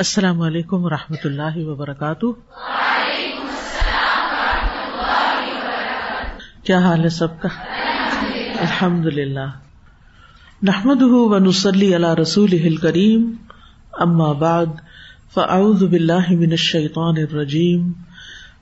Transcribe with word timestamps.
السلام 0.00 0.40
علیکم 0.40 0.84
و 0.84 0.90
رحمۃ 0.90 1.24
اللہ 1.24 1.56
وبرکاتہ۔ 1.56 2.26
کیا 6.64 6.78
حال 6.78 7.04
ہے 7.04 7.08
سب 7.08 7.40
کا؟ 7.40 7.48
الحمد 8.60 9.06
للہ 9.06 9.50
نحمد 10.62 11.02
و 11.02 11.38
نسلی 11.38 11.94
اللہ 11.94 12.14
رسول 12.14 12.76
کریم 12.76 13.32
اما 13.92 14.32
بعد، 14.32 14.66
فاعوذ 15.34 15.82
باللہ 15.82 16.30
من 16.30 16.50
الشیطان 16.50 17.14
الرجیم۔ 17.16 17.92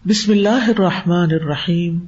بسم 0.06 0.32
اللہ 0.32 0.70
الرحمٰن 0.70 1.28
الرحیم۔ 1.40 1.98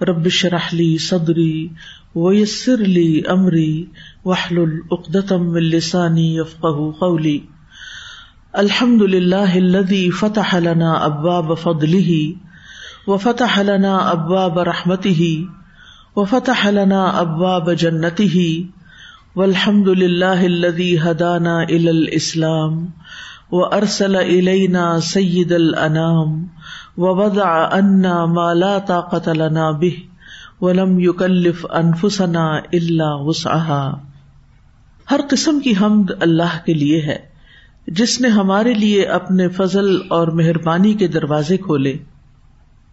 ربش 0.00 0.44
رحلی 0.44 0.98
صدری 0.98 1.68
ویسر 2.14 2.76
لی 2.76 3.22
امری۔ 3.28 3.84
وحل 4.24 4.58
العقدم 4.58 5.50
السانی 5.50 6.36
یفقہ 6.36 6.90
قولی۔ 6.98 7.40
الحمد 8.54 9.02
للہ 9.02 9.50
الذي 9.54 10.08
فتح 10.18 10.54
لنا 10.56 10.92
ابواب 10.98 11.50
فضله 11.58 12.14
وفتح 13.08 13.58
لنا 13.60 13.90
ابواب 14.12 14.58
رحمته 14.68 15.26
وفتح 16.16 16.62
لنا 16.68 17.02
ابواب 17.18 17.68
جنته 17.74 18.46
والحمد 19.36 19.92
للہ 19.96 20.40
الذي 20.46 20.88
هدانا 21.00 21.58
الى 21.64 21.90
الاسلام 21.90 22.80
وارسل 23.52 24.16
الينا 24.16 24.88
سيد 25.02 25.52
الانام 25.52 26.34
ووضع 26.98 27.52
عنا 27.52 28.18
ما 28.32 28.50
لا 28.56 28.74
طاقة 28.86 29.32
لنا 29.34 29.70
به 29.84 30.04
ولم 30.60 31.00
يكلف 31.02 31.66
انفسنا 31.76 32.50
الا 32.74 33.14
وسعها 33.22 33.82
ہر 35.08 35.30
قسم 35.30 35.60
کی 35.60 35.80
حمد 35.80 36.20
اللہ 36.20 36.62
کے 36.64 36.72
لیے 36.74 37.00
ہے 37.02 37.27
جس 37.88 38.20
نے 38.20 38.28
ہمارے 38.28 38.74
لیے 38.74 39.04
اپنے 39.04 39.48
فضل 39.48 39.98
اور 40.10 40.28
مہربانی 40.28 40.94
کے 40.94 41.08
دروازے 41.08 41.56
کھولے، 41.56 41.96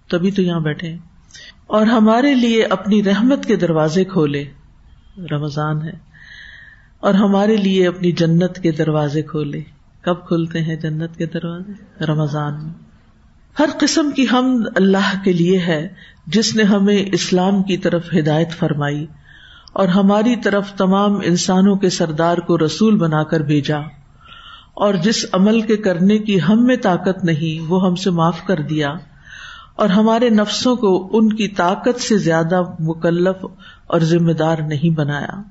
تبھی 0.10 0.32
تو 0.32 0.42
یہاں 0.42 0.60
بیٹھے 0.60 0.98
اور 1.68 1.86
ہمارے 1.86 2.36
لیے 2.36 2.64
اپنی 2.64 3.04
رحمت 3.04 3.46
کے 3.46 3.56
دروازے 3.56 4.04
کھولے، 4.04 4.46
رمضان 5.32 5.82
ہے۔ 5.82 5.94
اور 7.00 7.14
ہمارے 7.14 7.56
لیے 7.56 7.88
اپنی 7.88 8.12
جنت 8.12 8.60
کے 8.60 8.72
دروازے 8.72 9.22
کھولے۔ 9.22 9.62
کب 10.02 10.28
کھلتے 10.28 10.62
ہیں 10.62 10.76
جنت 10.76 11.18
کے 11.18 11.26
دروازے؟ 11.26 12.06
رمضان 12.06 12.54
میں۔ 12.64 12.74
ہر 13.60 13.70
قسم 13.80 14.12
کی 14.12 14.26
حمد 14.34 14.66
اللہ 14.76 15.24
کے 15.24 15.34
لیے 15.34 15.58
ہے، 15.58 15.88
جس 16.28 16.56
نے 16.56 16.64
ہمیں 16.64 17.06
اسلام 17.12 17.64
کی 17.64 17.78
طرف 17.78 18.14
ہدایت 18.20 18.52
فرمائی 18.52 19.06
اور 19.74 19.88
ہماری 19.88 20.36
طرف 20.36 20.74
تمام 20.74 21.20
انسانوں 21.24 21.76
کے 21.76 21.90
سردار 21.90 22.38
کو 22.38 22.58
رسول 22.58 22.98
بنا 22.98 23.24
کر 23.24 23.40
بھیجا۔ 23.40 23.78
اور 24.76 24.94
جس 24.94 25.26
عمل 25.34 25.62
کے 25.62 25.78
کرنے 25.78 26.18
کی 26.18 26.40
ہم 26.50 26.66
میں 26.66 26.78
طاقت 26.78 27.24
نہیں، 27.24 27.72
وہ 27.72 27.86
ہم 27.86 27.96
سے 27.96 28.12
معاف 28.12 28.44
کر 28.48 28.56
دیا۔ 28.56 28.94
اور 29.76 29.90
ہمارے 29.90 30.30
نفسوں 30.30 30.76
کو 30.76 31.10
ان 31.14 31.34
کی 31.34 31.48
طاقت 31.48 32.02
سے 32.02 32.18
زیادہ 32.18 32.62
مکلف 32.80 33.46
اور 33.88 34.00
ذمہ 34.00 34.32
دار 34.32 34.58
نہیں 34.68 34.90
بنایا۔ 34.90 35.42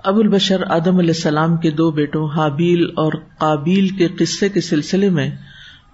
ابو 0.04 0.20
البشر 0.20 0.62
آدم 0.70 0.98
علیہ 0.98 1.14
السلام 1.16 1.56
کے 1.56 1.70
دو 1.70 1.90
بیٹوں 1.90 2.28
حابیل 2.30 2.84
اور 2.96 3.12
قابیل 3.38 3.88
کے 3.88 4.08
قصے 4.08 4.48
کے 4.48 4.60
سلسلے 4.60 5.08
میں 5.08 5.30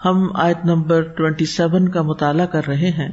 ہم 0.05 0.29
آیت 0.35 0.65
نمبر 0.65 1.03
ٹوینٹی 1.03 1.45
سیون 1.45 1.89
کا 1.89 2.03
مطالعہ 2.03 2.47
کر 2.47 2.67
رہے 2.67 2.91
ہیں، 2.91 3.09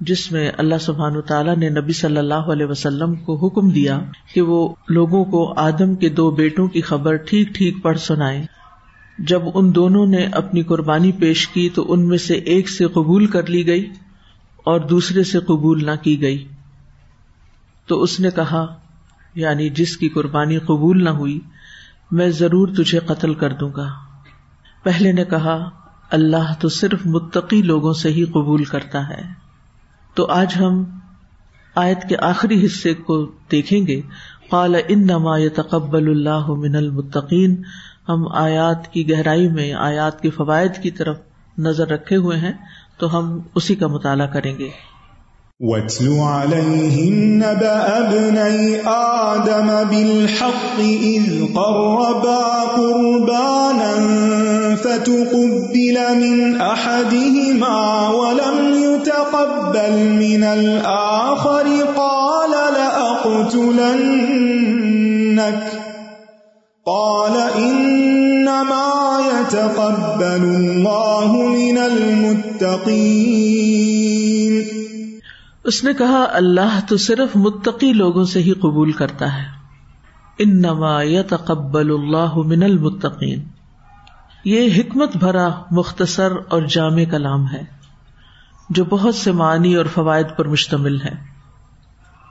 جس 0.00 0.32
میں 0.32 0.50
اللہ 0.58 0.78
سبحان 0.80 1.20
تعالیٰ 1.20 1.56
نے 1.56 1.68
نبی 1.68 1.92
صلی 1.92 2.16
اللہ 2.16 2.50
علیہ 2.52 2.66
وسلم 2.66 3.14
کو 3.14 3.36
حکم 3.36 3.70
دیا 3.70 4.00
کہ 4.34 4.40
وہ 4.40 4.74
لوگوں 4.88 5.24
کو 5.24 5.54
آدم 5.56 5.94
کے 5.94 6.08
دو 6.08 6.30
بیٹوں 6.30 6.68
کی 6.68 6.80
خبر 6.80 7.16
ٹھیک 7.16 7.54
ٹھیک 7.54 7.82
پڑھ 7.82 7.98
سنائے 7.98 8.42
جب 9.18 9.42
ان 9.54 9.74
دونوں 9.74 10.06
نے 10.06 10.24
اپنی 10.32 10.62
قربانی 10.62 11.12
پیش 11.12 11.48
کی 11.48 11.68
تو 11.74 11.92
ان 11.92 12.08
میں 12.08 12.18
سے 12.18 12.34
ایک 12.34 12.68
سے 12.68 12.86
قبول 12.86 13.26
کر 13.26 13.46
لی 13.46 13.66
گئی 13.66 13.88
اور 14.66 14.80
دوسرے 14.80 15.24
سے 15.24 15.38
قبول 15.38 15.84
نہ 15.84 15.96
کی 16.02 16.20
گئی۔ 16.22 16.44
تو 17.86 18.02
اس 18.02 18.20
نے 18.20 18.30
کہا 18.30 18.66
یعنی 19.34 19.68
جس 19.68 19.96
کی 19.96 20.08
قربانی 20.08 20.58
قبول 20.58 21.04
نہ 21.04 21.10
ہوئی، 21.10 21.40
میں 22.10 22.30
ضرور 22.30 22.68
تجھے 22.68 22.98
قتل 22.98 23.34
کر 23.34 23.52
دوں 23.52 23.70
گا۔ 23.76 23.88
پہلے 24.82 25.12
نے 25.12 25.24
کہا، 25.24 25.70
اللہ 26.10 26.54
تو 26.60 26.68
صرف 26.68 27.06
متقی 27.06 27.62
لوگوں 27.62 27.92
سے 27.92 28.08
ہی 28.08 28.24
قبول 28.24 28.64
کرتا 28.64 29.08
ہے۔ 29.08 29.22
تو 30.14 30.26
آج 30.26 30.54
ہم 30.60 30.84
آیت 31.74 32.08
کے 32.08 32.16
آخری 32.16 32.66
حصے 32.66 32.94
کو 32.94 33.30
دیکھیں 33.52 33.86
گے۔ 33.86 34.00
قال 34.50 34.74
ان 34.88 35.06
نما 35.06 35.36
تقبل 35.56 36.10
اللہ 36.10 36.46
من 36.46 36.76
المتقین۔ 36.76 37.62
ہم 38.08 38.28
آیات 38.32 38.92
کی 38.92 39.10
گہرائی 39.10 39.48
میں، 39.48 39.72
آیات 39.72 40.20
کے 40.20 40.30
فوائد 40.30 40.72
کی 40.82 40.90
طرف 40.90 41.18
نظر 41.58 41.88
رکھے 41.88 42.16
ہوئے 42.16 42.38
ہیں، 42.38 42.52
تو 42.98 43.18
ہم 43.18 43.40
اسی 43.54 43.74
کا 43.74 43.86
مطالعہ 43.86 44.26
کریں 44.26 44.58
گے۔ 44.58 44.68
واتل 45.60 46.16
عليهم 46.20 47.34
نبأ 47.36 47.98
ابني 47.98 48.80
آدم 48.88 49.84
بالحق 49.90 50.78
إذ 50.80 51.44
قربا 51.54 52.44
قربانا 52.76 53.94
فتقبل 54.76 55.96
من 56.16 56.56
أحدهما 56.60 58.08
ولم 58.08 58.84
يتقبل 58.84 59.92
من 60.20 60.44
الآخر 60.44 61.66
قال 61.96 62.50
لأقتلنك 62.50 63.80
قال 66.86 67.36
إنما 67.56 68.92
يتقبل 69.30 70.44
الله 70.44 71.36
من 71.36 71.78
المتقين 71.78 73.79
اس 75.70 75.84
نے 75.84 75.94
کہا، 75.94 76.26
اللہ 76.32 76.80
تو 76.88 76.96
صرف 76.96 77.36
متقی 77.36 77.92
لوگوں 77.92 78.24
سے 78.24 78.42
ہی 78.42 78.52
قبول 78.52 78.92
کرتا 78.92 79.38
ہے۔ 79.38 79.44
ان 80.38 80.62
نما 80.62 81.02
یا 81.02 81.22
تقبل 81.22 81.90
اللہ 81.90 82.36
من 82.36 82.62
المتقین۔ 82.62 83.44
یہ 84.44 84.74
حکمت 84.76 85.16
بھرا، 85.16 85.48
مختصر 85.70 86.32
اور 86.48 86.62
جامع 86.62 87.02
کلام 87.10 87.48
ہے، 87.52 87.62
جو 88.70 88.84
بہت 88.84 89.14
سے 89.14 89.32
معنی 89.32 89.74
اور 89.74 89.84
فوائد 89.86 90.26
پر 90.36 90.48
مشتمل 90.48 91.00
ہے۔ 91.00 91.14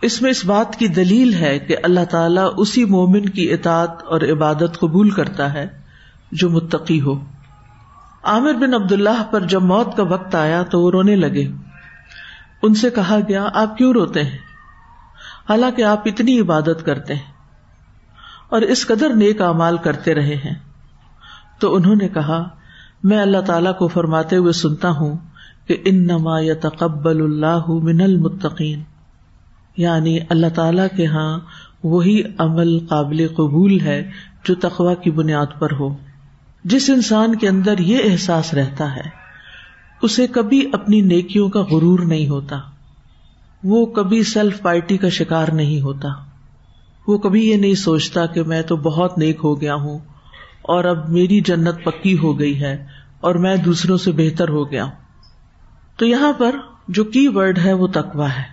اس 0.01 0.21
میں 0.21 0.31
اس 0.31 0.45
بات 0.45 0.75
کی 0.75 0.87
دلیل 0.87 1.33
ہے 1.33 1.59
کہ 1.59 1.75
اللہ 1.83 2.05
تعالیٰ 2.11 2.49
اسی 2.57 2.85
مومن 2.85 3.29
کی 3.29 3.53
اطاعت 3.53 4.03
اور 4.09 4.21
عبادت 4.21 4.79
قبول 4.79 5.09
کرتا 5.09 5.53
ہے، 5.53 5.67
جو 6.31 6.49
متقی 6.49 7.01
ہو۔ 7.01 7.13
عامر 8.23 8.53
بن 8.53 8.73
عبد 8.73 8.91
اللہ 8.91 9.23
پر 9.31 9.39
جب 9.39 9.61
موت 9.61 9.97
کا 9.97 10.03
وقت 10.03 10.35
آیا 10.35 10.63
تو 10.63 10.81
وہ 10.81 10.91
رونے 10.91 11.15
لگے۔ 11.15 11.68
ان 12.63 12.73
سے 12.73 12.89
کہا 12.89 13.19
گیا، 13.27 13.49
آپ 13.53 13.77
کیوں 13.77 13.93
روتے 13.93 14.23
ہیں؟ 14.23 14.37
حالانکہ 15.49 15.81
آپ 15.81 16.01
اتنی 16.05 16.39
عبادت 16.39 16.85
کرتے 16.85 17.15
ہیں 17.15 17.33
اور 18.49 18.61
اس 18.61 18.87
قدر 18.87 19.09
نیک 19.09 19.41
امال 19.41 19.77
کرتے 19.77 20.15
رہے 20.15 20.35
ہیں۔ 20.35 20.55
تو 21.59 21.75
انہوں 21.75 21.95
نے 21.95 22.09
کہا، 22.09 22.49
میں 23.03 23.19
اللہ 23.19 23.41
تعالی 23.41 23.69
کو 23.77 23.87
فرماتے 23.87 24.35
ہوئے 24.35 24.51
سنتا 24.51 24.89
ہوں 24.89 25.17
کہ 25.67 25.77
ان 25.85 26.07
نما 26.07 26.39
یا 26.39 26.53
تقبل 26.61 27.21
اللہ 27.21 27.63
من 27.67 28.01
المتقین۔ 28.01 28.83
یعنی 29.77 30.19
اللہ 30.29 30.47
تعالی 30.55 30.81
کے 30.97 31.05
ہاں 31.05 31.39
وہی 31.83 32.21
عمل 32.37 32.79
قابل 32.79 33.27
قبول 33.27 33.79
ہے 33.79 34.11
جو 34.43 34.55
تقوا 34.55 34.93
کی 34.93 35.11
بنیاد 35.11 35.59
پر 35.59 35.73
ہو۔ 35.79 35.97
جس 36.63 36.89
انسان 36.89 37.35
کے 37.35 37.49
اندر 37.49 37.77
یہ 37.77 37.99
احساس 38.03 38.53
رہتا 38.53 38.95
ہے 38.95 39.18
اسے 40.01 40.27
کبھی 40.27 40.69
اپنی 40.73 41.01
نیکیوں 41.01 41.49
کا 41.49 41.61
غرور 41.61 41.99
نہیں 41.99 42.29
ہوتا۔ 42.29 42.59
وہ 43.63 43.85
کبھی 43.85 44.23
سیلف 44.23 44.61
پارٹی 44.61 44.97
کا 44.97 45.09
شکار 45.09 45.47
نہیں 45.47 45.81
ہوتا۔ 45.81 46.07
وہ 47.07 47.17
کبھی 47.17 47.49
یہ 47.49 47.55
نہیں 47.55 47.73
سوچتا 47.73 48.25
کہ 48.25 48.43
میں 48.43 48.61
تو 48.61 48.75
بہت 48.75 49.17
نیک 49.17 49.39
ہو 49.43 49.61
گیا 49.61 49.75
ہوں 49.75 49.99
اور 50.61 50.83
اب 50.83 51.09
میری 51.09 51.39
جنت 51.39 51.75
پکی 51.83 52.17
ہو 52.17 52.39
گئی 52.39 52.61
ہے 52.61 52.85
اور 53.19 53.35
میں 53.35 53.55
دوسروں 53.55 53.97
سے 53.97 54.11
بہتر 54.11 54.49
ہو 54.49 54.71
گیا 54.71 54.83
ہوں۔ 54.83 54.91
تو 55.97 56.05
یہاں 56.05 56.33
پر 56.33 56.55
جو 56.87 57.03
کی 57.03 57.27
ورڈ 57.27 57.59
ہے 57.59 57.73
وہ 57.73 57.87
تکوا 57.87 58.29
ہے۔ 58.29 58.43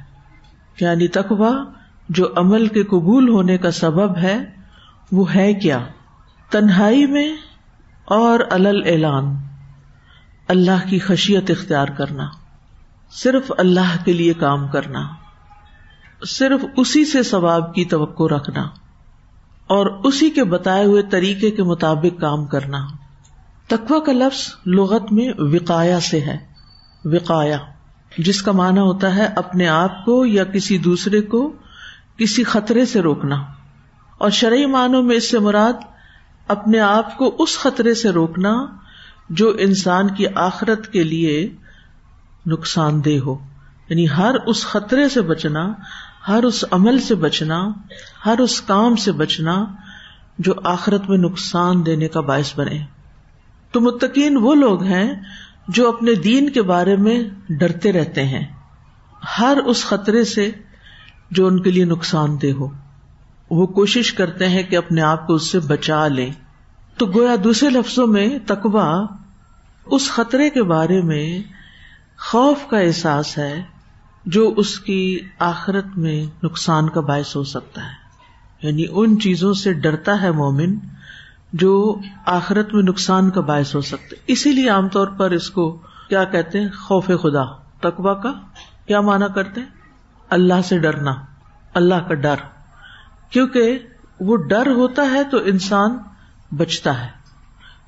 یعنی 0.81 1.08
تکوا 1.08 1.64
جو 2.08 2.28
عمل 2.37 2.66
کے 2.66 2.82
قبول 2.82 3.28
ہونے 3.28 3.58
کا 3.58 3.70
سبب 3.70 4.16
ہے 4.16 4.44
وہ 5.12 5.34
ہے 5.34 5.54
کیا؟ 5.54 5.78
تنہائی 6.50 7.06
میں 7.06 7.37
اور 8.04 8.40
الل 8.50 8.82
اعلان۔ 8.87 9.45
اللہ 10.48 10.88
کی 10.90 10.98
خشیت 10.98 11.50
اختیار 11.50 11.88
کرنا، 11.88 12.28
صرف 13.10 13.52
اللہ 13.58 14.04
کے 14.04 14.12
لیے 14.12 14.32
کام 14.32 14.69
کرنا، 14.69 15.08
صرف 16.26 16.64
اسی 16.76 17.04
سے 17.04 17.22
ثواب 17.22 17.75
کی 17.75 17.84
توقع 17.84 18.25
رکھنا، 18.25 18.62
اور 19.66 19.87
اسی 19.87 20.31
کے 20.31 20.44
بتائے 20.44 20.84
ہوئے 20.84 21.02
طریقے 21.02 21.50
کے 21.50 21.62
مطابق 21.62 22.20
کام 22.20 22.44
کرنا۔ 22.46 22.87
تقوا 23.66 23.98
کا 24.00 24.12
لفظ 24.12 24.54
لغت 24.66 25.12
میں 25.12 25.32
وقایا 25.38 26.00
سے 26.00 26.20
ہے 26.20 26.38
وقایا 27.04 27.58
جس 28.19 28.42
کا 28.42 28.52
معنی 28.52 28.81
ہوتا 28.81 29.14
ہے 29.14 29.26
اپنے 29.37 29.69
آپ 29.69 30.04
کو 30.04 30.25
یا 30.26 30.44
کسی 30.44 30.78
دوسرے 30.78 31.20
کو 31.20 31.52
کسی 32.16 32.44
خطرے 32.44 32.84
سے 32.84 33.00
روکنا۔ 33.00 33.44
اور 34.19 34.31
شرعی 34.31 34.66
معنوں 34.66 35.02
میں 35.02 35.16
اس 35.16 35.31
سے 35.31 35.38
مراد 35.38 35.72
اپنے 36.49 36.81
آپ 36.81 37.16
کو 37.19 37.37
اس 37.38 37.58
خطرے 37.58 37.94
سے 37.94 38.10
روکنا 38.10 38.66
جو 39.31 39.56
انسان 39.58 40.14
کی 40.14 40.25
آخرت 40.34 40.93
کے 40.93 41.05
لیے 41.05 41.49
نقصان 42.46 43.05
دہ 43.05 43.19
ہو۔ 43.19 43.38
یعنی 43.88 44.11
ہر 44.11 44.34
اس 44.46 44.67
خطرے 44.67 45.08
سے 45.08 45.23
بچنا، 45.23 45.73
ہر 46.28 46.43
اس 46.43 46.64
عمل 46.70 47.00
سے 47.00 47.14
بچنا، 47.14 47.69
ہر 48.26 48.38
اس 48.38 48.61
کام 48.61 48.96
سے 48.96 49.12
بچنا 49.12 49.64
جو 50.38 50.52
آخرت 50.64 51.08
میں 51.08 51.19
نقصان 51.19 51.87
دینے 51.87 52.08
کا 52.08 52.20
باعث 52.20 52.58
بنے۔ 52.58 52.84
تو 53.70 53.81
متقین 53.81 54.37
وہ 54.37 54.55
لوگ 54.55 54.82
ہیں 54.82 55.14
جو 55.69 55.88
اپنے 55.88 56.14
دین 56.14 56.50
کے 56.50 56.62
بارے 56.62 56.96
میں 56.96 57.23
ڈرتے 57.49 57.93
رہتے 57.93 58.25
ہیں۔ 58.25 58.46
ہر 59.38 59.58
اس 59.67 59.84
خطرے 59.84 60.25
سے 60.25 60.50
جو 61.31 61.46
ان 61.46 61.62
کے 61.62 61.70
لیے 61.70 61.84
نقصان 61.84 62.37
دہ 62.43 62.52
ہو۔ 62.52 62.69
وہ 63.50 63.67
کوشش 63.67 64.12
کرتے 64.12 64.49
ہیں 64.49 64.62
کہ 64.62 64.76
اپنے 64.76 65.02
آپ 65.02 65.26
کو 65.26 65.34
اس 65.34 65.50
سے 65.50 65.58
بچا 65.61 66.08
لیں۔ 66.08 66.32
تو 66.96 67.06
گویا 67.06 67.37
دوسرے 67.44 67.70
لفظوں 67.70 68.06
میں 68.06 68.38
تقوا 68.46 69.06
اس 69.87 70.10
خطرے 70.10 70.50
کے 70.50 70.62
بارے 70.62 71.02
میں 71.02 71.43
خوف 72.19 72.70
کا 72.70 72.78
احساس 72.78 73.38
ہے 73.38 73.62
جو 74.26 74.54
اس 74.56 74.81
کی 74.81 75.20
آخرت 75.38 75.87
میں 75.96 76.44
نقصان 76.44 76.88
کا 76.88 77.00
باعث 77.00 77.37
ہو 77.37 77.44
سکتا 77.44 77.82
ہے۔ 77.82 77.93
یعنی 78.62 78.84
ان 78.90 79.20
چیزوں 79.20 79.54
سے 79.54 79.72
ڈرتا 79.72 80.22
ہے 80.22 80.31
مومن 80.31 80.78
جو 81.52 82.00
آخرت 82.26 82.75
میں 82.75 82.82
نقصان 82.82 83.31
کا 83.31 83.40
باعث 83.40 83.75
ہو 83.75 83.81
سکتے۔ 83.81 84.16
اسی 84.26 84.52
لیے 84.52 84.69
عام 84.69 84.88
طور 84.88 85.06
پر 85.06 85.31
اس 85.31 85.50
کو 85.50 85.72
کیا 86.08 86.25
کہتے 86.25 86.60
ہیں؟ 86.60 86.69
خوف 86.69 87.06
خدا۔ 87.06 87.44
تقوا 87.81 88.14
کا 88.14 88.32
کیا 88.87 89.00
مانا 89.00 89.28
کرتے 89.28 89.60
ہیں؟ 89.60 89.69
اللہ 90.31 90.62
سے 90.64 90.78
ڈرنا، 90.78 91.14
اللہ 91.75 92.08
کا 92.08 92.14
ڈر۔ 92.14 92.37
کیونکہ 93.31 93.78
وہ 94.20 94.37
ڈر 94.37 94.66
ہوتا 94.66 95.02
ہے 95.02 95.25
تو 95.25 95.38
انسان 95.44 95.99
بچتا 96.52 97.04
ہے۔ 97.04 97.08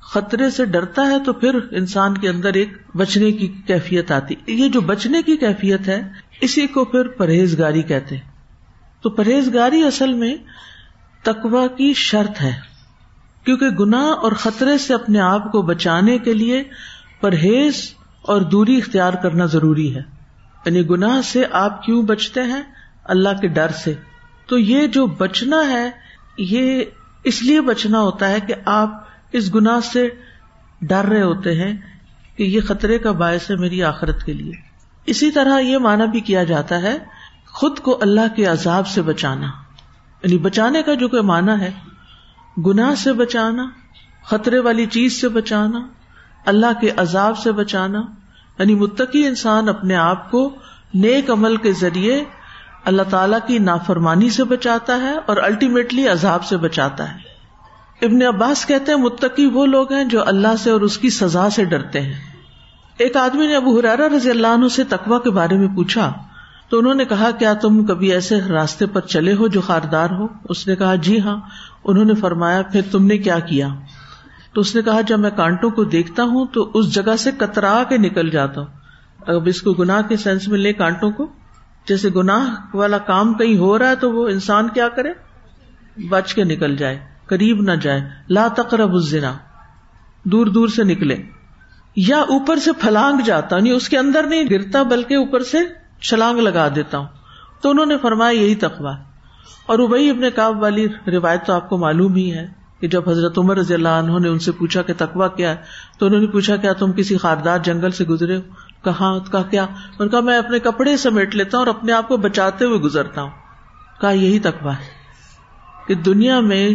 خطرے 0.01 0.49
سے 0.49 0.65
ڈرتا 0.65 1.01
ہے 1.01 1.19
تو 1.25 1.33
پھر 1.33 1.55
انسان 1.71 2.17
کے 2.17 2.29
اندر 2.29 2.53
ایک 2.53 2.73
بچنے 2.95 3.31
کی 3.31 3.47
کیفیت 3.47 4.11
آتی۔ 4.11 4.35
یہ 4.47 4.67
جو 4.67 4.81
بچنے 4.81 5.21
کی 5.21 5.37
کیفیت 5.37 5.87
ہے، 5.87 6.01
اسی 6.41 6.67
کو 6.67 6.85
پھر 6.85 7.07
پرہیزگاری 7.07 7.81
کہتے 7.81 8.17
تو 9.01 9.09
پرہیزگاری 9.09 9.83
اصل 9.83 10.13
میں 10.13 10.35
تقوا 11.23 11.67
کی 11.67 11.93
شرط 11.93 12.41
ہے۔ 12.41 12.53
کیونکہ 13.43 13.69
گنا 13.69 14.01
اور 14.01 14.31
خطرے 14.31 14.77
سے 14.77 14.93
اپنے 14.93 15.19
آپ 15.19 15.51
کو 15.51 15.61
بچانے 15.61 16.17
کے 16.17 16.33
لیے 16.33 16.63
پرہیز 17.21 17.93
اور 18.21 18.41
دوری 18.41 18.77
اختیار 18.77 19.13
کرنا 19.13 19.45
ضروری 19.45 19.95
ہے۔ 19.95 20.01
یعنی 20.65 20.89
گناہ 20.89 21.21
سے 21.21 21.43
آپ 21.51 21.83
کیوں 21.83 22.03
بچتے 22.03 22.41
ہیں؟ 22.41 22.61
اللہ 23.03 23.29
کے 23.41 23.47
ڈر 23.47 23.67
سے۔ 23.67 23.93
تو 24.45 24.57
یہ 24.57 24.87
جو 24.87 25.05
بچنا 25.05 25.71
ہے، 25.71 25.89
یہ 26.37 26.83
اس 27.23 27.43
لیے 27.43 27.61
بچنا 27.61 27.99
ہوتا 27.99 28.29
ہے 28.29 28.39
کہ 28.39 28.53
آپ 28.65 29.03
اس 29.31 29.55
گنا 29.55 29.81
سے 29.81 30.09
ڈر 30.81 31.05
رہے 31.05 31.21
ہوتے 31.21 31.63
ہیں 31.63 31.77
کہ 32.35 32.43
یہ 32.43 32.61
خطرے 32.61 32.99
کا 32.99 33.11
باعث 33.11 33.51
ہے 33.51 33.55
میری 33.55 33.83
آخرت 33.83 34.23
کے 34.23 34.33
لیے۔ 34.33 34.51
اسی 35.05 35.31
طرح 35.31 35.59
یہ 35.59 35.77
مانا 35.77 36.05
بھی 36.05 36.19
کیا 36.19 36.43
جاتا 36.43 36.81
ہے 36.81 36.97
خود 37.47 37.79
کو 37.79 37.97
اللہ 38.01 38.35
کے 38.35 38.45
عذاب 38.45 38.87
سے 38.87 39.01
بچانا۔ 39.01 39.45
یعنی 40.23 40.37
بچانے 40.37 40.83
کا 40.83 40.93
جو 40.93 41.07
کوئی 41.07 41.21
مانا 41.21 41.59
ہے، 41.59 41.71
گناہ 42.65 42.95
سے 42.95 43.13
بچانا، 43.13 43.69
خطرے 44.23 44.59
والی 44.59 44.85
چیز 44.85 45.21
سے 45.21 45.29
بچانا، 45.29 45.87
اللہ 46.45 46.79
کے 46.81 46.89
عذاب 46.97 47.37
سے 47.37 47.51
بچانا۔ 47.51 48.01
یعنی 48.59 48.75
متقی 48.75 49.27
انسان 49.27 49.69
اپنے 49.69 49.95
آپ 49.95 50.31
کو 50.31 50.55
نیک 50.93 51.31
عمل 51.31 51.57
کے 51.57 51.71
ذریعے 51.71 52.23
اللہ 52.85 53.01
تعالی 53.09 53.37
کی 53.47 53.59
نافرمانی 53.59 54.29
سے 54.29 54.43
بچاتا 54.43 55.01
ہے 55.01 55.15
اور 55.25 55.37
الٹیمیٹلی 55.37 56.07
عذاب 56.07 56.43
سے 56.43 56.57
بچاتا 56.57 57.15
ہے۔ 57.15 57.29
ابن 58.05 58.21
عباس 58.21 58.65
کہتے 58.65 58.91
ہیں، 58.91 58.99
متقی 58.99 59.45
وہ 59.45 59.65
لوگ 59.65 59.93
ہیں 59.93 60.03
جو 60.03 60.27
اللہ 60.27 60.55
سے 60.59 60.69
اور 60.69 60.81
اس 60.81 60.97
کی 60.97 61.09
سزا 61.09 61.49
سے 61.49 61.65
ڈرتے 61.65 62.01
ہیں۔ 62.01 62.13
ایک 62.97 63.17
آدمی 63.17 63.47
نے 63.47 63.55
ابو 63.55 63.79
حرارا 63.79 64.07
رضی 64.15 64.29
اللہ 64.29 64.47
عنہ 64.47 64.67
سے 64.67 64.83
تقوا 64.83 65.19
کے 65.19 65.29
بارے 65.29 65.57
میں 65.57 65.67
پوچھا، 65.67 66.13
تو 66.69 66.79
انہوں 66.79 66.93
نے 66.93 67.05
کہا، 67.05 67.31
کیا 67.31 67.53
تم 67.53 67.85
کبھی 67.85 68.13
ایسے 68.13 68.41
راستے 68.41 68.85
پر 68.85 69.01
چلے 69.01 69.33
ہو 69.33 69.47
جو 69.47 69.61
خاردار 69.61 70.09
ہو؟ 70.09 70.27
اس 70.49 70.67
نے 70.67 70.75
کہا 70.75 70.95
جی 70.95 71.19
ہاں۔ 71.19 71.37
انہوں 71.85 72.05
نے 72.05 72.13
فرمایا، 72.13 72.61
پھر 72.61 72.81
تم 72.91 73.05
نے 73.05 73.17
کیا 73.17 73.39
کیا؟ 73.39 73.67
تو 74.53 74.61
اس 74.61 74.75
نے 74.75 74.81
کہا، 74.81 75.01
جب 75.01 75.19
میں 75.19 75.31
کانٹوں 75.31 75.69
کو 75.69 75.83
دیکھتا 75.83 76.23
ہوں 76.23 76.45
تو 76.45 76.71
اس 76.73 76.93
جگہ 76.93 77.15
سے 77.15 77.31
کترا 77.37 77.83
کے 77.89 77.97
نکل 77.97 78.29
جاتا 78.29 78.61
ہوں۔ 78.61 78.67
اب 79.27 79.41
اس 79.45 79.61
کو 79.61 79.73
گناہ 79.73 80.01
کے 80.01 80.17
سینس 80.17 80.47
میں 80.47 80.59
لے 80.59 80.73
کانٹوں 80.73 81.11
کو۔ 81.11 81.27
جیسے 81.89 82.09
گناہ 82.15 82.75
والا 82.75 82.97
کام 82.97 83.33
کہیں 83.33 83.57
ہو 83.57 83.79
رہا 83.79 83.89
ہے 83.89 83.95
تو 83.95 84.11
وہ 84.11 84.27
انسان 84.27 84.67
کیا 84.67 84.89
کرے؟ 84.89 85.09
بچ 86.09 86.33
کے 86.33 86.43
نکل 86.43 86.75
جائے، 86.75 86.99
قریب 87.25 87.61
نہ 87.61 87.71
جائے۔ 87.71 88.01
لا 88.29 88.47
تقرب 88.47 88.93
الزنا، 88.93 89.33
دور 90.23 90.47
دور 90.47 90.67
سے 90.67 90.83
نکلے۔ 90.83 91.17
یا 91.95 92.17
اوپر 92.17 92.55
سے 92.55 92.71
پھلانگ 92.71 93.17
جاتا 93.25 93.59
نہیں 93.59 93.73
اس 93.73 93.89
کے 93.89 93.97
اندر 93.97 94.23
نہیں 94.23 94.43
گرتا، 94.43 94.83
بلکہ 94.83 95.13
اوپر 95.13 95.43
سے 95.43 95.57
چھلانگ 96.01 96.39
لگا 96.39 96.67
دیتا 96.75 96.97
ہوں۔ 96.97 97.07
تو 97.61 97.69
انہوں 97.69 97.85
نے 97.85 97.97
فرمایا 97.97 98.41
یہی 98.41 98.55
تقوا 98.55 98.95
اور 99.65 99.79
وہی 99.79 100.09
اپنے 100.09 100.31
کاب 100.31 100.61
والی 100.61 100.87
روایت 101.07 101.45
تو 101.45 101.53
آپ 101.53 101.69
کو 101.69 101.77
معلوم 101.77 102.15
ہی 102.15 102.33
ہے 102.33 102.47
کہ 102.79 102.87
جب 102.87 103.09
حضرت 103.09 103.37
عمر 103.37 103.57
رضی 103.57 103.73
اللہ 103.73 103.89
عنہ 103.89 104.19
نے 104.19 104.27
ان 104.27 104.39
سے 104.39 104.51
پوچھا 104.51 104.81
کہ 104.81 104.93
تقوا 104.97 105.27
کیا 105.27 105.49
ہے، 105.49 105.55
تو 105.99 106.05
انہوں 106.05 106.19
نے 106.19 106.27
پوچھا 106.27 106.55
کیا 106.55 106.73
تم 106.73 106.91
کسی 106.91 107.17
خاردار 107.17 107.59
جنگل 107.59 107.91
سے 107.91 108.05
گزرے 108.05 108.35
ہو؟ 108.35 108.41
کہاں 108.83 109.19
کا 109.31 109.41
کیا؟ 109.41 109.65
ان 109.99 110.09
کا 110.09 110.19
میں 110.19 110.37
اپنے 110.37 110.59
کپڑے 110.59 110.97
سمیٹ 110.97 111.35
لیتا 111.35 111.57
ہوں 111.57 111.65
اور 111.65 111.75
اپنے 111.75 111.91
آپ 111.91 112.07
کو 112.07 112.17
بچاتے 112.17 112.65
ہوئے 112.65 112.77
گزرتا 112.77 113.21
ہوں۔ 113.21 113.29
کہا، 114.01 114.11
یہی 114.11 114.39
تقوا 114.39 114.73
ہے 114.73 114.99
کہ 115.87 115.95
دنیا 115.95 116.39
میں 116.39 116.69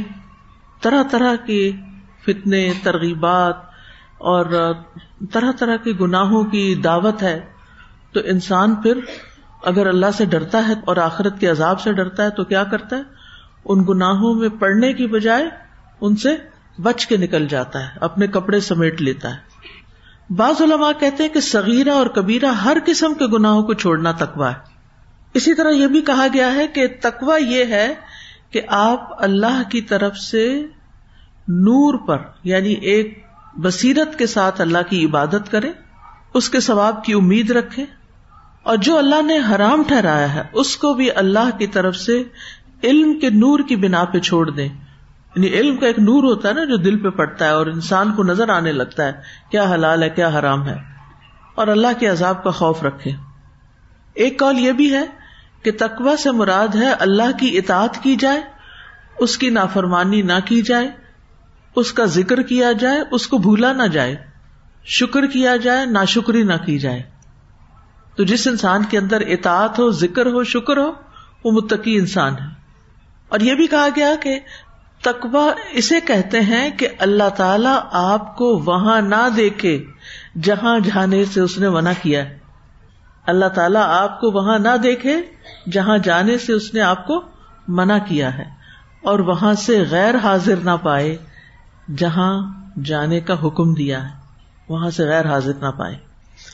طرح 0.80 1.02
طرح 1.10 1.36
کے 1.36 1.72
فتنے، 2.26 2.72
ترغیبات 2.82 3.56
اور 4.18 4.72
طرح 5.32 5.52
طرح 5.52 5.76
کے 5.76 5.92
گناہوں 6.00 6.44
کی 6.44 6.74
دعوت 6.74 7.22
ہے۔ 7.22 7.40
تو 8.12 8.20
انسان 8.24 8.74
پھر 8.74 8.98
اگر 9.62 9.86
اللہ 9.86 10.06
سے 10.14 10.24
ڈرتا 10.24 10.68
ہے 10.68 10.72
اور 10.84 10.96
آخرت 10.96 11.40
کے 11.40 11.48
عذاب 11.48 11.80
سے 11.80 11.92
ڈرتا 11.92 12.24
ہے 12.24 12.30
تو 12.30 12.44
کیا 12.44 12.64
کرتا 12.64 12.96
ہے؟ 12.96 13.02
ان 13.64 13.84
گناہوں 13.88 14.34
میں 14.34 14.48
پڑنے 14.48 14.92
کی 14.92 15.06
بجائے 15.06 15.44
ان 16.00 16.16
سے 16.16 16.36
بچ 16.82 17.06
کے 17.06 17.16
نکل 17.16 17.46
جاتا 17.46 17.82
ہے، 17.82 17.98
اپنے 18.00 18.26
کپڑے 18.26 18.60
سمیٹ 18.60 19.02
لیتا 19.02 19.30
ہے۔ 19.30 19.53
بعض 20.30 20.62
علماء 20.62 20.92
کہتے 20.98 21.22
ہیں 21.22 21.30
کہ 21.30 21.40
سغیرہ 21.40 21.90
اور 21.90 22.06
کبیرہ 22.06 22.46
ہر 22.46 22.76
قسم 22.84 23.14
کے 23.14 23.26
گناہوں 23.26 23.62
کو 23.62 23.74
چھوڑنا 23.74 24.12
تقوا 24.12 24.50
ہے۔ 24.50 24.74
اسی 25.34 25.54
طرح 25.54 25.70
یہ 25.70 25.86
بھی 25.86 26.00
کہا 26.00 26.26
گیا 26.34 26.54
ہے 26.54 26.66
کہ 26.66 26.86
تقوا 27.00 27.36
یہ 27.36 27.64
ہے 27.64 27.94
کہ 28.50 28.60
آپ 28.68 29.22
اللہ 29.22 29.62
کی 29.70 29.80
طرف 29.80 30.16
سے 30.16 30.66
نور 31.48 32.06
پر 32.06 32.18
یعنی 32.44 32.72
ایک 32.72 33.24
بصیرت 33.56 34.18
کے 34.18 34.26
ساتھ 34.26 34.60
اللہ 34.60 34.78
کی 34.88 35.06
عبادت 35.06 35.50
کرے 35.50 35.72
اس 36.34 36.50
کے 36.50 36.60
ثواب 36.60 37.04
کی 37.04 37.12
امید 37.12 37.50
رکھے 37.50 37.84
اور 38.62 38.76
جو 38.76 38.98
اللہ 38.98 39.22
نے 39.22 39.38
حرام 39.38 39.82
ٹھہرایا 39.82 40.34
ہے، 40.34 40.42
اس 40.52 40.76
کو 40.76 40.94
بھی 40.94 41.10
اللہ 41.10 41.58
کی 41.58 41.66
طرف 41.66 41.96
سے 41.96 42.22
علم 42.84 43.18
کے 43.20 43.30
نور 43.30 43.58
کی 43.58 43.76
بنا 43.76 44.04
پہ 44.04 44.18
چھوڑ 44.18 44.50
دیں۔ 44.50 44.68
یعنی 45.36 45.48
علم 45.48 45.76
کا 45.76 45.86
ایک 45.86 45.98
نور 45.98 46.22
ہوتا 46.22 46.48
ہے 46.48 46.54
نا 46.54 46.64
جو 46.64 46.76
دل 46.76 46.98
پہ 46.98 47.08
پڑتا 47.08 47.44
ہے 47.44 47.50
اور 47.50 47.66
انسان 47.66 48.12
کو 48.12 48.22
نظر 48.22 48.48
آنے 48.48 48.72
لگتا 48.72 49.06
ہے، 49.06 49.12
کیا 49.50 49.62
حلال 49.62 50.02
ہے، 50.02 50.10
کیا 50.10 50.28
حرام 50.28 50.68
ہے۔ 50.68 50.76
اور 51.54 51.68
اللہ 51.68 51.86
کے 51.98 52.06
عذاب 52.06 52.44
کا 52.44 52.50
خوف 52.50 52.82
رکھے۔ 52.82 53.10
ایک 54.14 54.38
کال 54.38 54.58
یہ 54.58 54.72
بھی 54.72 54.94
ہے 54.94 55.04
کہ 55.62 55.70
تقوا 55.78 56.16
سے 56.16 56.30
مراد 56.30 56.74
ہے 56.74 56.92
اللہ 56.92 57.38
کی 57.38 57.58
اطاعت 57.58 58.02
کی 58.02 58.16
جائے، 58.16 58.42
اس 59.18 59.38
کی 59.38 59.50
نافرمانی 59.50 60.22
نہ 60.22 60.32
کی 60.44 60.62
جائے، 60.62 60.90
اس 61.76 61.92
کا 61.92 62.04
ذکر 62.04 62.42
کیا 62.42 62.72
جائے، 62.72 63.00
اس 63.10 63.26
کو 63.26 63.38
بھولا 63.38 63.72
نہ 63.72 63.82
جائے، 63.82 64.16
شکر 64.84 65.26
کیا 65.26 65.56
جائے 65.56 65.86
نہ 65.86 66.04
شکری 66.08 66.42
نہ 66.42 66.52
کی 66.66 66.78
جائے۔ 66.78 67.02
تو 68.16 68.24
جس 68.24 68.46
انسان 68.46 68.84
کے 68.84 68.98
اندر 68.98 69.20
اطاعت 69.20 69.78
ہو، 69.78 69.90
ذکر 69.90 70.26
ہو، 70.26 70.44
شکر 70.44 70.76
ہو، 70.76 70.92
وہ 71.44 71.50
متقی 71.50 71.96
انسان 71.96 72.34
ہے۔ 72.34 72.64
اور 73.28 73.40
یہ 73.40 73.54
بھی 73.54 73.66
کہا 73.66 73.88
گیا 73.96 74.14
کہ 74.20 74.40
تقوا 75.04 75.52
اسے 75.72 76.00
کہتے 76.00 76.40
ہیں 76.40 76.70
کہ 76.70 76.88
اللہ 76.98 77.28
تعالی 77.36 77.78
آپ 77.92 78.36
کو 78.36 78.62
وہاں 78.66 79.00
نہ 79.00 79.28
دیکھے 79.36 79.84
جہاں 80.42 80.78
جانے 80.78 81.24
سے 81.24 81.40
اس 81.40 81.58
نے 81.58 81.68
منع 81.68 81.92
کیا 82.02 82.24
ہے۔ 82.24 82.38
اللہ 83.26 83.46
تعالیٰ 83.46 83.82
آپ 83.86 84.20
کو 84.20 84.30
وہاں 84.30 84.58
نہ 84.58 84.76
دیکھے 84.82 85.22
جہاں 85.72 85.98
جانے 85.98 86.38
سے 86.38 86.52
اس 86.52 86.74
نے 86.74 86.80
آپ 86.80 87.06
کو 87.06 87.22
منع 87.68 87.98
کیا 88.08 88.38
ہے 88.38 88.44
اور 89.02 89.18
وہاں 89.18 89.54
سے 89.54 89.84
غیر 89.90 90.14
حاضر 90.16 90.56
نہ 90.56 90.76
پائے 90.82 91.16
جہاں 91.96 92.52
جانے 92.84 93.20
کا 93.20 93.34
حکم 93.44 93.74
دیا 93.74 94.04
ہے۔ 94.04 94.14
وہاں 94.68 94.90
سے 94.90 95.04
غیر 95.04 95.26
حاضر 95.26 95.52
نہ 95.60 95.68
پائے۔ 95.68 95.96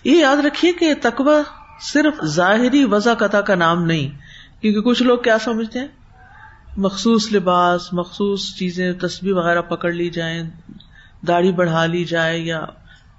یہ 0.04 0.16
یاد 0.16 0.36
رکھیے 0.36 0.72
کہ 0.72 0.94
تقوا 1.02 1.40
صرف 1.80 2.24
ظاہری 2.24 2.84
وضا 2.84 3.14
قطع 3.14 3.40
کا 3.40 3.54
نام 3.54 3.84
نہیں، 3.84 4.08
کیونکہ 4.62 4.80
کچھ 4.80 5.02
لوگ 5.02 5.18
کیا 5.18 5.38
سمجھتے 5.38 5.78
ہیں؟ 5.78 5.88
مخصوص 6.76 7.32
لباس، 7.32 7.92
مخصوص 7.92 8.54
چیزیں 8.54 8.92
تصویر 8.92 9.32
وغیرہ 9.32 9.62
پکڑ 9.62 9.92
لی 9.92 10.10
جائیں، 10.10 10.50
داڑھی 11.28 11.52
بڑھا 11.52 11.86
لی 11.86 12.04
جائے 12.04 12.38
یا 12.38 12.64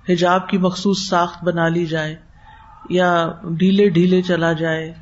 حجاب 0.10 0.50
کی 0.50 0.58
مخصوص 0.58 1.10
ساخت 1.10 1.43
بنا 1.43 1.67
لی 1.67 1.86
جائے 1.86 2.15
یا 2.89 3.31
ڈھیلے 3.58 3.89
ڈھیلے 3.89 4.22
چلا 4.22 4.53
جائے 4.53 4.93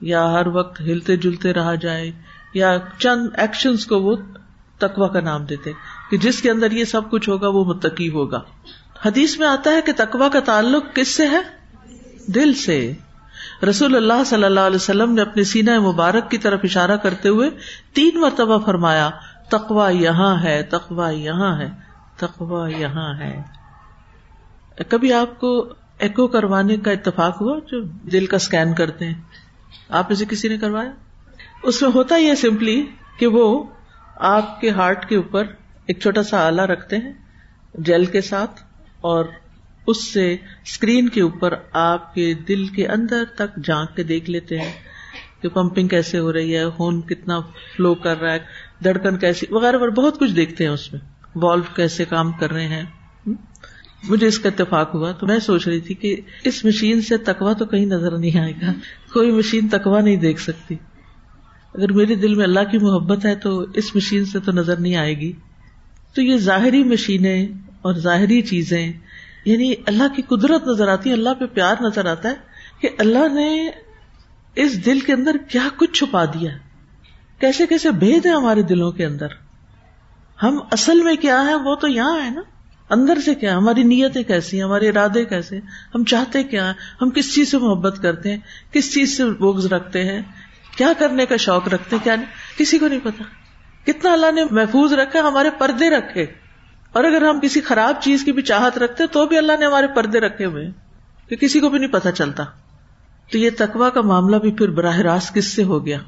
یا 0.00 0.32
ہر 0.32 0.46
وقت 0.46 0.80
ہلتے 0.80 1.16
جلتے 1.16 1.52
رہا 1.52 1.74
جائے 1.74 2.12
یا 2.54 2.78
چند 2.98 3.28
ایکشن 3.36 3.76
کو 3.76 4.02
وہ 4.02 4.16
تقوا 4.78 5.08
کا 5.08 5.20
نام 5.20 5.44
دیتے 5.44 5.72
کہ 6.10 6.16
جس 6.16 6.42
کے 6.42 6.50
اندر 6.50 6.70
یہ 6.70 6.84
سب 6.84 7.10
کچھ 7.10 7.28
ہوگا 7.28 7.48
وہ 7.48 7.64
متقی 7.64 8.08
ہوگا۔ 8.08 8.40
حدیث 9.06 9.38
میں 9.38 9.46
آتا 9.46 9.70
ہے 9.70 9.80
کہ 9.86 9.92
تقوا 9.96 10.28
کا 10.28 10.40
تعلق 10.40 10.84
کس 10.94 11.08
سے 11.08 11.26
ہے؟ 11.26 11.40
دل 12.26 12.54
سے۔ 12.54 12.92
رسول 13.62 13.96
اللہ 13.96 14.24
صلی 14.26 14.44
اللہ 14.44 14.60
علیہ 14.60 14.76
وسلم 14.76 15.12
نے 15.12 15.22
اپنے 15.22 15.44
سینا 15.44 15.80
مبارک 15.80 16.30
کی 16.30 16.38
طرف 16.38 16.60
اشارہ 16.64 16.96
کرتے 16.96 17.28
ہوئے 17.28 17.50
تین 17.94 18.20
مرتبہ 18.20 18.58
فرمایا 18.64 19.10
تقوا 19.48 19.90
یہاں 19.90 20.42
ہے 20.42 20.62
تقوا 20.62 21.10
یہاں 21.10 21.60
ہے 21.60 21.70
تقوا 22.16 22.68
یہاں 22.68 23.14
ہے۔ 23.18 23.42
کبھی 24.88 25.12
آپ 25.12 25.40
کو 25.40 25.68
ایکو 25.98 26.26
کروانے 26.26 26.76
کا 26.76 26.90
اتفاق 26.90 27.40
ہوا 27.40 27.58
جو 27.58 27.82
دل 27.82 28.26
کا 28.26 28.36
اسکین 28.36 28.74
کرتے 28.74 29.06
ہیں؟ 29.06 29.14
آپ 29.88 30.06
اسے 30.08 30.24
کسی 30.28 30.48
نے 30.48 30.56
کروایا؟ 30.56 30.90
اس 31.62 31.82
میں 31.82 31.90
ہوتا 31.94 32.16
یہ 32.16 32.34
سمپلی 32.34 32.86
کہ 33.18 33.26
وہ 33.26 33.64
آپ 34.16 34.60
کے 34.60 34.70
ہارٹ 34.70 35.08
کے 35.08 35.16
اوپر 35.16 35.44
ایک 35.86 36.00
چھوٹا 36.00 36.22
سا 36.22 36.46
آلہ 36.46 36.62
رکھتے 36.62 36.96
ہیں 36.96 37.12
جیل 37.74 38.04
کے 38.04 38.20
ساتھ 38.20 38.62
اور 39.00 39.24
اس 39.86 40.12
سے 40.12 40.36
اسکرین 40.64 41.08
کے 41.08 41.20
اوپر 41.20 41.54
آپ 41.72 42.14
کے 42.14 42.34
دل 42.34 42.66
کے 42.66 42.86
اندر 42.86 43.24
تک 43.34 43.64
جانک 43.64 43.96
کے 43.96 44.02
دیکھ 44.02 44.30
لیتے 44.30 44.58
ہیں 44.58 44.72
کہ 45.42 45.48
پمپنگ 45.48 45.88
کیسے 45.88 46.18
ہو 46.18 46.32
رہی 46.32 46.56
ہے، 46.56 46.70
خون 46.70 47.00
کتنا 47.00 47.40
فلو 47.40 47.94
کر 47.94 48.20
رہا 48.20 48.32
ہے، 48.32 48.38
دھڑکن 48.84 49.18
کیسی، 49.18 49.46
وغیرہ 49.50 49.76
وغیرہ، 49.76 49.90
بہت 49.90 50.18
کچھ 50.18 50.32
دیکھتے 50.32 50.64
ہیں 50.64 50.70
اس 50.70 50.92
میں۔ 50.92 51.00
والو 51.34 51.62
کیسے 51.76 52.04
کام 52.04 52.32
کر 52.32 52.52
رہے 52.52 52.68
ہیں۔ 52.68 52.82
مجھے 54.08 54.26
اس 54.26 54.38
کا 54.38 54.48
اتفاق 54.48 54.94
ہوا 54.94 55.12
تو 55.12 55.26
میں 55.26 55.38
سوچ 55.38 55.68
رہی 55.68 55.80
تھی 55.80 55.94
کہ 55.94 56.16
اس 56.44 56.64
مشین 56.64 57.00
سے 57.00 57.16
تکوا 57.16 57.52
تو 57.52 57.64
کہیں 57.64 57.86
نظر 57.86 58.18
نہیں 58.18 58.40
آئے 58.40 58.52
گا۔ 58.62 58.72
کوئی 59.12 59.30
مشین 59.30 59.68
تکوا 59.68 60.00
نہیں 60.00 60.16
دیکھ 60.16 60.40
سکتی۔ 60.40 60.74
اگر 61.74 61.92
میرے 61.92 62.14
دل 62.14 62.34
میں 62.34 62.44
اللہ 62.44 62.60
کی 62.70 62.78
محبت 62.78 63.26
ہے 63.26 63.34
تو 63.34 63.66
اس 63.74 63.96
مشین 63.96 64.24
سے 64.24 64.40
تو 64.40 64.52
نظر 64.52 64.76
نہیں 64.76 64.96
آئے 64.96 65.18
گی۔ 65.18 65.32
تو 66.14 66.22
یہ 66.22 66.36
ظاہری 66.36 66.84
مشینیں 66.84 67.46
اور 67.82 67.94
ظاہری 67.94 68.42
چیزیں 68.42 68.92
یعنی 69.46 69.74
اللہ 69.86 70.08
کی 70.16 70.22
قدرت 70.22 70.66
نظر 70.66 70.88
آتی 70.88 71.10
ہے، 71.10 71.14
اللہ 71.14 71.34
پہ 71.38 71.44
پیار 71.46 71.74
نظر 71.80 72.06
آتا 72.06 72.28
ہے 72.28 72.34
کہ 72.80 72.88
اللہ 72.98 73.28
نے 73.32 73.70
اس 74.54 74.86
دل 74.86 75.00
کے 75.00 75.12
اندر 75.12 75.36
کیا 75.48 75.68
کچھ 75.76 75.92
چھپا 75.92 76.24
دیا 76.24 76.50
کیسے 77.40 77.66
کیسے 77.66 77.90
بھید 77.90 78.26
ہے 78.26 78.30
ہمارے 78.30 78.62
دلوں 78.62 78.92
کے 78.92 79.06
اندر۔ 79.06 79.26
ہم 80.42 80.58
اصل 80.72 81.02
میں 81.02 81.16
کیا 81.16 81.44
ہے 81.46 81.54
وہ 81.54 81.74
تو 81.74 81.88
یہاں 81.88 82.24
ہے 82.24 82.30
نا۔ 82.30 82.40
اندر 82.90 83.18
سے 83.24 83.34
کیا 83.34 83.56
ہماری 83.56 83.82
نیتیں 83.82 84.22
کیسی 84.22 84.56
ہیں؟ 84.56 84.64
ہمارے 84.64 84.88
ارادے 84.88 85.24
کیسے 85.24 85.60
ہم 85.94 86.04
چاہتے 86.04 86.42
کیا 86.42 86.72
ہم 87.02 87.10
کس 87.10 87.34
چیز 87.34 87.50
سے 87.50 87.58
محبت 87.58 87.98
کرتے 88.02 88.30
ہیں؟ 88.30 88.38
کس 88.72 88.94
چیز 88.94 89.16
سے 89.16 89.24
بوگز 89.24 89.66
رکھتے 89.66 90.04
ہیں؟ 90.04 90.22
کیا 90.76 90.92
کرنے 90.98 91.26
کا 91.26 91.36
شوق 91.36 91.68
رکھتے 91.68 91.96
ہیں؟ 91.96 92.04
کیا 92.04 92.16
نہیں؟ 92.16 92.58
کسی 92.58 92.78
کو 92.78 92.88
نہیں 92.88 93.00
پتا۔ 93.02 93.24
کتنا 93.84 94.12
اللہ 94.12 94.32
نے 94.32 94.44
محفوظ 94.50 94.92
رکھا، 94.92 95.20
ہمارے 95.20 95.50
پردے 95.58 95.90
رکھے۔ 95.90 96.26
اور 96.96 97.04
اگر 97.04 97.22
ہم 97.22 97.40
کسی 97.42 97.60
خراب 97.60 98.02
چیز 98.02 98.24
کی 98.24 98.32
بھی 98.32 98.42
چاہت 98.42 98.78
رکھتے 98.78 99.06
تو 99.06 99.26
بھی 99.26 99.38
اللہ 99.38 99.52
نے 99.60 99.66
ہمارے 99.66 99.86
پردے 99.86 100.20
رکھے 100.20 100.44
ہوئے 100.44 100.68
کہ 101.28 101.36
کسی 101.36 101.60
کو 101.60 101.68
بھی 101.68 101.78
نہیں 101.78 101.92
پتا 101.92 102.12
چلتا۔ 102.12 102.44
تو 103.32 103.38
یہ 103.38 103.50
تقوا 103.58 103.90
کا 103.90 104.00
معاملہ 104.00 104.36
بھی 104.36 104.52
پھر 104.52 104.70
براہ 104.70 104.98
راست 104.98 105.34
کس 105.34 105.52
سے 105.52 105.62
ہو 105.62 105.86
گیا؟ 105.86 105.98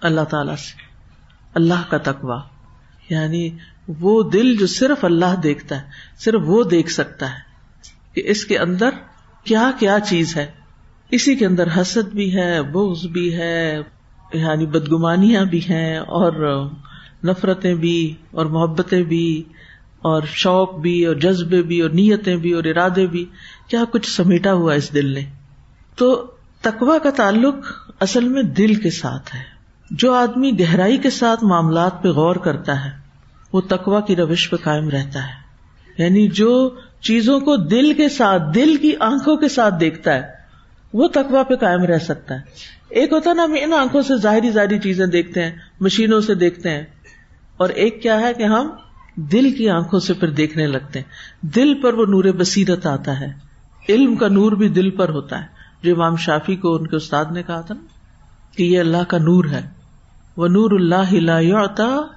اللہ 0.00 0.20
تعالی 0.20 0.56
سے۔ 0.56 0.82
اللہ 1.54 1.90
کا 1.90 1.98
تقوا 1.98 2.40
یعنی 3.10 3.50
وہ 4.00 4.22
دل 4.22 4.56
جو 4.56 4.66
صرف 4.66 5.04
اللہ 5.04 5.40
دیکھتا 5.42 5.76
ہے، 5.76 5.90
صرف 6.18 6.40
وہ 6.44 6.64
دیکھ 6.64 6.90
سکتا 6.90 7.30
ہے 7.30 7.38
کہ 8.14 8.22
اس 8.24 8.44
کے 8.44 8.58
اندر 8.58 8.90
کیا 9.44 9.70
کیا 9.78 9.96
چیز 10.06 10.36
ہے۔ 10.36 10.46
اسی 11.10 11.36
کے 11.36 11.46
اندر 11.46 11.68
حسد 11.80 12.14
بھی 12.14 12.36
ہے، 12.36 12.62
بغض 12.62 13.06
بھی 13.06 13.38
ہے 13.38 13.78
یعنی 14.32 14.66
بدگمانیاں 14.66 15.44
بھی 15.44 15.60
ہیں 15.70 15.96
اور 15.96 16.32
نفرتیں 17.24 17.74
بھی 17.74 18.14
اور 18.30 18.46
محبتیں 18.46 19.02
بھی۔ 19.02 19.44
اور 20.02 20.22
شوق 20.26 20.78
بھی 20.78 21.04
اور 21.04 21.16
جذبے 21.16 21.62
بھی 21.62 21.80
اور 21.80 21.90
نیتیں 21.90 22.36
بھی 22.36 22.52
اور 22.52 22.64
ارادے 22.64 23.06
بھی 23.06 23.24
کیا 23.68 23.84
کچھ 23.90 24.10
سمیٹا 24.10 24.52
ہوا 24.52 24.74
اس 24.74 24.94
دل 24.94 25.06
نے؟ 25.06 25.24
تو 25.96 26.30
تقوا 26.60 26.98
کا 26.98 27.10
تعلق 27.10 27.54
اصل 28.00 28.28
میں 28.28 28.42
دل 28.42 28.74
کے 28.74 28.90
ساتھ 28.90 29.34
ہے۔ 29.34 29.58
جو 29.90 30.14
آدمی 30.14 30.60
گہرائی 30.60 30.96
کے 30.96 31.10
ساتھ 31.10 31.44
معاملات 31.44 32.02
پہ 32.02 32.08
غور 32.08 32.36
کرتا 32.36 32.84
ہے، 32.84 32.90
وہ 33.52 33.60
تقوا 33.60 34.00
کی 34.00 34.16
روش 34.16 34.50
پہ 34.50 34.56
قائم 34.56 34.88
رہتا 34.88 35.22
ہے۔ 35.22 35.48
یعنی 36.02 36.28
جو 36.28 36.76
چیزوں 37.00 37.40
کو 37.40 37.56
دل 37.56 37.92
کے 37.94 38.08
ساتھ، 38.08 38.42
دل 38.54 38.76
کی 38.76 38.92
آنکھوں 39.00 39.36
کے 39.36 39.48
ساتھ 39.48 39.74
دیکھتا 39.80 40.14
ہے، 40.14 40.22
وہ 40.92 41.08
تقوا 41.08 41.42
پہ 41.42 41.54
قائم 41.54 41.84
رہ 41.84 41.98
سکتا 41.98 42.34
ہے۔ 42.34 42.40
ایک 42.88 43.12
ہوتا 43.12 43.32
نا، 43.32 43.44
ہم 43.44 43.54
ان 43.60 43.72
آنکھوں 43.72 44.02
سے 44.02 44.16
ظاہری 44.16 44.50
ظاہری 44.50 44.78
چیزیں 44.78 45.06
دیکھتے 45.06 45.44
ہیں، 45.44 45.56
مشینوں 45.80 46.20
سے 46.20 46.34
دیکھتے 46.34 46.70
ہیں۔ 46.70 46.82
اور 47.56 47.68
ایک 47.68 48.02
کیا 48.02 48.20
ہے 48.20 48.34
کہ 48.34 48.42
ہم 48.42 48.70
دل 49.18 49.50
کی 49.50 49.70
آنکھوں 49.70 50.00
سے 50.00 50.14
پھر 50.14 50.30
دیکھنے 50.30 50.66
لگتے 50.66 50.98
ہیں۔ 50.98 51.06
دل 51.46 51.80
پر 51.80 51.94
وہ 51.94 52.06
نور 52.06 52.24
بصیرت 52.24 52.86
آتا 52.86 53.20
ہے۔ 53.20 53.32
علم 53.88 54.16
کا 54.16 54.28
نور 54.28 54.52
بھی 54.52 54.68
دل 54.68 54.90
پر 54.90 55.08
ہوتا 55.08 55.40
ہے۔ 55.40 55.46
جو 55.82 55.94
امام 55.94 56.16
شافی 56.16 56.56
کو 56.56 56.74
ان 56.74 56.86
کے 56.86 56.96
استاد 56.96 57.24
نے 57.30 57.42
کہا 57.42 57.60
تھا 57.60 57.74
نا 57.74 57.86
کہ 58.56 58.62
یہ 58.62 58.80
اللہ 58.80 59.04
کا 59.08 59.18
نور 59.18 59.44
ہے۔ 59.44 59.68
وہ 60.36 60.48
نور 60.48 60.70
اللہ 60.70 61.12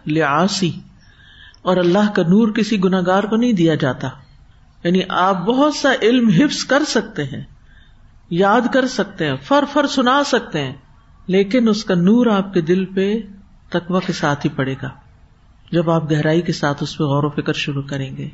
لاسی 0.05 0.72
اور 1.62 1.77
اللہ 1.77 2.12
کا 2.15 2.22
نور 2.22 2.51
کسی 2.51 2.84
گناگار 2.84 3.24
کو 3.24 3.36
نہیں 3.36 3.53
دیا 3.53 3.75
جاتا۔ 3.75 4.10
یعنی 4.84 5.01
آپ 5.10 5.46
بہت 5.46 5.75
سا 5.75 5.89
علم 6.01 6.29
حفظ 6.29 6.65
کر 6.65 6.84
سکتے 6.88 7.24
ہیں۔ 7.24 7.43
یاد 8.29 8.62
کر 8.74 8.88
سکتے 8.88 9.27
ہیں۔ 9.27 9.36
فر 9.43 9.63
فر 9.74 9.88
سنا 9.88 10.24
سکتے 10.25 10.65
ہیں۔ 10.65 10.74
لیکن 11.27 11.70
اس 11.70 11.84
کا 11.84 11.96
نور 11.96 12.25
آپ 12.25 12.53
کے 12.53 12.62
دل 12.62 12.86
پہ 12.86 13.17
تقوا 13.70 14.00
کے 14.05 14.13
ساتھ 14.13 14.46
ہی 14.46 14.51
پڑے 14.55 14.75
گا۔ 14.81 14.89
جب 15.71 15.89
آپ 15.89 16.11
گہرائی 16.11 16.41
کے 16.41 16.53
ساتھ 16.53 16.83
اس 16.83 16.97
پہ 16.97 17.03
غور 17.03 17.23
و 17.23 17.29
فکر 17.29 17.53
شروع 17.53 17.81
کریں 17.81 18.17
گے، 18.17 18.29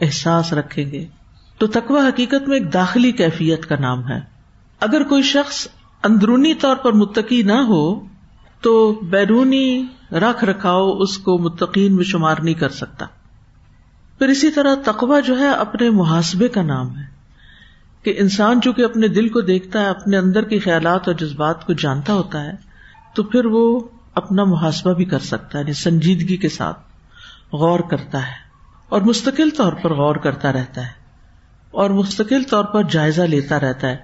احساس 0.00 0.52
رکھیں 0.52 0.90
گے، 0.90 1.06
تو 1.58 1.66
تقوا 1.66 2.08
حقیقت 2.08 2.48
میں 2.48 2.58
ایک 2.58 2.72
داخلی 2.72 3.12
کیفیت 3.12 3.66
کا 3.66 3.76
نام 3.80 4.08
ہے۔ 4.08 4.20
اگر 4.80 5.02
کوئی 5.02 5.22
شخص 5.22 5.68
اندرونی 6.04 6.54
طور 6.54 6.76
پر 6.76 6.92
متقی 6.92 7.42
نہ 7.42 7.52
ہو، 7.52 8.06
تو 8.60 8.92
بیرونی 8.92 9.86
رکھ 10.12 10.44
رکھاؤ 10.44 10.98
اس 10.98 11.18
کو 11.18 11.38
متقین 11.38 11.96
میں 11.96 12.04
شمار 12.04 12.36
نہیں 12.42 12.54
کر 12.54 12.68
سکتا۔ 12.68 13.06
پھر 14.18 14.28
اسی 14.28 14.50
طرح 14.50 14.74
تقوا 14.84 15.20
جو 15.20 15.38
ہے 15.38 15.48
اپنے 15.48 15.90
محاسبے 15.90 16.48
کا 16.48 16.62
نام 16.62 16.98
ہے۔ 16.98 17.12
کہ 18.02 18.14
انسان 18.18 18.60
چونکہ 18.60 18.82
اپنے 18.82 19.08
دل 19.08 19.28
کو 19.28 19.40
دیکھتا 19.40 19.80
ہے، 19.80 19.86
اپنے 19.86 20.16
اندر 20.16 20.44
کے 20.44 20.58
خیالات 20.58 21.08
اور 21.08 21.16
جذبات 21.16 21.66
کو 21.66 21.72
جانتا 21.72 22.12
ہوتا 22.12 22.44
ہے، 22.44 22.52
تو 23.14 23.22
پھر 23.22 23.44
وہ 23.44 23.80
اپنا 24.14 24.44
محاسبہ 24.44 24.92
بھی 24.92 25.04
کر 25.04 25.18
سکتا 25.18 25.58
ہے 25.58 25.62
یعنی 25.62 25.72
سنجیدگی 25.72 26.36
کے 26.36 26.48
ساتھ 26.48 26.78
غور 27.52 27.80
کرتا 27.80 28.26
ہے 28.26 28.42
اور 28.88 29.00
مستقل 29.00 29.50
طور 29.50 29.72
پر 29.72 29.94
غور 29.94 30.16
کرتا 30.16 30.52
رہتا 30.52 30.86
ہے 30.86 30.90
اور 31.70 31.90
مستقل 31.90 32.42
طور 32.42 32.64
پر 32.64 32.82
جائزہ 32.82 33.22
لیتا 33.22 33.60
رہتا 33.60 33.88
ہے 33.88 33.96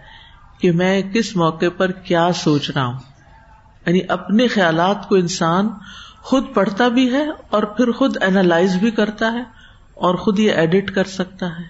کہ 0.61 0.73
میں 0.73 1.03
کس 1.03 1.37
موقع 1.37 1.67
پر 1.77 1.91
کیا 1.93 2.33
سوچ 2.33 2.71
رہا 2.71 2.87
ہوں۔ 2.87 2.99
یعنی 3.87 4.01
اپنے 4.09 4.49
خیالات 4.49 5.09
کو 5.09 5.15
انسان 5.15 5.69
خود 6.17 6.45
پڑھتا 6.55 6.89
بھی 6.89 7.13
ہے 7.13 7.25
اور 7.51 7.63
پھر 7.63 7.93
خود 7.93 8.17
اینالائز 8.21 8.77
بھی 8.77 8.91
کرتا 8.91 9.33
ہے 9.33 9.43
اور 9.95 10.15
خود 10.15 10.39
یہ 10.39 10.53
ایڈٹ 10.53 10.91
کر 10.91 11.05
سکتا 11.05 11.47
ہے۔ 11.47 11.65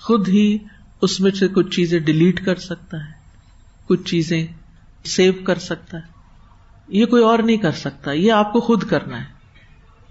خود 0.00 0.28
ہی 0.28 0.58
اس 1.02 1.20
میں 1.20 1.30
سے 1.30 1.48
کچھ 1.48 1.76
چیزیں 1.76 2.00
ڈیلیٹ 2.00 2.44
کر 2.44 2.56
سکتا 2.56 2.96
ہے، 2.96 3.12
کچھ 3.86 4.04
چیزیں 4.04 4.46
سیو 5.04 5.32
کر 5.46 5.58
سکتا 5.58 5.98
ہے۔ 5.98 6.13
یہ 6.88 7.06
کوئی 7.06 7.24
اور 7.24 7.38
نہیں 7.38 7.56
کر 7.56 7.72
سکتا، 7.72 8.12
یہ 8.12 8.32
آپ 8.32 8.52
کو 8.52 8.60
خود 8.60 8.82
کرنا 8.82 9.18
ہے۔ 9.18 9.34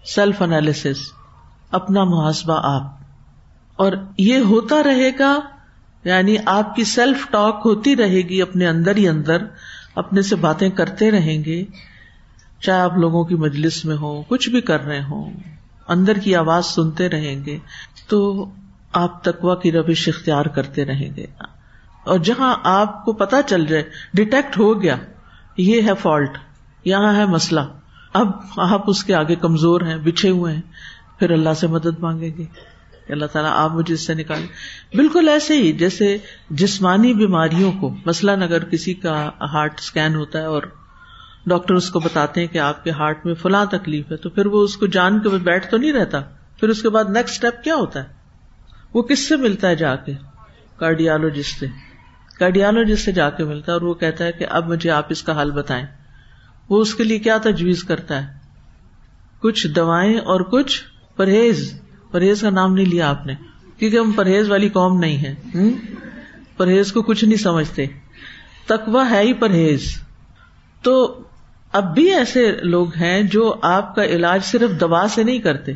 سیلف 0.05 0.41
انالیس 0.41 0.87
اپنا 1.71 2.03
محاسبہ 2.03 2.59
آپ۔ 2.63 2.83
اور 3.75 3.93
یہ 4.17 4.37
ہوتا 4.37 4.83
رہے 4.83 5.11
گا 5.19 5.39
یعنی 6.03 6.35
آپ 6.45 6.75
کی 6.75 6.83
سیلف 6.83 7.27
ٹاک 7.29 7.61
ہوتی 7.65 7.95
رہے 7.95 8.21
گی 8.21 8.41
اپنے 8.41 8.67
اندر 8.67 8.95
ہی 8.95 9.07
اندر، 9.07 9.37
اپنے 9.95 10.21
سے 10.21 10.35
باتیں 10.35 10.69
کرتے 10.69 11.11
رہیں 11.11 11.43
گے۔ 11.43 11.65
چاہے 12.61 12.81
آپ 12.81 12.97
لوگوں 12.97 13.23
کی 13.23 13.35
مجلس 13.35 13.85
میں 13.85 13.97
ہو 13.97 14.21
کچھ 14.21 14.49
بھی 14.49 14.61
کر 14.61 14.81
رہے 14.81 15.03
ہوں، 15.03 15.33
اندر 15.87 16.17
کی 16.17 16.35
آواز 16.35 16.65
سنتے 16.65 17.09
رہیں 17.09 17.45
گے، 17.45 17.59
تو 18.07 18.49
آپ 18.93 19.23
تکوا 19.23 19.55
کی 19.55 19.71
روش 19.71 20.07
اختیار 20.07 20.45
کرتے 20.45 20.85
رہیں 20.85 21.15
گے۔ 21.15 21.25
اور 22.05 22.19
جہاں 22.19 22.55
آپ 22.63 23.05
کو 23.05 23.13
پتا 23.13 23.41
چل 23.41 23.65
جائے 23.65 23.83
ڈیٹیکٹ 24.13 24.57
ہو 24.57 24.81
گیا، 24.81 24.95
یہ 25.57 25.81
ہے 25.81 25.93
فالٹ 26.01 26.37
یہاں 26.85 27.15
ہے 27.15 27.25
مسئلہ۔ 27.25 27.59
اب 28.13 28.31
آپ 28.57 28.89
اس 28.89 29.03
کے 29.03 29.15
آگے 29.15 29.35
کمزور 29.35 29.81
ہیں، 29.81 29.97
بچھے 29.97 30.29
ہوئے 30.29 30.55
ہیں۔ 30.55 30.61
پھر 31.19 31.31
اللہ 31.31 31.53
سے 31.53 31.67
مدد 31.67 31.99
مانگیں 31.99 32.37
گے۔ 32.37 32.45
اللہ 33.09 33.25
تعالیٰ 33.25 33.51
آپ 33.53 33.71
مجھے 33.71 33.93
اس 33.93 34.07
سے 34.07 34.13
نکالیں 34.13 34.47
بالکل 34.95 35.29
ایسے 35.29 35.57
ہی 35.57 35.73
جیسے 35.73 36.17
جسمانی 36.49 37.13
بیماریوں 37.13 37.71
کو، 37.71 37.95
مثلاً 38.05 38.41
اگر 38.41 38.65
کسی 38.65 38.93
کا 38.93 39.29
ہارٹ 39.41 39.79
اسکین 39.79 40.15
ہوتا 40.15 40.39
ہے 40.39 40.45
اور 40.45 40.63
ڈاکٹر 41.45 41.73
اس 41.73 41.89
کو 41.89 41.99
بتاتے 41.99 42.41
ہیں 42.41 42.47
کہ 42.47 42.57
آپ 42.57 42.83
کے 42.83 42.91
ہارٹ 42.91 43.25
میں 43.25 43.33
فلاں 43.33 43.65
تکلیف 43.65 44.11
ہے، 44.11 44.17
تو 44.17 44.29
پھر 44.29 44.45
وہ 44.45 44.63
اس 44.63 44.77
کو 44.77 44.85
جان 44.85 45.19
کے 45.19 45.29
بیٹھ 45.29 45.67
تو 45.67 45.77
نہیں 45.77 45.93
رہتا۔ 45.93 46.21
پھر 46.59 46.69
اس 46.69 46.81
کے 46.81 46.89
بعد 46.89 47.03
نیکسٹ 47.03 47.33
اسٹیپ 47.33 47.63
کیا 47.63 47.75
ہوتا 47.75 48.03
ہے؟ 48.03 48.07
وہ 48.93 49.01
کس 49.01 49.27
سے 49.27 49.35
ملتا 49.35 49.67
ہے 49.67 49.75
جا 49.75 49.95
کے؟ 49.95 50.11
کارڈیالوجسٹ 50.77 51.59
سے۔ 51.59 51.65
کارڈیالوجسٹ 52.39 53.05
سے 53.05 53.11
جا 53.11 53.29
کے 53.29 53.43
ملتا 53.43 53.71
ہے 53.71 53.73
اور 53.73 53.81
وہ 53.81 53.93
کہتا 53.93 54.25
ہے 54.25 54.31
کہ 54.31 54.45
اب 54.49 54.67
مجھے 54.67 54.89
آپ 54.89 55.05
اس 55.09 55.23
کا 55.23 55.41
حل 55.41 55.51
بتائیں۔ 55.51 55.85
وہ 56.69 56.81
اس 56.81 56.95
کے 56.95 57.03
لیے 57.03 57.19
کیا 57.19 57.37
تجویز 57.37 57.83
کرتا 57.83 58.23
ہے؟ 58.23 58.33
کچھ 59.39 59.67
دوائیں 59.67 60.17
اور 60.17 60.41
کچھ 60.41 60.83
پرہیز۔ 61.15 61.79
پرہیز 62.11 62.41
کا 62.41 62.49
نام 62.49 62.73
نہیں 62.73 62.85
لیا 62.85 63.09
آپ 63.09 63.25
نے، 63.25 63.33
کیونکہ 63.77 63.97
ہم 63.97 64.11
پرہیز 64.11 64.49
والی 64.49 64.69
قوم 64.69 64.99
نہیں 64.99 65.17
ہے 65.17 65.35
پرہیز 66.57 66.91
کو 66.91 67.01
کچھ 67.01 67.25
نہیں 67.25 67.37
سمجھتے۔ 67.37 67.85
تکوا 68.65 69.09
ہے 69.09 69.21
ہی 69.21 69.33
پرہیز۔ 69.33 70.01
تو 70.81 71.23
اب 71.71 71.93
بھی 71.95 72.13
ایسے 72.13 72.51
لوگ 72.51 72.95
ہیں 72.95 73.23
جو 73.23 73.55
آپ 73.61 73.95
کا 73.95 74.03
علاج 74.05 74.43
صرف 74.43 74.79
دوا 74.79 75.05
سے 75.09 75.23
نہیں 75.23 75.39
کرتے۔ 75.39 75.71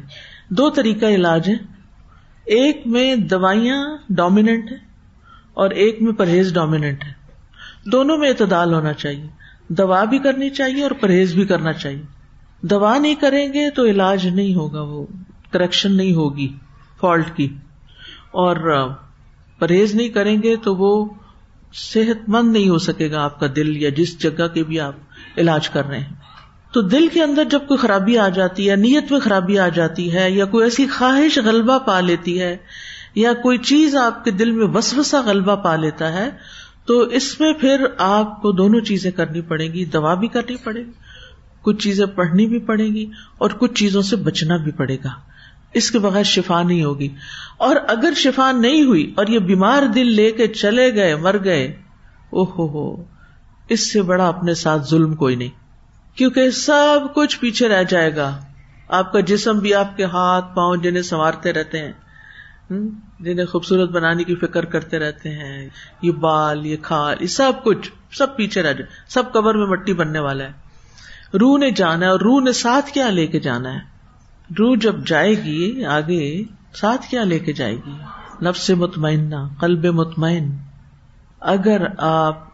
دو 0.50 0.70
طریقہ 0.70 1.06
علاج 1.06 1.50
ہے 1.50 1.54
ایک 2.46 2.82
میں 2.86 3.16
دوائیاں 3.16 3.98
ڈومیننٹ 4.10 4.72
ہے 4.72 4.78
اور 5.54 5.70
ایک 5.70 6.02
میں 6.02 6.14
پرہیز 6.14 6.54
ڈومیننٹ 6.54 7.04
ہے 7.04 7.12
دونوں 7.92 8.18
میں 8.18 8.30
اعتدال 8.30 8.74
ہونا 8.74 8.94
چاہیے۔ 8.94 9.37
دوا 9.70 10.04
بھی 10.04 10.20
کرنی 10.20 10.50
چاہیے 10.50 10.84
اور 10.84 10.92
پرہیز 10.92 11.34
بھی 11.34 11.46
کرنا 11.46 11.74
چاہیے۔ 11.74 12.02
دوا 12.62 12.98
نہیں 12.98 13.16
کریں 13.16 13.54
گے 13.54 13.70
تو 13.70 13.86
علاج 13.86 14.28
نہیں 14.28 14.56
ہوگا، 14.56 14.82
وہ 14.82 15.06
کریکشن 15.52 15.98
نہیں 15.98 16.14
ہوگی 16.14 16.54
فالٹ 17.02 17.36
کی۔ 17.36 17.54
اور 18.32 18.90
پرہیز 19.60 19.96
نہیں 19.96 20.10
کریں 20.10 20.44
گے 20.44 20.56
تو 20.56 20.76
وہ 20.76 21.06
صحت 21.74 22.30
مند 22.30 22.54
نہیں 22.54 22.70
ہو 22.70 22.78
سکے 22.78 23.12
گا 23.12 23.24
آپ 23.24 23.40
کا 23.40 23.48
دل 23.56 23.78
یا 23.78 23.90
جس 23.90 24.20
جگہ 24.20 24.48
کے 24.48 24.64
بھی 24.64 24.80
آپ 24.80 24.94
علاج 25.38 25.70
کر 25.70 25.86
رہے 25.86 26.00
ہیں۔ 26.00 26.14
تو 26.72 26.82
دل 26.82 27.08
کے 27.08 27.24
اندر 27.24 27.44
جب 27.44 27.60
کوئی 27.68 27.78
خرابی 27.78 28.18
آ 28.18 28.30
جاتی 28.30 28.70
ہے، 28.70 28.76
نیت 28.76 29.12
میں 29.12 29.20
خرابی 29.20 29.60
آ 29.60 29.68
جاتی 29.68 30.14
ہے، 30.14 30.32
یا 30.32 30.46
کوئی 30.46 30.64
ایسی 30.64 30.88
خواہش 30.88 31.38
غلبہ 31.38 31.80
پا 31.80 32.00
لیتی 32.00 32.42
ہے، 32.42 32.58
یا 33.16 33.34
کوئی 33.34 33.58
چیز 33.58 33.96
آپ 33.96 34.24
کے 34.24 34.32
دل 34.32 34.52
میں 34.52 34.68
وسوسا 34.68 35.22
غلبہ 35.22 35.56
پا 35.56 35.76
لیتا 35.76 36.14
ہے 36.14 36.30
تو 36.88 37.00
اس 37.00 37.40
میں 37.40 37.54
پھر 37.54 37.86
آپ 37.98 38.42
کو 38.42 38.52
دونوں 38.52 38.82
چیزیں 38.82 39.12
کرنی 39.12 39.42
پڑے 39.42 39.68
گی، 39.68 39.86
دوا 39.86 40.14
بھی 40.14 40.28
کرنی 40.28 40.56
پڑے 40.56 40.86
گی، 40.86 40.92
کچھ 41.62 41.78
چیزیں 41.78 42.06
پڑھنی 42.06 42.48
بھی 42.48 42.60
پڑے 42.60 42.86
گی 42.86 43.06
اور 43.38 43.50
کچھ 43.50 43.74
چیزوں 43.74 44.02
سے 44.02 44.16
بچنا 44.16 44.58
بھی 44.58 44.72
پڑے 44.72 44.98
گا۔ 45.04 45.10
اس 45.74 45.92
کے 45.92 46.00
بغیر 46.00 46.24
شفا 46.24 46.64
نہیں 46.64 46.84
ہوگی۔ 46.84 47.10
اور 47.58 47.76
اگر 47.88 48.14
شفا 48.16 48.52
نہیں 48.52 48.84
ہوئی 48.84 49.14
اور 49.18 49.28
یہ 49.28 49.40
بیمار 49.40 49.84
دل 49.84 50.12
لے 50.12 50.32
کے 50.32 50.48
چلے 50.48 50.96
گئے، 50.96 51.16
مر 51.16 51.36
گئے 51.44 51.66
او 52.30 52.44
ہو 52.44 52.68
ہو، 52.68 53.04
اس 53.70 53.94
سے 53.94 54.02
بڑا 54.02 54.28
اپنے 54.28 54.54
ساتھ 54.54 54.90
ظلم 54.90 55.16
کوئی 55.16 55.36
نہیں۔ 55.36 55.68
کیونکہ 56.18 56.50
سب 56.50 57.00
کچھ 57.16 57.40
پیچھے 57.40 57.68
رہ 57.68 57.84
جائے 57.84 58.16
گا۔ 58.16 58.40
آپ 58.88 59.14
کا 59.14 59.20
جسم 59.20 59.60
بھی 59.60 59.74
آپ 59.74 59.98
کے 59.98 60.04
ہاتھ، 60.04 60.56
پاؤں، 60.56 60.78
جنہیں 60.78 61.04
سنوارتے 61.04 61.54
رہتے 61.54 61.80
ہیں۔ 61.80 61.92
جنہیں 63.20 63.46
خوبصورت 63.46 63.90
بنانے 63.90 64.24
کی 64.24 64.36
فکر 64.36 64.66
کرتے 64.66 65.00
رہتے 65.00 65.30
ہیں، 65.30 65.70
یہ 66.02 66.12
بال، 66.12 66.66
یہ 66.66 66.78
کھال، 66.82 67.18
یہ 67.22 67.28
سب 67.28 67.52
کچھ، 67.64 67.92
سب 68.12 68.36
پیچھے 68.36 68.62
رہ 68.62 68.74
جائے، 68.74 68.86
سب 69.08 69.24
قبر 69.34 69.56
میں 69.56 69.68
مٹی 69.68 69.94
بننے 69.94 70.20
والا 70.20 70.44
ہے۔ 70.44 70.52
روح 71.38 71.58
نے 71.58 71.72
جانا 71.72 72.06
ہے 72.06 72.12
اور 72.12 72.20
روح 72.20 72.42
نے 72.42 72.52
ساتھ 72.52 72.92
کیا 72.92 73.10
لے 73.10 73.28
کے 73.28 73.40
جانا 73.40 73.74
ہے۔ 73.74 73.80
روح 74.60 74.78
جب 74.82 74.96
جائے 75.08 75.44
گی، 75.44 75.86
آگے 75.86 76.44
ساتھ 76.74 77.10
کیا 77.10 77.24
لے 77.24 77.40
کے 77.40 77.54
جائے 77.54 77.76
گی؟ 77.76 77.92
نفس 78.42 78.70
مطمئنہ، 78.70 79.36
قلب 79.60 79.86
مطمئن۔ 79.86 80.52
اگر 81.40 81.82
آپ 81.98 82.48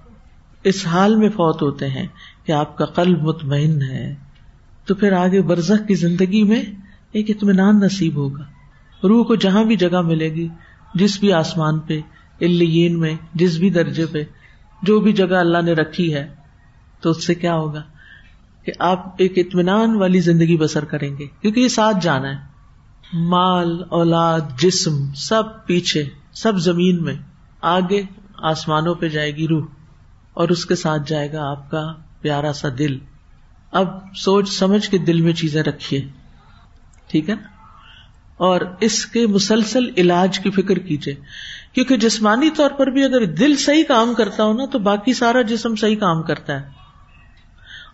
اس 0.63 0.87
حال 0.87 1.15
میں 1.15 1.29
فوت 1.29 1.61
ہوتے 1.61 1.89
ہیں 1.89 2.07
کہ 2.43 2.51
آپ 2.51 2.77
کا 2.77 2.85
قلب 2.85 3.21
مطمئن 3.21 3.81
ہے، 3.81 4.15
تو 4.85 4.95
پھر 4.95 5.11
آگے 5.11 5.41
برزخ 5.41 5.87
کی 5.87 5.95
زندگی 5.95 6.43
میں 6.43 6.63
ایک 7.11 7.29
اطمینان 7.29 7.79
نصیب 7.79 8.15
ہوگا۔ 8.15 8.52
روح 9.03 9.25
کو 9.25 9.35
جہاں 9.35 9.63
بھی 9.63 9.75
جگہ 9.75 10.01
ملے 10.01 10.29
گی، 10.29 10.47
جس 10.95 11.19
بھی 11.19 11.33
آسمان 11.33 11.79
پہ 11.79 11.99
الین 12.41 12.99
میں، 12.99 13.15
جس 13.33 13.57
بھی 13.57 13.69
درجے 13.69 14.05
پہ، 14.05 14.23
جو 14.83 14.99
بھی 14.99 15.13
جگہ 15.13 15.35
اللہ 15.35 15.57
نے 15.61 15.73
رکھی 15.73 16.13
ہے، 16.13 16.35
تو 17.01 17.09
اس 17.09 17.27
سے 17.27 17.35
کیا 17.35 17.55
ہوگا؟ 17.55 17.81
کہ 18.65 18.71
آپ 18.79 19.15
ایک 19.17 19.33
اطمینان 19.35 19.95
والی 19.95 20.19
زندگی 20.19 20.57
بسر 20.57 20.85
کریں 20.85 21.17
گے، 21.17 21.27
کیونکہ 21.41 21.59
یہ 21.59 21.67
ساتھ 21.67 21.97
جانا 22.01 22.29
ہے۔ 22.29 22.47
مال، 23.13 23.83
اولاد، 23.89 24.39
جسم، 24.59 25.13
سب 25.13 25.65
پیچھے، 25.65 26.03
سب 26.33 26.57
زمین 26.57 27.03
میں، 27.03 27.15
آگے 27.61 28.03
آسمانوں 28.37 28.95
پہ 28.95 29.09
جائے 29.09 29.35
گی 29.35 29.47
روح، 29.47 29.65
اور 30.33 30.49
اس 30.49 30.65
کے 30.65 30.75
ساتھ 30.75 31.01
جائے 31.07 31.33
گا 31.33 31.49
آپ 31.49 31.71
کا 31.71 31.93
پیارا 32.21 32.53
سا 32.53 32.67
دل۔ 32.79 32.97
اب 33.71 34.15
سوچ 34.15 34.49
سمجھ 34.49 34.89
کے 34.89 34.97
دل 34.97 35.21
میں 35.21 35.33
چیزیں 35.33 35.63
رکھیے۔ 35.63 36.05
ٹھیک 37.07 37.29
ہے 37.29 37.35
نا؟ 37.35 37.52
اور 38.37 38.61
اس 38.79 39.05
کے 39.05 39.27
مسلسل 39.27 39.83
علاج 39.97 40.39
کی 40.39 40.51
فکر 40.51 40.75
کیجیے 40.79 41.15
کیونکہ 41.73 41.97
جسمانی 41.97 42.49
طور 42.49 42.69
پر 42.69 42.87
بھی 42.87 43.03
اگر 43.03 43.25
دل 43.25 43.55
صحیح 43.55 43.83
کام 43.83 44.13
کرتا 44.13 44.43
ہو 44.43 44.53
نا، 44.53 44.65
تو 44.65 44.79
باقی 44.79 45.13
سارا 45.13 45.41
جسم 45.41 45.75
صحیح 45.75 45.95
کام 45.95 46.23
کرتا 46.23 46.61
ہے۔ 46.61 46.69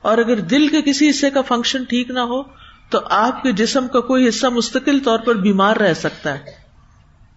اور 0.01 0.17
اگر 0.17 0.35
دل 0.35 0.67
کے 0.67 0.81
کسی 0.81 1.09
حصے 1.09 1.29
کا 1.29 1.41
فنکشن 1.41 1.83
ٹھیک 1.83 2.11
نہ 2.11 2.19
ہو، 2.19 2.43
تو 2.89 2.99
آپ 3.09 3.43
کے 3.43 3.51
جسم 3.51 3.87
کا 3.87 3.99
کوئی 3.99 4.29
حصہ 4.29 4.47
مستقل 4.47 4.99
طور 4.99 5.19
پر 5.19 5.35
بیمار 5.35 5.75
رہ 5.75 5.93
سکتا 5.93 6.33
ہے۔ 6.33 6.59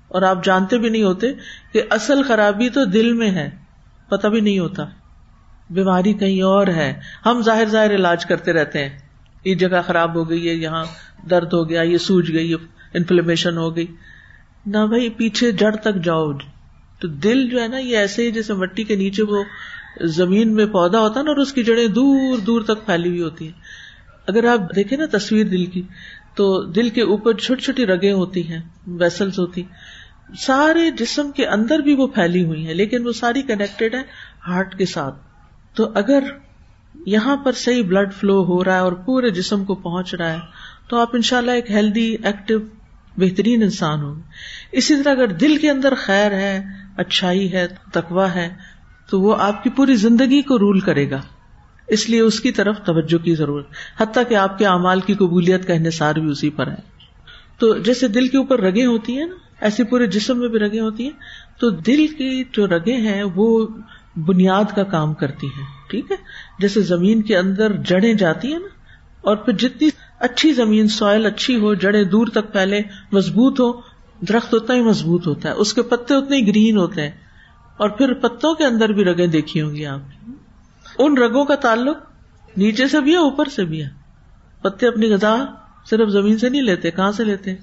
اور 0.08 0.22
آپ 0.22 0.44
جانتے 0.44 0.78
بھی 0.78 0.88
نہیں 0.88 1.02
ہوتے 1.02 1.32
کہ 1.72 1.82
اصل 1.90 2.22
خرابی 2.22 2.68
تو 2.68 2.84
دل 2.84 3.12
میں 3.12 3.30
ہے 3.30 3.50
پتا 4.08 4.28
بھی 4.28 4.40
نہیں 4.40 4.58
ہوتا۔ 4.58 4.84
بیماری 5.70 6.12
کہیں 6.12 6.42
اور 6.42 6.66
ہے۔ 6.66 7.00
ہم 7.26 7.42
ظاہر 7.42 7.68
ظاہر 7.68 7.94
علاج 7.94 8.26
کرتے 8.26 8.52
رہتے 8.52 8.88
ہیں۔ 8.88 8.98
یہ 9.44 9.54
جگہ 9.54 9.82
خراب 9.86 10.14
ہو 10.14 10.30
گئی 10.30 10.48
ہے، 10.48 10.54
یہاں 10.54 10.84
درد 11.30 11.52
ہو 11.52 11.68
گیا، 11.68 11.82
یہ 11.82 11.98
سوج 11.98 12.32
گئی 12.32 12.54
انفلیمیشن 12.94 13.56
ہو 13.56 13.76
گئی۔ 13.76 13.86
نہ 14.66 14.78
بھائی 14.88 15.08
پیچھے 15.08 15.52
جڑ 15.52 15.76
تک 15.76 16.04
جاؤ۔ 16.04 16.32
تو 17.00 17.08
دل 17.08 17.48
جو 17.48 17.62
ہے 17.62 17.68
نا 17.68 17.78
یہ 17.78 17.96
ایسے 17.96 18.26
ہی 18.26 18.30
جیسے 18.30 18.54
مٹی 18.54 18.84
کے 18.84 18.96
نیچے 18.96 19.22
وہ 19.22 19.44
زمین 20.00 20.54
میں 20.54 20.66
پودا 20.66 21.00
ہوتا 21.00 21.20
ہے 21.20 21.24
نا 21.24 21.30
اور 21.30 21.38
اس 21.38 21.52
کی 21.52 21.64
جڑیں 21.64 21.88
دور 21.88 22.38
دور 22.38 22.62
تک 22.62 22.86
پھیلی 22.86 23.08
ہوئی 23.08 23.22
ہوتی 23.22 23.44
ہیں۔ 23.44 23.52
اگر 24.26 24.44
آپ 24.44 24.76
دیکھیں 24.76 24.98
نا 24.98 25.16
تصویر 25.16 25.46
دل 25.46 25.66
کی، 25.66 25.82
تو 26.34 26.62
دل 26.62 26.88
کے 26.88 27.02
اوپر 27.02 27.32
چھوٹی 27.32 27.62
چھوٹی 27.62 27.86
رگیں 27.86 28.12
ہوتی 28.12 28.48
ہیں 28.48 28.58
ویسلس 28.86 29.38
ہوتی 29.38 29.62
سارے 30.38 30.90
جسم 30.90 31.30
کے 31.30 31.46
اندر 31.46 31.78
بھی 31.78 31.94
وہ 31.94 32.06
پھیلی 32.06 32.44
ہوئی 32.44 32.66
ہیں، 32.66 32.74
لیکن 32.74 33.06
وہ 33.06 33.12
ساری 33.12 33.42
کنیکٹڈ 33.42 33.94
ہے 33.94 34.02
ہارٹ 34.46 34.78
کے 34.78 34.86
ساتھ۔ 34.86 35.14
تو 35.74 35.90
اگر 35.94 36.24
یہاں 37.06 37.36
پر 37.36 37.52
صحیح 37.52 37.82
بلڈ 37.82 38.12
فلو 38.14 38.44
ہو 38.44 38.64
رہا 38.64 38.74
ہے 38.74 38.80
اور 38.80 38.92
پورے 38.92 39.30
جسم 39.30 39.64
کو 39.64 39.74
پہنچ 39.74 40.14
رہا 40.14 40.32
ہے، 40.32 40.38
تو 40.88 40.98
آپ 40.98 41.10
ان 41.12 41.22
شاء 41.22 41.38
اللہ 41.38 41.50
ایک 41.50 41.70
ہیلدی 41.70 42.16
ایکٹیو 42.22 42.58
بہترین 43.16 43.62
انسان 43.62 44.00
ہوں۔ 44.00 44.14
اسی 44.72 45.02
طرح 45.02 45.12
اگر 45.12 45.26
دل 45.26 45.56
کے 45.56 45.70
اندر 45.70 45.94
خیر 45.94 46.30
ہے، 46.30 46.62
اچھائی 46.96 47.52
ہے 47.52 47.66
تقوا 47.92 48.34
ہے، 48.34 48.54
تو 49.10 49.20
وہ 49.20 49.36
آپ 49.38 49.62
کی 49.62 49.70
پوری 49.70 49.94
زندگی 49.94 50.42
کو 50.42 50.58
رول 50.58 50.80
کرے 50.80 51.10
گا۔ 51.10 51.20
اس 51.88 52.10
لیے 52.10 52.20
اس 52.20 52.40
کی 52.40 52.52
طرف 52.52 52.78
توجہ 52.84 53.24
کی 53.24 53.34
ضرورت۔ 53.34 53.66
حتیٰ 53.98 54.22
کہ 54.28 54.34
آپ 54.34 54.58
کے 54.58 54.66
اعمال 54.66 55.00
کی 55.00 55.14
قبولیت 55.14 55.66
کا 55.66 55.74
انحصار 55.74 56.14
بھی 56.14 56.30
اسی 56.30 56.50
پر 56.50 56.66
ہے۔ 56.66 56.92
تو 57.58 57.78
جیسے 57.78 58.08
دل 58.08 58.28
کے 58.28 58.38
اوپر 58.38 58.60
رگیں 58.60 58.86
ہوتی 58.86 59.18
ہیں 59.18 59.26
نا، 59.26 59.34
ایسے 59.60 59.84
پورے 59.84 60.06
جسم 60.06 60.38
میں 60.38 60.48
بھی 60.48 60.58
رگیں 60.58 60.80
ہوتی 60.80 61.04
ہیں، 61.04 61.10
تو 61.60 61.70
دل 61.70 62.06
کی 62.06 62.44
جو 62.52 62.66
رگیں 62.66 62.96
ہیں، 62.96 63.22
وہ 63.34 63.66
بنیاد 64.16 64.64
کا 64.76 64.82
کام 64.82 65.14
کرتی 65.14 65.46
ہیں۔ 65.46 65.90
ٹھیک 65.90 66.10
ہے؟ 66.10 66.16
جیسے 66.58 66.80
زمین 66.80 67.22
کے 67.22 67.36
اندر 67.36 67.72
جڑیں 67.72 68.14
جاتی 68.14 68.52
ہیں 68.52 68.58
نا، 68.58 68.68
اور 69.20 69.36
پھر 69.36 69.52
جتنی 69.52 69.88
اچھی 70.22 70.52
زمین 70.52 70.88
سوائل 70.88 71.26
اچھی 71.26 71.56
ہو، 71.56 71.74
جڑیں 71.74 72.02
دور 72.04 72.26
تک 72.26 72.52
پھیلے 72.52 72.80
مضبوط 73.12 73.60
ہو، 73.60 73.70
درخت 74.20 74.54
اتنا 74.54 74.74
ہی 74.74 74.80
مضبوط 74.80 75.26
ہوتا 75.26 75.48
ہے، 75.48 75.54
اس 75.54 75.72
کے 75.74 75.82
پتے 75.82 76.14
اتنے 76.14 76.36
ہی 76.36 76.46
گرین 76.46 76.76
ہوتے 76.76 77.02
ہیں، 77.02 77.10
اور 77.76 77.88
پھر 77.88 78.12
پتوں 78.12 78.54
کے 78.54 78.64
اندر 78.64 78.92
بھی 78.92 79.04
رگیں 79.04 79.26
دیکھی 79.26 79.60
ہوں 79.60 79.74
گی 79.74 79.86
آپ 79.86 80.00
ان 80.98 81.16
رگوں 81.18 81.44
کا 81.44 81.54
تعلق 81.54 81.98
نیچے 82.56 82.86
سے 82.88 83.00
بھی 83.00 83.12
ہے، 83.12 83.16
اوپر 83.16 83.48
سے 83.48 83.64
بھی 83.64 83.82
ہے۔ 83.82 83.88
پتے 84.62 84.86
اپنی 84.86 85.10
غذا 85.10 85.34
صرف 85.90 86.08
زمین 86.08 86.38
سے 86.38 86.48
نہیں 86.48 86.62
لیتے، 86.62 86.90
کہاں 86.90 87.12
سے 87.12 87.24
لیتے؟ 87.24 87.54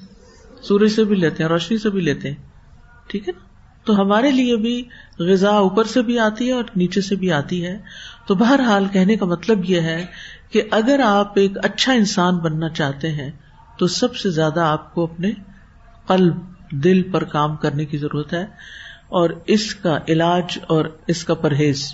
سورج 0.62 0.92
سے 0.92 1.04
بھی 1.04 1.16
لیتے 1.16 1.44
ہیں، 1.44 1.50
روشنی 1.50 1.78
سے 1.78 1.90
بھی 1.90 2.02
لیتے 2.02 2.30
ہیں۔ 2.30 2.36
ٹھیک 3.08 3.28
ہے 3.28 3.34
نا؟ 3.34 3.48
تو 3.84 4.02
ہمارے 4.02 4.32
لیے 4.32 4.56
بھی 4.56 4.84
غذا 5.20 5.50
اوپر 5.50 5.84
سے 5.84 6.02
بھی 6.02 6.20
آتی 6.20 6.48
ہے 6.48 6.54
اور 6.54 6.64
نیچے 6.76 7.02
سے 7.02 7.16
بھی 7.16 7.32
آتی 7.32 7.66
ہے۔ 7.66 7.78
تو 8.28 8.36
بہرحال 8.36 8.86
کہنے 8.94 9.16
کا 9.16 9.26
مطلب 9.26 9.70
یہ 9.70 9.82
ہے 9.82 10.06
کہ 10.52 10.62
اگر 10.72 11.00
آپ 11.06 11.32
ایک 11.36 11.52
اچھا 11.64 11.94
انسان 11.94 12.38
بننا 12.38 12.70
چاہتے 12.70 13.12
ہیں، 13.12 13.32
تو 13.78 13.88
سب 13.88 14.16
سے 14.16 14.30
زیادہ 14.30 14.60
آپ 14.60 14.94
کو 14.94 15.04
اپنے 15.04 15.32
قلب، 16.08 16.36
دل 16.72 17.12
پر 17.12 17.24
کام 17.24 17.56
کرنے 17.56 17.86
کی 17.86 17.98
ضرورت 17.98 18.34
ہے، 18.34 18.46
اور 19.08 19.30
اس 19.48 19.76
کا 19.76 19.98
علاج 20.08 20.60
اور 20.68 20.86
اس 21.08 21.24
کا 21.24 21.34
پرہیز۔ 21.34 21.94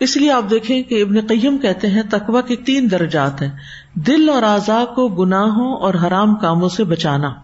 اس 0.00 0.16
لیے 0.16 0.32
آپ 0.32 0.44
دیکھیں 0.50 0.82
کہ 0.82 1.02
ابن 1.02 1.26
قیم 1.26 1.58
کہتے 1.58 1.88
ہیں 1.88 2.02
تقوا 2.10 2.40
کے 2.40 2.56
تین 2.56 2.90
درجات 2.90 3.42
ہیں۔ 3.42 3.50
دل 3.94 4.28
اور 4.28 4.42
اعضا 4.42 4.84
کو 4.94 5.08
گناہوں 5.08 5.76
اور 5.76 5.94
حرام 5.94 6.34
کاموں 6.34 6.68
سے 6.68 6.84
بچانا۔ 6.84 7.34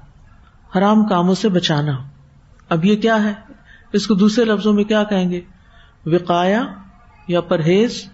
حرام 0.78 1.04
کاموں 1.04 1.35
سے 1.35 1.48
بچانا۔ 1.48 1.92
اب 2.68 2.85
یہ 2.85 2.96
کیا 2.96 3.24
ہے؟ 3.24 3.33
اس 3.92 4.07
کو 4.07 4.14
دوسرے 4.14 4.44
لفظوں 4.44 4.72
میں 4.72 4.85
کیا 4.85 5.04
کہیں 5.04 5.31
گے؟ 5.31 5.40
وقایا 6.07 6.62
یا 7.28 7.40
پرہیز؟ 7.40 8.09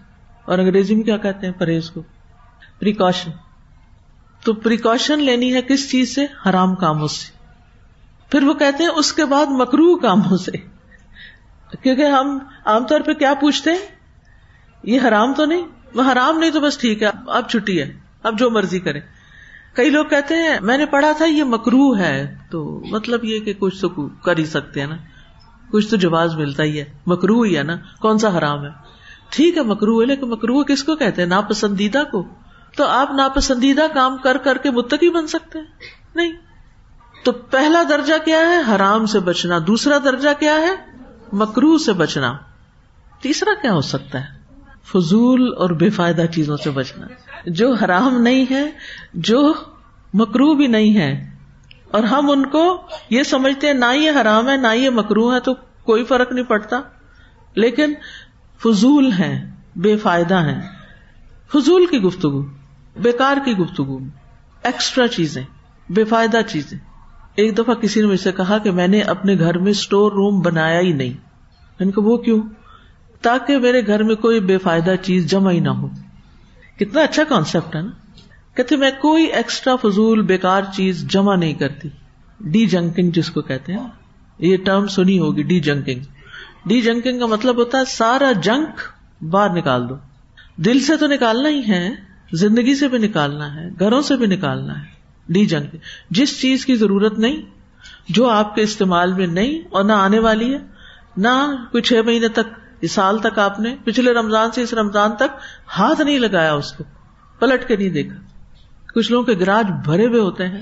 اور 0.45 0.59
انگریزی 0.59 0.95
میں 0.95 1.03
کیا 1.03 1.17
کہتے 1.17 1.45
ہیں 1.45 1.53
پرہیز 1.53 1.89
کو؟ 1.89 2.01
پریکاشن 2.79 3.31
تو 4.43 4.53
پریکاشن 4.53 5.19
لینی 5.19 5.53
ہے 5.53 5.61
کس 5.61 5.89
چیز 5.91 6.15
سے؟ 6.15 6.25
حرام 6.45 6.75
کاموں 6.75 7.07
سے. 7.07 7.31
پھر 8.31 8.43
وہ 8.43 8.53
کہتے 8.53 8.83
ہیں 8.83 8.91
اس 8.95 9.13
کے 9.13 9.25
بعد 9.25 9.45
مکرو 9.49 9.95
کاموں 9.95 10.37
سے. 10.37 10.51
کیونکہ 11.81 12.01
ہم 12.01 12.37
عام 12.65 12.85
طور 12.85 13.01
پہ 13.01 13.13
کیا 13.13 13.33
پوچھتے 13.33 13.71
ہیں؟ 13.71 13.85
یہ 14.83 14.99
حرام 15.07 15.33
تو 15.33 15.45
نہیں؟ 15.45 15.61
وہ 15.93 16.03
حرام 16.11 16.39
نہیں 16.39 16.51
تو 16.51 16.59
بس 16.59 16.77
ٹھیک 16.77 17.03
ہے، 17.03 17.07
اب 17.27 17.49
چھٹی 17.49 17.81
ہے، 17.81 17.91
اب 18.23 18.39
جو 18.39 18.49
مرضی 18.49 18.79
کرے 18.79 18.99
کئی 19.73 19.89
لوگ 19.89 20.05
کہتے 20.05 20.35
ہیں 20.35 20.59
میں 20.61 20.77
نے 20.77 20.85
پڑھا 20.85 21.11
تھا 21.11 21.25
یہ 21.25 21.43
مکرو 21.43 21.97
ہے، 21.97 22.35
تو 22.51 22.81
مطلب 22.91 23.25
یہ 23.25 23.39
کہ 23.39 23.53
کچھ 23.59 23.81
تو 23.81 23.89
کر 24.07 24.37
ہی 24.37 24.45
سکتے 24.45 24.79
ہیں 24.79 24.87
نا. 24.87 24.97
کچھ 25.71 25.87
تو 25.87 25.95
جواز 25.95 26.35
ملتا 26.35 26.63
ہی 26.63 26.79
ہے 26.79 26.85
مکرو 27.07 27.41
ہی 27.41 27.57
ہے 27.57 27.63
نا، 27.63 27.75
کون 27.99 28.17
سا 28.17 28.37
حرام 28.37 28.65
ہے؟ 28.65 28.69
ٹھیک 29.35 29.57
ہے 29.57 29.63
مکرو 29.63 30.01
ہے، 30.01 30.05
لیکن 30.05 30.29
مکرو 30.29 30.63
کس 30.63 30.83
کو 30.83 30.95
کہتے 30.95 31.21
ہیں؟ 31.21 31.29
ناپسندیدہ 31.29 32.03
کو۔ 32.11 32.27
تو 32.77 32.87
آپ 32.87 33.11
ناپسندیدہ 33.11 33.81
کام 33.93 34.17
کر 34.17 34.37
کر 34.37 34.57
کے 34.57 34.71
متقی 34.71 35.09
بن 35.09 35.27
سکتے 35.27 35.59
ہیں؟ 35.59 35.65
نہیں۔ 36.15 36.31
تو 37.23 37.31
پہلا 37.31 37.83
درجہ 37.89 38.13
کیا 38.25 38.37
ہے؟ 38.37 38.75
حرام 38.75 39.05
سے 39.05 39.19
بچنا۔ 39.19 39.59
دوسرا 39.67 39.97
درجہ 40.03 40.29
کیا 40.39 40.55
ہے؟ 40.55 40.75
مکرو 41.33 41.77
سے 41.77 41.93
بچنا۔ 41.93 42.37
تیسرا 43.21 43.61
کیا 43.61 43.73
ہو 43.73 43.81
سکتا 43.81 44.19
ہے؟ 44.19 44.25
فضول 44.93 45.53
اور 45.57 45.69
بے 45.69 45.89
فائدہ 45.89 46.25
چیزوں 46.25 46.57
سے 46.57 46.69
بچنا۔ 46.69 47.07
جو 47.45 47.73
حرام 47.73 48.21
نہیں 48.21 48.45
ہے، 48.51 48.71
جو 49.13 49.53
مکرو 50.13 50.53
بھی 50.53 50.67
نہیں 50.67 50.97
ہے۔ 50.97 51.37
اور 51.91 52.03
ہم 52.03 52.31
ان 52.31 52.45
کو 52.45 52.87
یہ 53.09 53.23
سمجھتے 53.23 53.67
ہیں، 53.67 53.73
نہ 53.73 53.95
یہ 53.95 54.11
حرام 54.21 54.49
ہے، 54.49 54.57
نہ 54.57 54.73
یہ 54.75 54.89
مکرو 54.89 55.33
ہے، 55.33 55.39
تو 55.39 55.53
کوئی 55.83 56.03
فرق 56.03 56.31
نہیں 56.31 56.45
پڑتا۔ 56.45 56.79
لیکن 57.55 57.93
فضول 58.63 59.11
ہے 59.19 59.49
بے 59.75 59.97
فائدہ 59.97 60.35
ہے 60.35 60.59
فضول 61.53 61.85
کی 61.85 61.97
گفتگو، 61.97 62.45
بیکار 63.01 63.37
کی 63.45 63.51
گفتگو 63.51 63.99
ایکسٹرا 64.63 65.07
چیزیں، 65.07 65.43
بے 65.89 66.03
فائدہ 66.03 66.39
چیزیں۔ 66.47 66.77
ایک 67.35 67.57
دفعہ 67.57 67.73
کسی 67.73 68.01
نے 68.01 68.07
مجھ 68.07 68.19
سے 68.19 68.31
کہا 68.31 68.57
کہ 68.57 68.71
میں 68.71 68.87
نے 68.87 69.01
اپنے 69.01 69.39
گھر 69.39 69.57
میں 69.57 69.71
اسٹور 69.71 70.11
روم 70.11 70.41
بنایا 70.41 70.79
ہی 70.79 70.93
نہیں۔ 70.93 71.13
ان 71.79 71.91
کو 71.91 72.01
وہ 72.01 72.17
کیوں؟ 72.17 72.41
تاکہ 73.21 73.57
میرے 73.57 73.87
گھر 73.87 74.03
میں 74.03 74.15
کوئی 74.15 74.39
بے 74.39 74.57
فائدہ 74.57 74.95
چیز 75.01 75.27
جمع 75.27 75.51
ہی 75.51 75.59
نہ 75.59 75.69
ہو۔ 75.69 75.87
کتنا 76.79 77.01
اچھا 77.01 77.23
کانسیپٹ 77.23 77.75
ہے 77.75 77.81
نا۔ 77.81 77.91
کہتے، 78.55 78.75
میں 78.75 78.91
کوئی 79.01 79.25
ایکسٹرا 79.25 79.75
فضول 79.75 80.21
بےکار 80.21 80.61
چیز 80.73 81.07
جمع 81.07 81.35
نہیں 81.35 81.53
کرتی۔ 81.53 81.89
ڈی 82.39 82.65
جنکنگ 82.65 83.11
جس 83.11 83.29
کو 83.29 83.41
کہتے 83.41 83.73
ہیں۔ 83.73 83.87
یہ 84.39 84.57
ٹرم 84.57 84.87
سنی 84.87 85.19
ہوگی، 85.19 85.43
ڈی 85.43 85.59
جنکنگ۔ 85.59 85.99
ڈی 86.65 86.81
جنکنگ 86.81 87.19
کا 87.19 87.25
مطلب 87.25 87.57
ہوتا 87.57 87.77
ہے 87.77 87.85
سارا 87.85 88.31
جنک 88.31 88.81
باہر 89.23 89.49
نکال 89.49 89.89
دو۔ 89.89 89.95
دل 90.55 90.79
سے 90.79 90.97
تو 90.97 91.07
نکالنا 91.07 91.49
ہی 91.49 91.61
ہے، 91.67 91.91
زندگی 92.33 92.75
سے 92.75 92.87
بھی 92.87 92.97
نکالنا 92.97 93.55
ہے، 93.55 93.69
گھروں 93.79 94.01
سے 94.01 94.17
بھی 94.17 94.27
نکالنا 94.27 94.79
ہے۔ 94.79 94.85
ڈی 95.29 95.45
جنکنگ، 95.45 95.79
جس 96.09 96.41
چیز 96.41 96.65
کی 96.65 96.75
ضرورت 96.75 97.19
نہیں، 97.19 97.41
جو 98.09 98.29
آپ 98.29 98.55
کے 98.55 98.61
استعمال 98.61 99.13
میں 99.13 99.27
نہیں 99.27 99.61
اور 99.69 99.83
نہ 99.83 99.91
آنے 99.91 100.19
والی 100.19 100.53
ہے، 100.53 100.59
نہ 101.17 101.65
کوئی 101.71 101.83
چھ 101.83 101.93
مہینے 102.05 102.27
تک 102.27 102.59
اس 102.81 102.91
سال 102.91 103.17
تک 103.17 103.39
آپ 103.39 103.59
نے، 103.59 103.75
پچھلے 103.83 104.13
رمضان 104.13 104.51
سے 104.51 104.61
اس 104.61 104.73
رمضان 104.73 105.15
تک 105.15 105.37
ہاتھ 105.77 106.01
نہیں 106.01 106.19
لگایا 106.19 106.53
اس 106.53 106.71
کو، 106.71 106.83
پلٹ 107.39 107.67
کے 107.67 107.75
نہیں 107.75 107.89
دیکھا۔ 107.89 108.15
کچھ 108.93 109.11
لوگوں 109.11 109.25
کے 109.25 109.39
گراج 109.39 109.65
بھرے 109.85 110.07
ہوئے 110.07 110.21
ہوتے 110.21 110.47
ہیں 110.47 110.61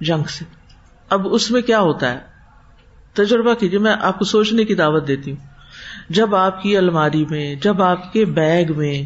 جنگ 0.00 0.24
سے۔ 0.28 0.44
اب 1.08 1.34
اس 1.34 1.50
میں 1.50 1.62
کیا 1.62 1.80
ہوتا 1.80 2.12
ہے؟ 2.12 2.31
تجربہ 3.14 3.54
کیجیے، 3.54 3.78
میں 3.78 3.94
آپ 4.00 4.18
کو 4.18 4.24
سوچنے 4.24 4.64
کی 4.64 4.74
دعوت 4.74 5.08
دیتی 5.08 5.30
ہوں۔ 5.30 5.38
جب 6.08 6.34
آپ 6.34 6.62
کی 6.62 6.76
الماری 6.76 7.24
میں، 7.30 7.54
جب 7.54 7.82
آپ 7.82 8.12
کے 8.12 8.24
بیگ 8.24 8.66
میں 8.76 9.02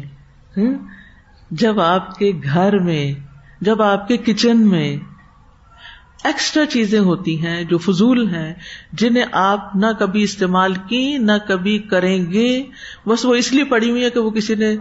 جب 1.51 1.79
آپ 1.79 2.17
کے 2.19 2.31
گھر 2.43 2.79
میں، 2.79 3.13
جب 3.61 3.81
آپ 3.81 4.07
کے 4.07 4.17
کچن 4.17 4.67
میں 4.69 4.97
ایکسٹرا 6.23 6.65
چیزیں 6.65 6.99
ہوتی 6.99 7.45
ہیں 7.45 7.63
جو 7.63 7.77
فضول 7.77 8.35
ہیں، 8.35 8.53
جنہیں 8.93 9.25
آپ 9.31 9.75
نہ 9.75 9.85
کبھی 9.99 10.23
استعمال 10.23 10.73
کی 10.73 11.17
نہ 11.17 11.31
کبھی 11.47 11.79
کریں 11.79 12.31
گے، 12.31 12.63
بس 13.07 13.25
وہ 13.25 13.35
اس 13.35 13.53
لیے 13.53 13.63
پڑی 13.63 13.89
ہوئی 13.89 14.03
ہے 14.03 14.09
کہ 14.09 14.19
وہ 14.19 14.29
کسی 14.29 14.55
نے 14.55 14.75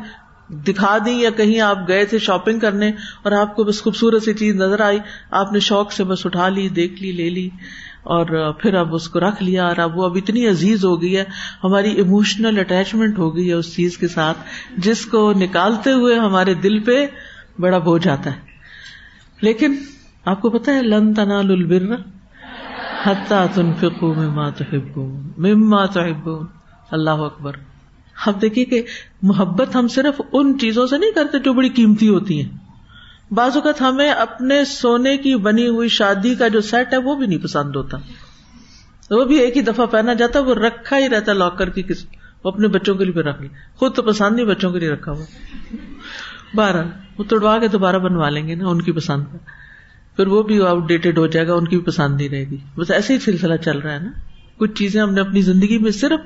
دکھا 0.48 0.98
دی 1.06 1.10
یا 1.10 1.30
کہیں 1.30 1.60
آپ 1.60 1.78
گئے 1.88 2.04
تھے 2.04 2.18
شاپنگ 2.18 2.58
کرنے 2.58 2.90
اور 3.22 3.32
آپ 3.32 3.56
کو 3.56 3.64
بس 3.64 3.82
خوبصورت 3.82 4.22
سی 4.22 4.34
چیز 4.34 4.54
نظر 4.54 4.80
آئی، 4.80 4.98
آپ 5.30 5.52
نے 5.52 5.60
شوق 5.60 5.92
سے 5.92 6.04
بس 6.04 6.26
اٹھا 6.26 6.48
لی، 6.48 6.68
دیکھ 6.68 7.02
لی، 7.02 7.12
لے 7.12 7.30
لی۔ 7.30 7.50
اور 8.06 8.52
پھر 8.52 8.74
اب 8.74 8.94
اس 8.94 9.08
کو 9.08 9.20
رکھ 9.20 9.42
لیا 9.42 9.66
اور 9.66 9.76
اب 9.76 9.98
وہ 9.98 10.04
اب 10.04 10.16
اتنی 10.16 10.48
عزیز 10.48 10.84
ہو 10.84 11.02
گئی 11.02 11.16
ہے، 11.16 11.24
ہماری 11.64 11.92
ایموشنل 11.92 12.58
اٹیچمنٹ 12.58 13.18
ہو 13.18 13.36
گئی 13.36 13.48
ہے 13.48 13.54
اس 13.54 13.76
چیز 13.76 13.98
کے 13.98 14.08
ساتھ، 14.08 14.38
جس 14.76 15.06
کو 15.06 15.32
نکالتے 15.32 15.92
ہوئے 15.92 16.18
ہمارے 16.18 16.54
دل 16.54 16.78
پہ 16.78 17.06
بڑا 17.58 17.78
بوجھ 17.78 18.08
آتا 18.08 18.30
ہے۔ 18.30 18.40
لیکن 19.40 19.74
آپ 20.24 20.42
کو 20.42 20.50
پتا 20.50 20.74
ہے، 20.74 20.82
لن 20.82 21.14
تنا 21.14 21.38
البر 21.38 21.94
حتا 23.02 23.46
تن 23.54 23.74
فکو 23.74 24.14
مما 24.14 24.50
تو 24.50 25.06
مما 25.38 25.86
تو 25.86 26.42
اللہ 26.90 27.10
اکبر۔ 27.10 27.52
اب 28.26 28.42
دیکھیے 28.42 28.64
کہ 28.64 28.82
محبت 29.22 29.76
ہم 29.76 29.88
صرف 29.88 30.20
ان 30.32 30.58
چیزوں 30.58 30.86
سے 30.86 30.98
نہیں 30.98 31.10
کرتے 31.10 31.38
جو 31.38 31.52
بڑی 31.52 31.68
قیمتی 31.68 32.08
ہوتی 32.08 32.42
ہیں۔ 32.42 32.65
بعض 33.30 33.54
اوقات 33.54 33.80
ہمیں 33.80 34.10
اپنے 34.10 34.64
سونے 34.64 35.16
کی 35.16 35.36
بنی 35.36 35.68
ہوئی 35.68 35.88
شادی 35.88 36.34
کا 36.34 36.48
جو 36.48 36.60
سیٹ 36.60 36.92
ہے 36.92 36.98
وہ 36.98 37.14
بھی 37.14 37.26
نہیں 37.26 37.38
پسند 37.38 37.76
ہوتا۔ 37.76 37.98
وہ 39.10 39.24
بھی 39.24 39.38
ایک 39.38 39.56
ہی 39.56 39.62
دفعہ 39.62 39.86
پہنا 39.86 40.14
جاتا، 40.14 40.40
وہ 40.40 40.54
رکھا 40.54 40.98
ہی 40.98 41.08
رہتا 41.08 41.32
لاکر 41.32 41.70
کی 41.70 41.82
کسی 41.82 42.06
وہ 42.44 42.50
اپنے 42.50 42.68
بچوں 42.68 42.94
کے 42.94 43.04
لیے 43.04 43.22
رکھ 43.22 43.42
لی 43.42 43.48
خود 43.76 43.94
تو 43.94 44.02
پسند 44.02 44.36
نہیں 44.36 44.46
بچوں 44.46 44.72
کے 44.72 44.78
لیے 44.78 44.90
رکھا 44.90 45.12
ہوا۔ 45.12 45.24
بارہ 46.54 46.86
وہ 47.18 47.24
توڑوا 47.28 47.58
کے 47.58 47.68
دوبارہ 47.68 47.96
بنوا 47.96 48.28
لیں 48.28 48.48
گے 48.48 48.54
نا، 48.54 48.68
ان 48.68 48.82
کی 48.82 48.92
پسند 48.92 49.24
کا۔ 49.32 49.38
پھر 50.16 50.26
وہ 50.26 50.42
بھی 50.42 50.62
آؤٹ 50.62 50.88
ڈیٹڈ 50.88 51.18
ہو 51.18 51.26
جائے 51.26 51.46
گا، 51.46 51.54
ان 51.54 51.68
کی 51.68 51.76
بھی 51.76 51.84
پسند 51.84 52.16
نہیں 52.16 52.28
رہے 52.28 52.44
گی۔ 52.44 52.56
بس 52.76 52.90
ایسے 52.90 53.14
ہی 53.14 53.18
سلسلہ 53.18 53.56
چل 53.56 53.78
رہا 53.78 53.92
ہے 53.92 53.98
نا۔ 53.98 54.10
کچھ 54.56 54.72
چیزیں 54.72 55.02
ہم 55.02 55.14
نے 55.14 55.20
اپنی 55.20 55.42
زندگی 55.42 55.78
میں 55.78 55.90
صرف 55.90 56.20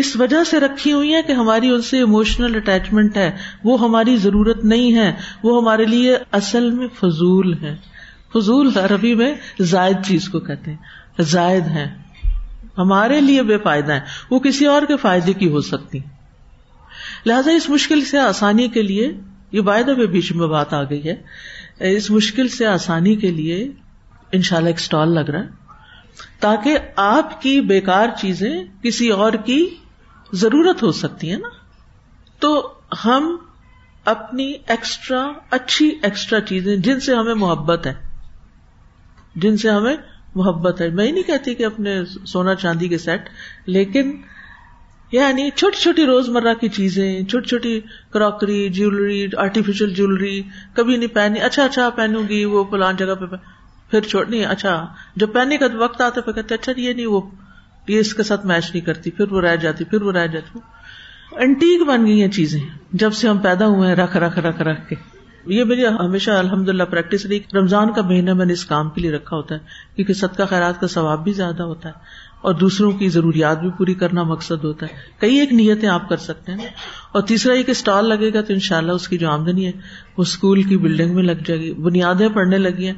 اس 0.00 0.16
وجہ 0.16 0.44
سے 0.44 0.60
رکھی 0.60 0.92
ہوئی 0.92 1.14
ہیں 1.14 1.22
کہ 1.22 1.32
ہماری 1.32 1.68
ان 1.68 1.82
سے 1.82 2.00
اموشنل 2.00 2.56
اٹیچمنٹ 2.56 3.16
ہے۔ 3.16 3.36
وہ 3.64 3.80
ہماری 3.80 4.16
ضرورت 4.16 4.64
نہیں 4.64 4.94
ہے۔ 4.94 5.12
وہ 5.42 5.62
ہمارے 5.62 5.84
لیے 5.84 6.16
اصل 6.32 6.70
میں 6.70 6.88
فضول 6.98 7.58
ہے۔ 7.58 7.76
فضول 8.34 8.70
عربی 8.76 9.14
میں 9.14 9.34
زائد 9.60 9.96
چیز 10.06 10.28
کو 10.28 10.40
کہتے 10.40 10.70
ہیں۔ 10.70 10.78
زائد 11.20 11.66
ہے 11.66 11.94
ہمارے 12.78 13.20
لیے 13.20 13.42
بے 13.42 13.58
فائدہ 13.58 13.92
ہے 13.92 14.00
وہ 14.30 14.38
کسی 14.38 14.66
اور 14.66 14.82
کے 14.82 14.96
فائدے 14.96 15.32
کی 15.32 15.48
ہو 15.48 15.60
سکتی۔ 15.60 15.98
لہذا 17.26 17.50
اس 17.50 17.68
مشکل 17.68 18.04
سے 18.04 18.18
آسانی 18.18 18.68
کے 18.68 18.82
لیے 18.82 19.12
یہ 19.52 19.60
وائدہ 19.60 19.94
میں 19.96 20.06
بیچ 20.06 20.32
میں 20.32 20.46
بات 20.46 20.74
آ 20.74 20.82
گئی 20.82 21.08
ہے۔ 21.08 21.16
اس 21.96 22.10
مشکل 22.10 22.48
سے 22.48 22.66
آسانی 22.66 23.16
کے 23.16 23.30
لیے 23.30 23.70
ان 24.32 24.42
شاء 24.42 24.56
اللہ 24.56 24.68
ایک 24.68 24.76
اسٹال 24.76 25.14
لگ 25.14 25.30
رہا 25.30 25.40
ہے۔ 25.40 25.60
تاکہ 26.40 26.78
آپ 26.96 27.42
کی 27.42 27.60
بےکار 27.60 28.06
چیزیں 28.20 28.64
کسی 28.82 29.08
اور 29.08 29.32
کی 29.32 29.66
ضرورت 30.32 30.82
ہو 30.82 30.92
سکتی 30.92 31.32
ہے 31.32 31.36
نا؟ 31.36 31.48
تو 32.38 32.72
ہم 33.04 33.36
اپنی 34.04 34.52
ایکسٹرا 34.66 35.32
اچھی 35.50 35.98
ایکسٹرا 36.02 36.40
چیزیں، 36.40 36.76
جن 36.76 37.00
سے 37.00 37.14
ہمیں 37.14 37.34
محبت 37.34 37.86
ہے، 37.86 37.94
جن 39.36 39.56
سے 39.56 39.70
ہمیں 39.70 39.96
محبت 40.34 40.80
ہے۔ 40.80 40.88
میں 40.88 41.06
ہی 41.06 41.12
نہیں 41.12 41.22
کہتی 41.22 41.54
کہ 41.54 41.64
اپنے 41.64 42.04
سونا 42.04 42.54
چاندی 42.54 42.88
کے 42.88 42.98
سیٹ 42.98 43.28
لیکن 43.66 44.16
یعنی 45.12 45.50
چھوٹی 45.50 45.78
چھوٹی 45.78 46.06
روز 46.06 46.28
مرہ 46.28 46.54
کی 46.54 46.68
چیزیں، 46.68 47.22
چھوٹی 47.22 47.48
چھوٹی 47.48 47.80
کراکری 48.10 48.68
جیولری 48.68 49.26
آرٹیفیشل 49.36 49.94
جیولری 49.94 50.42
کبھی 50.74 50.96
نہیں 50.96 51.14
پہنی 51.14 51.40
اچھا 51.40 51.64
اچھا 51.64 51.90
پہنوں 51.90 52.22
گی 52.28 52.44
وہ 52.44 52.64
پلان 52.64 52.96
جگہ 52.96 53.14
پہ، 53.14 53.36
پھر 53.90 54.00
چھوڑنی 54.00 54.44
اچھا 54.44 54.86
جب 55.16 55.32
پہننے 55.32 55.56
کا 55.56 55.66
وقت 55.78 56.00
آتا 56.00 56.20
پہ 56.20 56.32
کہتے 56.32 56.54
اچھا 56.54 56.72
یہ 56.76 56.92
نہیں، 56.92 57.06
وہ 57.06 57.20
یہ 57.88 57.98
اس 57.98 58.14
کے 58.14 58.22
ساتھ 58.22 58.46
میچ 58.46 58.74
نہیں 58.74 58.86
کرتی، 58.86 59.10
پھر 59.10 59.32
وہ 59.32 59.40
رہ 59.40 59.56
جاتی، 59.56 59.84
پھر 59.84 60.02
وہ 60.02 60.12
رہ 60.12 60.26
جاتی۔ 60.26 60.58
انٹیک 61.36 61.88
بن 61.88 62.06
گئی 62.06 62.20
ہیں 62.20 62.28
چیزیں، 62.28 62.60
جب 62.92 63.12
سے 63.12 63.28
ہم 63.28 63.38
پیدا 63.38 63.66
ہوئے 63.66 63.88
ہیں، 63.88 63.96
رکھ 63.96 64.16
رکھ 64.16 64.38
رکھ 64.38 64.62
رکھ 64.62 64.88
کے۔ 64.88 64.96
یہ 65.46 65.64
میری 65.64 65.86
ہمیشہ 65.86 66.30
الحمد 66.30 66.68
للہ 66.68 66.82
پریکٹس 66.82 67.26
رہی، 67.26 67.40
رمضان 67.54 67.92
کا 67.92 68.02
مہینہ 68.02 68.34
میں 68.34 68.46
نے 68.46 68.52
اس 68.52 68.64
کام 68.64 68.90
کے 68.90 69.00
لیے 69.00 69.10
رکھا 69.10 69.36
ہوتا 69.36 69.54
ہے، 69.54 69.60
کیونکہ 69.96 70.14
صدقہ 70.14 70.42
خیرات 70.50 70.80
کا 70.80 70.86
ثواب 70.86 71.24
بھی 71.24 71.32
زیادہ 71.32 71.62
ہوتا 71.62 71.88
ہے۔ 71.88 71.94
اور 72.40 72.54
دوسروں 72.54 72.92
کی 72.92 73.08
ضروریات 73.08 73.60
بھی 73.60 73.70
پوری 73.70 73.94
کرنا 73.94 74.22
مقصد 74.22 74.64
ہوتا 74.64 74.86
ہے۔ 74.86 74.94
کئی 75.18 75.36
ایک 75.36 75.52
نیتیں 75.52 75.88
آپ 75.88 76.08
کر 76.08 76.16
سکتے 76.16 76.52
ہیں۔ 76.52 76.68
اور 77.12 77.22
تیسرا 77.22 77.54
یہ 77.54 77.62
کہ 77.62 77.70
اسٹال 77.70 78.08
لگے 78.08 78.34
گا 78.34 78.40
تو 78.40 78.52
ان 78.52 78.58
شاء 78.58 78.76
اللہ 78.76 78.92
اس 78.92 79.08
کی 79.08 79.18
جو 79.18 79.30
آمدنی 79.30 79.66
ہے، 79.66 79.72
وہ 80.16 80.22
اسکول 80.22 80.62
کی 80.62 80.76
بلڈنگ 80.76 81.14
میں 81.14 81.22
لگ 81.22 81.42
جائے 81.46 81.60
گی۔ 81.60 81.72
بنیادیں 81.72 82.28
پڑنے 82.28 82.58
لگی 82.58 82.86
ہیں، 82.86 82.94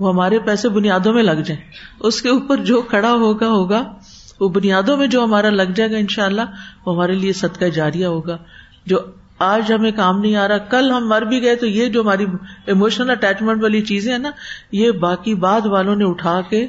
وہ 0.00 0.12
ہمارے 0.12 0.38
پیسے 0.38 0.68
بنیادوں 0.68 1.14
میں 1.14 1.22
لگ 1.22 1.40
جائیں۔ 1.46 1.62
اس 2.00 2.22
کے 2.22 2.28
اوپر 2.28 2.56
جو 2.56 2.82
کھڑا 2.82 3.12
ہوگا 3.12 3.48
ہوگا 3.48 3.94
وہ 4.40 4.48
بنیادوں 4.48 4.96
میں 4.96 5.06
جو 5.06 5.24
ہمارا 5.24 5.50
لگ 5.50 5.72
جائے 5.74 5.90
گا 5.90 5.96
ان 5.96 6.06
شاء 6.06 6.24
اللہ 6.24 6.42
وہ 6.86 6.94
ہمارے 6.94 7.12
لیے 7.12 7.32
صدقہ 7.32 7.64
جاریہ 7.64 8.06
ہوگا۔ 8.06 8.38
جو 8.86 8.98
آج 9.38 9.72
ہمیں 9.72 9.90
کام 9.90 10.20
نہیں 10.20 10.36
آ 10.36 10.48
رہا، 10.48 10.58
کل 10.58 10.90
ہم 10.90 11.08
مر 11.08 11.22
بھی 11.22 11.42
گئے، 11.42 11.56
تو 11.56 11.66
یہ 11.66 11.88
جو 11.88 12.00
ہماری 12.00 12.26
ایموشنل 12.66 13.10
اٹیچمنٹ 13.10 13.62
والی 13.62 13.80
چیزیں 13.80 14.12
ہیں 14.12 14.18
نا، 14.18 14.30
یہ 14.72 14.90
باقی 14.90 15.34
بعد 15.34 15.66
والوں 15.66 15.96
نے 15.96 16.04
اٹھا 16.04 16.40
کے 16.40 16.66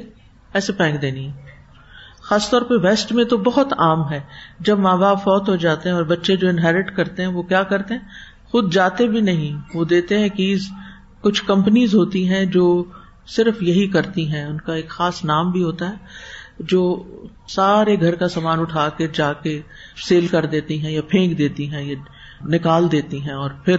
ایسے 0.54 0.72
پھینک 0.72 1.02
دینی 1.02 1.28
ہے 1.28 1.48
خاص 2.22 2.50
طور 2.50 2.62
پہ 2.62 2.74
ویسٹ 2.82 3.12
میں 3.12 3.24
تو 3.24 3.36
بہت 3.36 3.72
عام 3.78 4.12
ہے۔ 4.12 4.20
جب 4.60 4.78
ماں 4.78 4.96
باپ 4.96 5.18
فوت 5.18 5.48
ہو 5.48 5.56
جاتے 5.56 5.88
ہیں 5.88 5.96
اور 5.96 6.04
بچے 6.04 6.36
جو 6.36 6.48
انہیریٹ 6.48 6.96
کرتے 6.96 7.22
ہیں، 7.22 7.30
وہ 7.30 7.42
کیا 7.42 7.62
کرتے 7.62 7.94
ہیں؟ 7.94 8.00
خود 8.50 8.72
جاتے 8.72 9.06
بھی 9.06 9.20
نہیں۔ 9.20 9.76
وہ 9.78 9.84
دیتے 9.84 10.18
ہیں 10.18 10.28
کیز 10.28 10.68
کچھ 11.20 11.44
کمپنیز 11.44 11.94
ہوتی 11.94 12.28
ہیں 12.28 12.44
جو 12.44 12.84
صرف 13.26 13.62
یہی 13.62 13.88
کرتی 13.88 14.32
ہیں۔ 14.32 14.44
ان 14.44 14.60
کا 14.60 14.74
ایک 14.74 14.88
خاص 14.88 15.24
نام 15.24 15.50
بھی 15.50 15.62
ہوتا 15.62 15.88
ہے۔ 15.88 15.94
جو 16.60 17.04
سارے 17.48 18.00
گھر 18.00 18.14
کا 18.14 18.28
سامان 18.28 18.60
اٹھا 18.60 18.88
کے 18.88 19.06
جا 19.12 19.32
کے 19.32 19.60
سیل 20.08 20.26
کر 20.26 20.46
دیتی 20.46 20.84
ہیں 20.84 20.92
یا 20.92 21.02
پھینک 21.02 21.38
دیتی 21.38 21.70
ہیں 21.70 21.84
یا 21.84 21.94
نکال 22.44 22.92
دیتی 22.92 23.20
ہیں 23.20 23.34
اور 23.34 23.50
پھر 23.50 23.76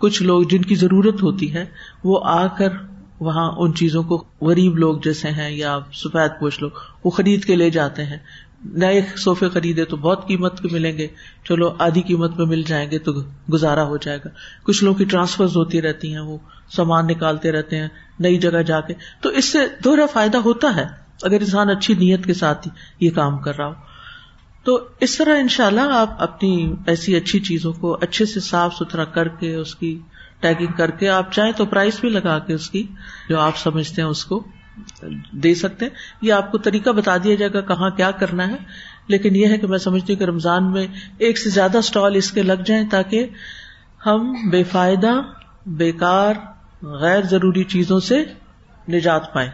کچھ 0.00 0.22
لوگ 0.22 0.42
جن 0.42 0.62
کی 0.62 0.74
ضرورت 0.74 1.22
ہوتی 1.22 1.54
ہے 1.54 1.64
وہ 2.04 2.20
آ 2.24 2.46
کر 2.46 2.68
وہاں 3.20 3.52
ان 3.56 3.74
چیزوں 3.74 4.02
کو 4.02 4.24
غریب 4.40 4.76
لوگ 4.76 4.98
جیسے 5.04 5.28
ہیں 5.28 5.50
یا 5.50 5.78
سفید 5.92 6.40
پوش 6.40 6.62
لوگ 6.62 6.70
وہ 7.04 7.10
خرید 7.10 7.44
کے 7.44 7.56
لے 7.56 7.70
جاتے 7.70 8.04
ہیں۔ 8.04 8.16
نئے 8.64 9.00
صوفے 9.16 9.48
خریدے 9.48 9.84
تو 9.84 9.96
بہت 9.96 10.28
قیمت 10.28 10.60
کے 10.60 10.68
ملیں 10.72 10.98
گے۔ 10.98 11.06
چلو 11.44 11.74
آدھی 11.78 12.02
قیمت 12.02 12.38
میں 12.38 12.46
مل 12.46 12.62
جائیں 12.62 12.90
گے 12.90 12.98
تو 12.98 13.12
گزارا 13.52 13.84
ہو 13.84 13.96
جائے 13.96 14.18
گا۔ 14.18 14.28
کچھ 14.62 14.84
لوگوں 14.84 14.98
کی 14.98 15.04
ٹرانسفر 15.04 15.44
ہوتی 15.44 15.82
رہتی 15.82 16.12
ہیں، 16.12 16.20
وہ 16.20 16.38
سامان 16.76 17.06
نکالتے 17.06 17.52
رہتے 17.52 17.76
ہیں 17.76 17.88
نئی 18.20 18.36
جگہ 18.36 18.62
جا 18.62 18.80
کے۔ 18.80 18.94
تو 19.20 19.28
اس 19.28 19.44
سے 19.44 19.58
دوہرا 19.84 20.06
فائدہ 20.12 20.38
ہوتا 20.38 20.76
ہے۔ 20.76 21.09
اگر 21.22 21.40
انسان 21.40 21.70
اچھی 21.70 21.94
نیت 21.94 22.24
کے 22.24 22.34
ساتھ 22.34 22.68
ہی 22.68 23.06
یہ 23.06 23.10
کام 23.10 23.38
کر 23.38 23.56
رہا 23.56 23.66
ہو، 23.66 23.72
تو 24.64 24.88
اس 25.00 25.18
طرح 25.18 25.38
ان 25.40 25.48
شاء 25.48 25.66
اللہ 25.66 25.80
آپ 25.80 26.22
اپنی 26.22 26.74
ایسی 26.86 27.16
اچھی 27.16 27.40
چیزوں 27.40 27.72
کو 27.72 27.98
اچھے 28.00 28.24
سے 28.24 28.40
صاف 28.40 28.74
ستھرا 28.74 29.04
کر 29.04 29.28
کے، 29.28 29.54
اس 29.54 29.74
کی 29.74 29.98
ٹیگنگ 30.40 30.72
کر 30.76 30.90
کے، 30.90 31.08
آپ 31.08 31.32
چاہیں 31.32 31.52
تو 31.52 31.66
پرائز 31.66 32.00
بھی 32.00 32.08
لگا 32.08 32.38
کے 32.38 32.52
اس 32.54 32.70
کی 32.70 32.86
جو 33.28 33.40
آپ 33.40 33.56
سمجھتے 33.56 34.02
ہیں 34.02 34.08
اس 34.08 34.24
کو 34.24 34.44
دے 35.32 35.54
سکتے 35.54 35.84
ہیں۔ 35.84 35.92
یہ 36.22 36.32
آپ 36.32 36.52
کو 36.52 36.58
طریقہ 36.58 36.90
بتا 36.90 37.16
دیا 37.24 37.34
جائے 37.34 37.52
گا 37.52 37.60
کہاں 37.60 37.90
کیا 37.90 38.10
کرنا 38.10 38.48
ہے۔ 38.48 38.56
لیکن 39.06 39.36
یہ 39.36 39.46
ہے 39.46 39.58
کہ 39.58 39.66
میں 39.66 39.78
سمجھتی 39.78 40.12
ہوں 40.12 40.20
کہ 40.20 40.24
رمضان 40.24 40.72
میں 40.72 40.86
ایک 41.18 41.38
سے 41.38 41.50
زیادہ 41.50 41.78
اسٹال 41.78 42.14
اس 42.14 42.32
کے 42.32 42.42
لگ 42.42 42.62
جائیں 42.66 42.88
تاکہ 42.90 43.26
ہم 44.06 44.34
بے 44.50 44.62
فائدہ 44.62 45.12
بےکار 45.66 46.34
غیر 46.82 47.22
ضروری 47.22 47.64
چیزوں 47.64 48.00
سے 48.00 48.24
نجات 48.88 49.34
پائیں۔ 49.34 49.50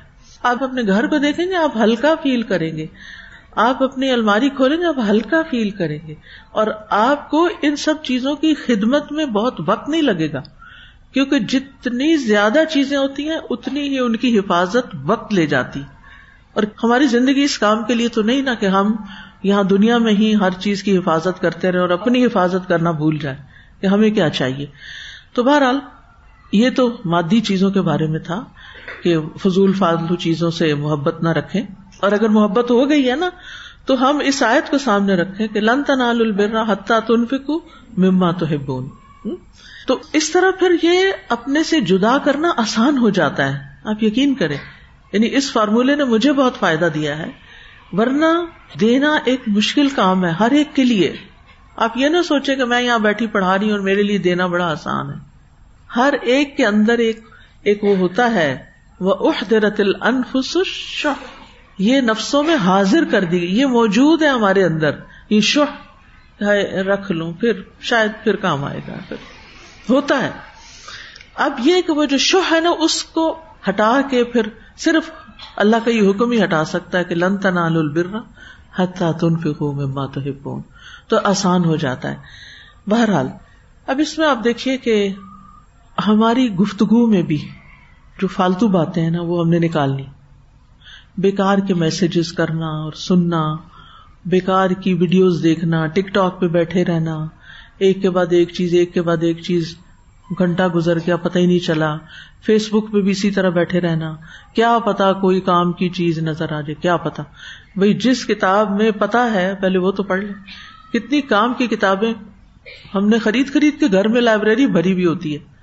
آپ 0.47 0.63
اپنے 0.63 0.83
گھر 0.83 1.07
کو 1.07 1.19
دیکھیں 1.19 1.47
گے، 1.47 1.57
آپ 1.57 1.77
ہلکا 1.77 2.15
فیل 2.23 2.43
کریں 2.43 2.77
گے۔ 2.77 2.87
آپ 3.57 3.83
اپنی 3.83 4.11
الماری 4.11 4.49
کھولیں 4.49 4.77
گے، 4.77 4.85
آپ 4.85 4.99
ہلکا 5.11 5.43
فیل 5.51 5.71
کریں 5.71 5.99
گے۔ 6.07 6.15
اور 6.53 6.67
آپ 6.91 7.31
کو 7.31 7.49
ان 7.63 7.77
سب 7.77 7.95
چیزوں 8.03 8.37
کی 8.37 8.55
خدمت 8.55 9.13
میں 9.13 9.27
بہت 9.27 9.61
وقت 9.67 9.89
نہیں 9.89 10.03
لگے 10.03 10.33
گا، 10.33 10.43
کیونکہ 11.13 11.39
جتنی 11.39 12.17
زیادہ 12.17 12.59
چیزیں 12.71 12.99
ہوتی 12.99 13.29
ہیں، 13.29 13.39
اتنی 13.51 13.81
ہی 13.81 13.99
ان 13.99 14.17
کی 14.17 14.39
حفاظت 14.39 14.97
وقت 15.05 15.35
لے 15.35 15.47
جاتی۔ 15.47 15.83
اور 16.53 16.63
ہماری 16.85 17.07
زندگی 17.07 17.43
اس 17.43 17.59
کام 17.59 17.85
کے 17.85 17.95
لیے 17.95 18.09
تو 18.09 18.23
نہیں 18.23 18.43
نا 18.43 18.55
کہ 18.55 18.67
ہم 18.67 18.97
یہاں 19.43 19.63
دنیا 19.63 19.99
میں 19.99 20.13
ہی 20.13 20.35
ہر 20.35 20.51
چیز 20.51 20.83
کی 20.83 20.99
حفاظت 20.99 21.41
کرتے 21.41 21.73
رہے 21.73 21.79
اور 21.79 21.91
اپنی 21.91 22.27
حفاظت 22.27 22.69
کرنا 22.69 22.91
بھول 22.91 23.19
جائے 23.19 23.37
کہ 23.81 23.87
ہمیں 23.87 24.11
کیا 24.11 24.31
چاہیے۔ 24.31 24.67
تو 25.33 25.43
بہرحال، 25.43 25.79
یہ 26.53 26.71
تو 26.77 26.97
مادی 27.05 27.41
چیزوں 27.41 27.71
کے 27.71 27.81
بارے 27.81 28.07
میں 28.07 28.21
تھا۔ 28.21 28.45
کہ 29.03 29.17
فضول 29.21 29.73
فالتو 29.73 30.17
چیزوں 30.17 30.51
سے 30.51 30.75
محبت 30.75 31.23
نہ 31.23 31.29
رکھے 31.29 31.63
اور 32.01 32.13
اگر 32.13 32.29
محبت 32.29 32.71
ہو 32.71 32.89
گئی 32.89 33.11
ہے 33.11 33.17
نا، 33.17 33.31
تو 33.87 34.11
ہم 34.11 34.19
اس 34.25 34.43
آیت 34.43 34.71
کو 34.71 34.79
سامنے 34.79 35.15
رکھیں 35.15 35.49
کہ 35.49 35.61
لن 35.61 35.85
تنال 35.85 36.21
البرا 36.21 36.73
حتیٰ 36.73 37.01
تنفکو 37.01 37.61
مما 37.97 38.31
تو 38.31 38.47
ہبون 38.47 38.89
تو 39.87 39.99
اس 40.13 40.31
طرح 40.31 40.51
پھر 40.51 40.73
یہ 40.83 40.99
اپنے 41.29 41.63
سے 41.63 41.81
جدا 41.81 42.19
کرنا 42.19 42.53
آسان 42.57 42.99
ہو 42.99 43.11
جاتا 43.11 43.55
ہے۔ 43.55 43.59
آپ 43.85 44.03
یقین 44.03 44.35
کریں۔ 44.35 44.57
یعنی 45.13 45.37
اس 45.37 45.53
فارمولے 45.53 45.95
نے 45.95 46.05
مجھے 46.05 46.33
بہت 46.33 46.57
فائدہ 46.57 46.89
دیا 46.95 47.19
ہے۔ 47.19 47.27
ورنہ 47.93 48.45
دینا 48.81 49.17
ایک 49.25 49.41
مشکل 49.47 49.89
کام 49.89 50.25
ہے 50.25 50.31
ہر 50.31 50.51
ایک 50.51 50.77
کے 50.77 50.85
لیے۔ 50.85 51.17
آپ 51.77 51.97
یہ 51.97 52.09
نہ 52.09 52.23
سوچے 52.23 52.57
کہ 52.57 52.65
میں 52.65 52.83
یہاں 52.83 52.99
بیٹھی 52.99 53.27
پڑھا 53.27 53.59
رہی 53.59 53.65
ہوں 53.65 53.73
اور 53.73 53.81
میرے 53.81 54.03
لیے 54.03 54.19
دینا 54.19 54.47
بڑا 54.47 54.71
آسان 54.71 55.11
ہے۔ 55.11 55.17
ہر 55.97 56.15
ایک 56.23 56.57
کے 56.57 56.67
اندر 56.67 56.99
ایک 56.99 57.21
ایک 57.63 57.85
وہ 57.85 57.97
ہوتا 57.97 58.31
ہے 58.31 58.76
وہ 59.01 59.33
احدرت 59.33 59.81
الانفس 59.81 60.57
الشح 60.57 61.25
یہ 61.79 62.01
نفسوں 62.01 62.43
میں 62.43 62.57
حاضر 62.57 63.05
کر 63.05 63.25
دی 63.25 63.41
گئی۔ 63.41 63.61
یہ 63.61 63.67
موجود 63.67 64.23
ہے 64.23 64.29
ہمارے 64.29 64.65
اندر۔ 64.65 64.91
یہ 65.31 65.41
شہ 65.41 66.43
رکھ 66.75 67.13
لوں، 67.13 67.33
پھر 67.33 67.53
شاید 67.81 68.13
پھر 68.25 68.37
کام 68.37 68.65
آئے 68.65 68.81
گا۔ 68.89 68.95
پھر 69.09 69.17
ہوتا 69.91 70.23
ہے۔ 70.23 70.31
اب 71.35 71.53
یہ 71.65 71.83
کہ 71.83 71.93
وہ 71.93 72.05
جو 72.05 72.19
شہ 72.19 72.55
ہے 72.55 72.61
نا، 72.61 72.71
اس 72.79 73.05
کو 73.05 73.39
ہٹا 73.69 74.01
کے 74.11 74.25
پھر 74.25 74.43
صرف 74.77 75.11
اللہ 75.57 75.77
کا 75.85 75.91
یہ 75.91 76.11
حکم 76.11 76.31
ہی 76.31 76.45
ہٹا 76.45 76.65
سکتا 76.65 76.99
ہے 76.99 77.05
کہ 77.05 77.15
لن 77.15 77.37
تنال 77.37 77.77
البرا 77.77 78.19
حتیٰ 78.83 79.19
تن 79.19 79.37
فکو 79.37 79.73
میں 79.73 79.87
مات 79.87 80.19
تو 81.09 81.17
آسان 81.25 81.65
ہو 81.65 81.77
جاتا 81.77 82.11
ہے۔ 82.11 82.17
بہرحال، 82.87 83.29
اب 83.87 83.99
اس 83.99 84.19
میں 84.19 84.29
آپ 84.29 84.39
دیکھیے 84.45 84.79
کہ 84.79 85.09
ہماری 86.07 86.55
گفتگو 86.55 87.07
میں 87.07 87.23
بھی 87.23 87.49
جو 88.21 88.29
فالتو 88.29 88.69
باتیں 88.69 89.03
ہیں 89.03 89.11
نا، 89.11 89.21
وہ 89.21 89.45
ہم 89.45 89.51
نے 89.51 89.59
نکالنی۔ 89.59 90.05
بیکار 91.19 91.59
کے 91.59 91.75
میسجز 91.75 92.33
کرنا 92.33 92.67
اور 92.67 92.93
سننا، 92.93 93.57
بیکار 94.25 94.71
کی 94.71 94.95
ویڈیوز 94.95 95.43
دیکھنا 95.43 95.87
ٹک 95.87 96.09
ٹاک 96.13 96.41
پہ 96.41 96.49
بیٹھے 96.49 96.85
رہنا۔ 96.85 97.27
ایک 97.79 98.03
کے 98.03 98.11
بعد 98.11 98.27
ایک 98.31 98.53
چیز، 98.53 98.75
ایک 98.75 98.95
کے 98.95 99.03
بعد 99.03 99.17
ایک 99.21 99.43
چیز۔ 99.43 99.77
گھنٹہ 100.39 100.63
گزر 100.75 100.99
گیا، 100.99 101.17
پتہ 101.17 101.39
ہی 101.39 101.47
نہیں 101.47 101.59
چلا۔ 101.59 101.97
فیس 102.47 102.69
بک 102.73 102.93
پہ 102.93 103.01
بھی 103.01 103.11
اسی 103.11 103.31
طرح 103.31 103.49
بیٹھے 103.49 103.81
رہنا۔ 103.81 104.17
کیا 104.55 104.79
پتا 104.79 105.13
کوئی 105.13 105.41
کام 105.41 105.73
کی 105.73 105.89
چیز 105.89 106.19
نظر 106.19 106.45
آ 106.45 106.61
جائے، 106.61 106.75
کیا 106.75 106.97
پتا 106.97 107.23
بھائی، 107.77 107.95
جس 107.95 108.27
کتاب 108.27 108.71
میں 108.71 108.91
پتا 108.91 109.33
ہے، 109.35 109.55
پہلے 109.61 109.79
وہ 109.79 109.91
تو 109.91 110.03
پڑھ 110.03 110.25
لیں 110.25 110.35
کتنی 110.93 111.21
کام 111.21 111.55
کی 111.55 111.67
کتابیں 111.67 112.15
ہم 112.95 113.09
نے 113.09 113.19
خرید 113.19 113.53
خرید 113.53 113.81
کے 113.81 113.87
گھر 113.93 114.09
میں 114.09 114.21
لائبریری 114.21 114.67
بھری 114.67 114.95
بھی 114.95 115.07
ہوتی 115.07 115.35
ہے۔ 115.35 115.56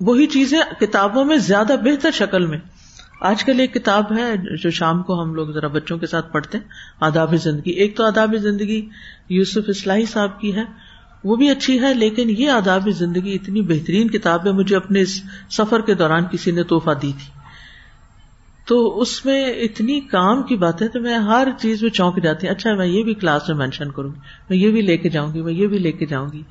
وہی 0.00 0.26
چیزیں 0.26 0.80
کتابوں 0.80 1.24
میں 1.24 1.36
زیادہ 1.36 1.76
بہتر 1.84 2.10
شکل 2.10 2.46
میں۔ 2.46 2.58
آج 3.20 3.44
کل 3.44 3.60
ایک 3.60 3.74
کتاب 3.74 4.18
ہے 4.18 4.56
جو 4.56 4.70
شام 4.70 5.02
کو 5.02 5.22
ہم 5.22 5.34
لوگ 5.34 5.48
ذرا 5.48 5.66
بچوں 5.66 5.98
کے 5.98 6.06
ساتھ 6.06 6.32
پڑھتے 6.32 6.58
ہیں، 6.58 6.64
آداب 7.00 7.34
زندگی۔ 7.36 7.70
ایک 7.70 7.96
تو 7.96 8.04
آداب 8.04 8.34
زندگی 8.36 8.88
یوسف 9.28 9.58
اسلحی 9.66 10.06
صاحب 10.06 10.40
کی 10.40 10.56
ہے، 10.56 10.62
وہ 11.24 11.36
بھی 11.36 11.50
اچھی 11.50 11.80
ہے، 11.80 11.94
لیکن 11.94 12.30
یہ 12.38 12.50
آداب 12.50 12.88
زندگی 12.96 13.34
اتنی 13.34 13.62
بہترین 13.62 14.08
کتاب 14.08 14.46
ہے، 14.46 14.52
مجھے 14.52 14.76
اپنے 14.76 15.00
اس 15.00 15.22
سفر 15.50 15.80
کے 15.80 15.94
دوران 15.94 16.24
کسی 16.32 16.50
نے 16.50 16.62
توحفہ 16.62 16.90
دی 16.90 17.12
تھی۔ 17.18 17.30
تو 18.66 19.00
اس 19.00 19.24
میں 19.24 19.52
اتنی 19.52 20.00
کام 20.00 20.42
کی 20.42 20.56
باتیں 20.56 20.88
تو 20.88 21.00
میں 21.00 21.14
ہر 21.14 21.48
چیز 21.58 21.82
میں 21.82 21.90
چونک 21.90 22.22
جاتی 22.22 22.46
ہوں۔ 22.46 22.54
اچھا 22.54 22.74
میں 22.74 22.86
یہ 22.86 23.02
بھی 23.02 23.14
کلاس 23.14 23.48
میں 23.48 23.56
مینشن 23.56 23.90
کروں 23.90 24.10
گی، 24.10 24.18
میں 24.50 24.58
یہ 24.58 24.70
بھی 24.70 24.82
لے 24.82 24.96
کے 24.96 25.08
جاؤں 25.08 25.34
گی، 25.34 25.42
میں 25.42 25.52
یہ 25.52 25.66
بھی 25.66 25.78
لے 25.78 25.92
کے 25.92 26.06
جاؤں 26.06 26.28
گی۔ 26.32 26.42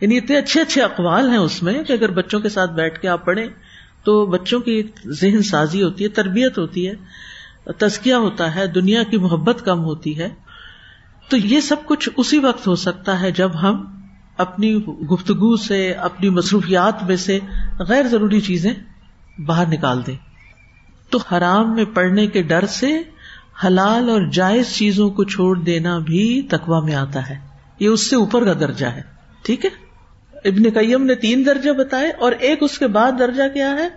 یعنی 0.00 0.16
اتنے 0.16 0.36
اچھے 0.36 0.60
اچھے 0.60 0.82
اقوال 0.82 1.30
ہیں 1.30 1.36
اس 1.36 1.62
میں 1.62 1.82
کہ 1.82 1.92
اگر 1.92 2.10
بچوں 2.10 2.40
کے 2.40 2.48
ساتھ 2.48 2.70
بیٹھ 2.70 3.00
کے 3.00 3.08
آپ 3.08 3.24
پڑھیں 3.24 3.46
تو 4.04 4.26
بچوں 4.26 4.60
کی 4.60 4.82
ذہن 5.06 5.42
سازی 5.42 5.82
ہوتی 5.82 6.04
ہے، 6.04 6.08
تربیت 6.08 6.58
ہوتی 6.58 6.88
ہے، 6.88 6.94
تزکیہ 7.78 8.14
ہوتا 8.14 8.54
ہے، 8.54 8.66
دنیا 8.66 9.02
کی 9.02 9.16
محبت 9.16 9.64
کم 9.64 9.84
ہوتی 9.84 10.18
ہے۔ 10.18 10.28
تو 11.28 11.36
یہ 11.36 11.60
سب 11.60 11.76
کچھ 11.86 12.08
اسی 12.16 12.38
وقت 12.38 12.66
ہو 12.66 12.74
سکتا 12.74 13.20
ہے 13.20 13.30
جب 13.30 13.50
ہم 13.62 14.00
اپنی 14.38 14.84
گفتگو 14.84 15.56
سے، 15.56 15.92
اپنی 15.92 16.28
مصروفیات 16.28 17.04
میں 17.04 17.16
سے 17.16 17.38
غیر 17.78 18.02
ضروری 18.02 18.40
چیزیں 18.40 18.74
باہر 19.40 19.66
نکال 19.66 20.06
دیں۔ 20.06 20.16
تو 21.10 21.18
حرام 21.32 21.74
میں 21.74 21.84
پڑنے 21.84 22.26
کے 22.26 22.42
ڈر 22.42 22.66
سے 22.66 23.02
حلال 23.66 24.10
اور 24.10 24.22
جائز 24.32 24.74
چیزوں 24.74 25.10
کو 25.10 25.24
چھوڑ 25.24 25.58
دینا 25.58 25.98
بھی 25.98 26.42
تقوا 26.42 26.80
میں 26.80 26.94
آتا 26.94 27.28
ہے۔ 27.30 27.34
یہ 27.80 27.88
اس 27.88 28.10
سے 28.10 28.16
اوپر 28.16 28.44
کا 28.44 28.52
درجہ 28.52 28.86
ہے۔ 28.86 29.02
ٹھیک 29.42 29.64
ہے؟ 29.64 29.85
ابن 30.44 30.80
قیم 30.80 31.04
نے 31.04 31.14
تین 31.14 31.46
درجے 31.46 31.72
بتائے 31.72 32.10
اور 32.10 32.32
ایک 32.32 32.62
اس 32.62 32.78
کے 32.78 32.86
بعد 32.86 33.12
درجہ 33.18 33.42
کیا 33.54 33.70
ہے 33.70 33.88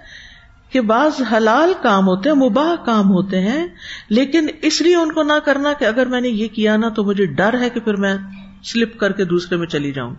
کہ 0.69 0.82
بعض 0.82 1.21
حلال 1.34 1.73
کام 1.82 2.08
ہوتے 2.08 2.30
ہیں، 2.30 2.36
مباح 2.36 2.86
کام 2.86 3.10
ہوتے 3.12 3.39
ہیں، 3.39 3.67
لیکن 4.10 4.47
اس 4.62 4.82
لیے 4.82 4.95
ان 4.95 5.12
کو 5.12 5.23
نہ 5.23 5.34
کرنا 5.45 5.73
کہ 5.80 5.86
اگر 5.86 6.06
میں 6.06 6.21
نے 6.21 6.30
یہ 6.30 6.47
کیا 6.47 6.78
نا 6.78 6.89
تو 6.89 7.04
مجھے 7.04 7.25
ڈر 7.25 7.60
ہے 7.60 7.69
کہ 7.69 7.80
پھر 7.80 7.93
میں 7.93 8.15
سلپ 8.63 8.99
کر 8.99 9.12
کے 9.12 9.25
دوسرے 9.25 9.58
میں 9.58 9.67
چلی 9.67 9.91
جاؤں۔ 9.91 10.15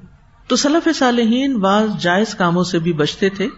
تو 0.49 0.57
سلف 0.57 0.89
صالحین 0.99 1.59
بعض 1.59 1.89
جائز 2.01 2.35
کاموں 2.35 2.65
سے 2.65 2.79
بھی 2.79 2.93
بچتے 2.93 3.29
تھے، 3.29 3.49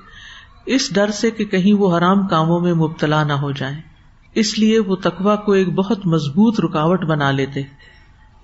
اس 0.67 0.95
ڈر 0.95 1.11
سے 1.11 1.31
کہ 1.31 1.45
کہیں 1.45 1.75
وہ 1.75 1.99
حرام 1.99 2.29
کاموں 2.29 2.61
میں 2.61 2.75
مبتلا 2.75 3.25
نہ 3.25 3.33
ہو 3.33 3.53
جائیں۔ 3.53 3.81
اس 4.35 4.59
لیے 4.59 4.79
وہ 4.79 4.97
تقوا 4.97 5.37
کو 5.37 5.53
ایک 5.53 5.75
بہت 5.75 6.07
مضبوط 6.07 6.61
رکاوٹ 6.61 7.05
بنا 7.05 7.31
لیتے۔ 7.31 7.63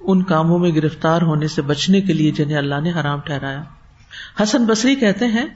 ان 0.01 0.23
کاموں 0.23 0.59
میں 0.59 0.71
گرفتار 0.71 1.23
ہونے 1.23 1.49
سے 1.49 1.63
بچنے 1.63 2.01
کے 2.01 2.13
لیے 2.13 2.31
جنہیں 2.31 2.57
اللہ 2.57 2.81
نے 2.81 2.91
حرام 2.91 3.21
ٹھہرایا۔ 3.21 3.63
حسن 4.43 4.67
بصری 4.67 4.95
کہتے 4.95 5.27
ہیں 5.27 5.47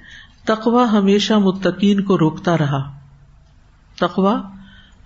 تقوا 0.45 0.93
ہمیشہ 0.93 1.35
متقین 1.35 2.03
کو 2.03 2.19
روکتا 2.19 2.59
رہا۔ 2.59 2.93
تقوا 4.01 4.43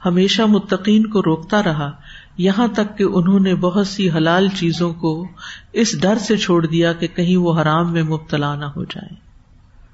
ہمیشہ 0.04 0.42
متقین 0.42 1.06
کو 1.06 1.22
روکتا 1.22 1.62
رہا۔ 1.62 1.92
یہاں 2.38 2.68
تک 2.68 2.98
کہ 2.98 3.02
انہوں 3.02 3.40
نے 3.40 3.54
بہت 3.54 3.87
سی 3.87 4.11
حلال 4.11 4.48
چیزوں 4.48 4.94
کو 4.94 5.28
اس 5.72 6.00
ڈر 6.00 6.18
سے 6.18 6.37
چھوڑ 6.37 6.66
دیا 6.66 6.92
کہ 6.92 7.06
کہیں 7.06 7.37
وہ 7.37 7.62
حرام 7.62 7.92
میں 7.92 8.02
مبتلا 8.02 8.56
نہ 8.56 8.64
ہو 8.64 8.85
جائے 8.85 9.14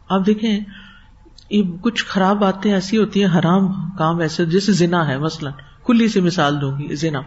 آپ 0.09 0.27
دیکھیں، 0.27 0.61
یہ 1.51 1.62
کچھ 1.81 2.05
خراب 2.05 2.38
باتیں 2.38 2.73
ایسی 2.73 2.99
ہوتی 2.99 3.25
ہیں، 3.25 3.38
حرام 3.38 3.91
کام 3.91 4.19
ایسے، 4.19 4.47
جیسے 4.47 4.73
زنا 4.73 5.09
ہے، 5.09 5.19
مثلاً 5.19 5.53
کلی 5.87 6.09
سے 6.09 6.21
مثال 6.21 6.61
دوں 6.61 6.79
گی، 6.79 6.95
زنا۔ 6.95 7.21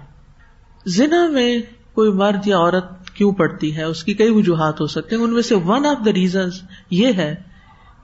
زنا 0.85 1.27
میں 1.27 1.59
کوئی 1.93 2.11
مرد 2.11 2.47
یا 2.47 2.57
عورت 2.57 3.04
کیوں 3.15 3.31
پڑتی 3.31 3.77
ہے؟ 3.77 3.83
اس 3.83 4.03
کی 4.03 4.13
کئی 4.13 4.29
وجوہات 4.29 4.81
ہو 4.81 4.87
سکتے 4.87 5.15
ہیں۔ 5.15 5.23
ان 5.23 5.33
میں 5.33 5.41
سے 5.41 5.55
ون 5.55 5.85
آف 5.85 6.05
دا 6.05 6.13
ریزنس 6.13 6.61
یہ 6.91 7.13
ہے 7.13 7.35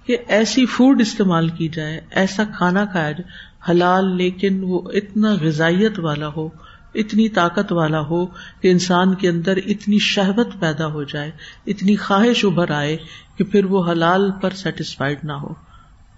کہ 0.05 0.17
ایسی 0.27 0.65
فوڈ 0.65 1.01
استعمال 1.01 1.49
کی 1.49 1.67
جائے، 1.67 2.01
ایسا 2.11 2.43
کھانا 2.57 2.85
کھایا 2.85 3.11
جائے 3.11 3.51
حلال 3.71 4.17
لیکن 4.17 4.59
وہ 4.63 4.81
اتنا 4.93 5.35
غذائیت 5.41 5.99
والا 5.99 6.27
ہو، 6.27 6.49
اتنی 6.95 7.29
طاقت 7.29 7.71
والا 7.71 7.99
ہو 7.99 8.25
کہ 8.25 8.67
انسان 8.71 9.15
کے 9.15 9.29
اندر 9.29 9.57
اتنی 9.65 9.99
شہبت 9.99 10.47
پیدا 10.59 10.85
ہو 10.85 11.03
جائے، 11.03 11.31
اتنی 11.67 11.95
خواہش 11.95 12.45
ابھر 12.45 12.71
آئے 12.71 12.97
کہ 13.37 13.43
پھر 13.43 13.65
وہ 13.65 13.91
حلال 13.91 14.31
پر 14.31 14.49
سیٹسفائڈ 14.49 15.17
نہ 15.23 15.31
ہو۔ 15.31 15.53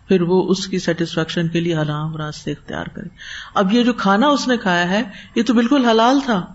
پھر 0.07 0.21
وہ 0.21 0.49
اس 0.49 0.67
کی 0.67 0.79
سیٹسفیکشن 0.79 1.47
کے 1.47 1.59
لیے 1.59 1.75
حرام 1.75 2.15
راستے 2.15 2.51
اختیار 2.51 2.85
کرے۔ 2.85 3.09
اب 3.55 3.73
یہ 3.73 3.83
جو 3.83 3.93
کھانا 3.93 4.27
اس 4.27 4.47
نے 4.47 4.57
کھایا 4.57 4.89
ہے، 4.89 5.03
یہ 5.35 5.43
تو 5.43 5.53
بالکل 5.53 5.85
حلال 5.85 6.19
تھا۔ 6.25 6.45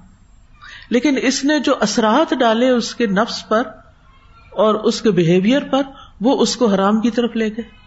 لیکن 0.90 1.18
اس 1.22 1.44
نے 1.44 1.60
جو 1.60 1.74
اثرات 1.80 2.34
ڈالے 2.40 2.70
اس 2.70 2.94
کے 2.94 3.06
نفس 3.06 3.48
پر 3.48 3.62
اور 4.50 4.74
اس 4.74 5.02
کے 5.02 5.10
بہیویئر 5.10 5.62
پر، 5.64 5.82
وہ 6.20 6.42
اس 6.42 6.56
کو 6.56 6.66
حرام 6.66 7.00
کی 7.00 7.10
طرف 7.10 7.36
لے 7.36 7.48
گئے۔ 7.48 7.78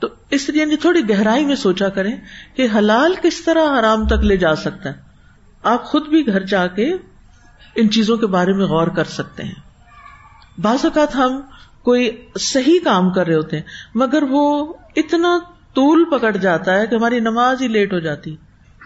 تو 0.00 0.08
اس 0.30 0.48
لیے 0.48 0.60
یعنی 0.60 0.76
تھوڑی 0.76 1.10
گہرائی 1.10 1.44
میں 1.44 1.56
سوچا 1.56 1.88
کریں 1.88 2.16
کہ 2.54 2.66
حلال 2.74 3.14
کس 3.22 3.44
طرح 3.44 3.80
حرام 3.80 4.06
تک 4.06 4.24
لے 4.24 4.36
جا 4.36 4.54
سکتا 4.54 4.88
ہے۔ 4.88 4.94
آپ 5.62 5.84
خود 5.84 6.08
بھی 6.08 6.26
گھر 6.26 6.40
جا 6.40 6.66
کے 6.66 6.92
ان 7.74 7.90
چیزوں 7.90 8.16
کے 8.16 8.26
بارے 8.26 8.52
میں 8.52 8.64
غور 8.64 8.86
کر 8.86 9.04
سکتے 9.04 9.42
ہیں۔ 9.42 9.54
بعض 10.60 10.84
اوقات 10.84 11.16
ہم 11.16 11.40
کوئی 11.82 12.26
صحیح 12.40 12.78
کام 12.84 13.10
کر 13.10 13.26
رہے 13.26 13.34
ہوتے 13.34 13.56
ہیں، 13.56 13.64
مگر 13.94 14.22
وہ 14.30 14.72
اتنا 14.96 15.38
طول 15.74 16.04
پکڑ 16.04 16.36
جاتا 16.36 16.74
ہے 16.74 16.86
کہ 16.86 16.94
ہماری 16.94 17.20
نماز 17.20 17.62
ہی 17.62 17.68
لیٹ 17.68 17.92
ہو 17.92 17.98
جاتی۔ 17.98 18.36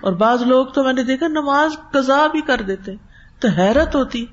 اور 0.00 0.12
بعض 0.12 0.42
لوگ 0.42 0.66
تو 0.66 0.84
میں 0.84 0.92
نے 0.92 1.02
دیکھا 1.02 1.28
نماز 1.28 1.72
قزا 1.92 2.26
بھی 2.26 2.40
کر 2.40 2.62
دیتے 2.62 2.92
تو 3.42 3.48
حیرت 3.48 3.94
ہوتی 3.94 4.26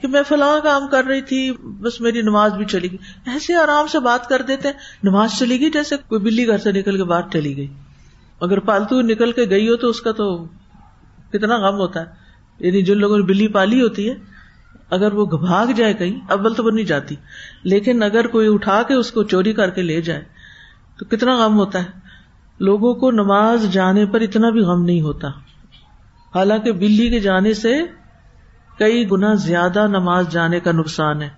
کہ 0.00 0.08
میں 0.08 0.22
فلاں 0.28 0.60
کام 0.64 0.88
کر 0.88 1.04
رہی 1.04 1.20
تھی، 1.20 1.52
بس 1.52 2.00
میری 2.00 2.22
نماز 2.22 2.52
بھی 2.52 2.64
چلی 2.64 2.90
گئی۔ 2.90 3.30
ایسے 3.30 3.54
آرام 3.54 3.86
سے 3.86 3.98
بات 3.98 4.28
کر 4.28 4.42
دیتے 4.42 4.68
ہیں، 4.68 4.74
نماز 5.02 5.30
چلی 5.38 5.60
گئی 5.60 5.70
جیسے 5.70 5.96
کوئی 5.96 6.20
بلی 6.20 6.46
گھر 6.46 6.58
سے 6.58 6.72
نکل 6.72 6.96
کے 6.96 7.04
باہر 7.04 7.22
چلی 7.32 7.56
گئی۔ 7.56 7.66
اگر 8.40 8.58
پالتو 8.58 9.00
نکل 9.00 9.32
کے 9.32 9.44
گئی 9.50 9.68
ہو 9.68 9.76
تو 9.76 9.88
اس 9.88 10.00
کا 10.00 10.12
تو 10.12 10.44
کتنا 11.32 11.56
غم 11.56 11.76
ہوتا 11.76 12.00
ہے۔ 12.00 12.06
یعنی 12.60 12.82
جن 12.82 12.98
لوگوں 12.98 13.18
نے 13.18 13.22
بلی 13.22 13.48
پالی 13.48 13.82
ہوتی 13.82 14.10
ہے، 14.10 14.14
اگر 14.90 15.12
وہ 15.12 15.26
بھاگ 15.26 15.66
جائے 15.66 15.94
کہیں 15.94 16.20
ابل 16.28 16.54
تو 16.54 16.64
وہ 16.64 16.70
نہیں 16.70 16.86
جاتی۔ 16.86 17.14
لیکن 17.62 18.02
اگر 18.02 18.26
کوئی 18.26 18.54
اٹھا 18.54 18.82
کے 18.82 18.94
اس 18.94 19.12
کو 19.12 19.22
چوری 19.22 19.52
کر 19.52 19.70
کے 19.70 19.82
لے 19.82 20.00
جائے، 20.00 20.24
تو 20.98 21.04
کتنا 21.04 21.46
غم 21.46 21.58
ہوتا 21.58 21.78
ہے۔ 21.78 21.86
لوگوں 22.60 22.94
کو 22.94 23.10
نماز 23.10 23.72
جانے 23.72 24.06
پر 24.06 24.20
اتنا 24.20 24.50
بھی 24.50 24.60
غم 24.60 24.84
نہیں 24.84 25.00
ہوتا۔ 25.00 25.28
حالانکہ 26.34 26.72
بلی 26.72 27.10
کے 27.10 27.20
جانے 27.20 27.54
سے 27.54 27.82
کئی 28.78 29.10
گنا 29.10 29.34
زیادہ 29.34 29.86
نماز 29.86 30.28
جانے 30.30 30.60
کا 30.60 30.72
نقصان 30.72 31.22
ہے۔ 31.22 31.28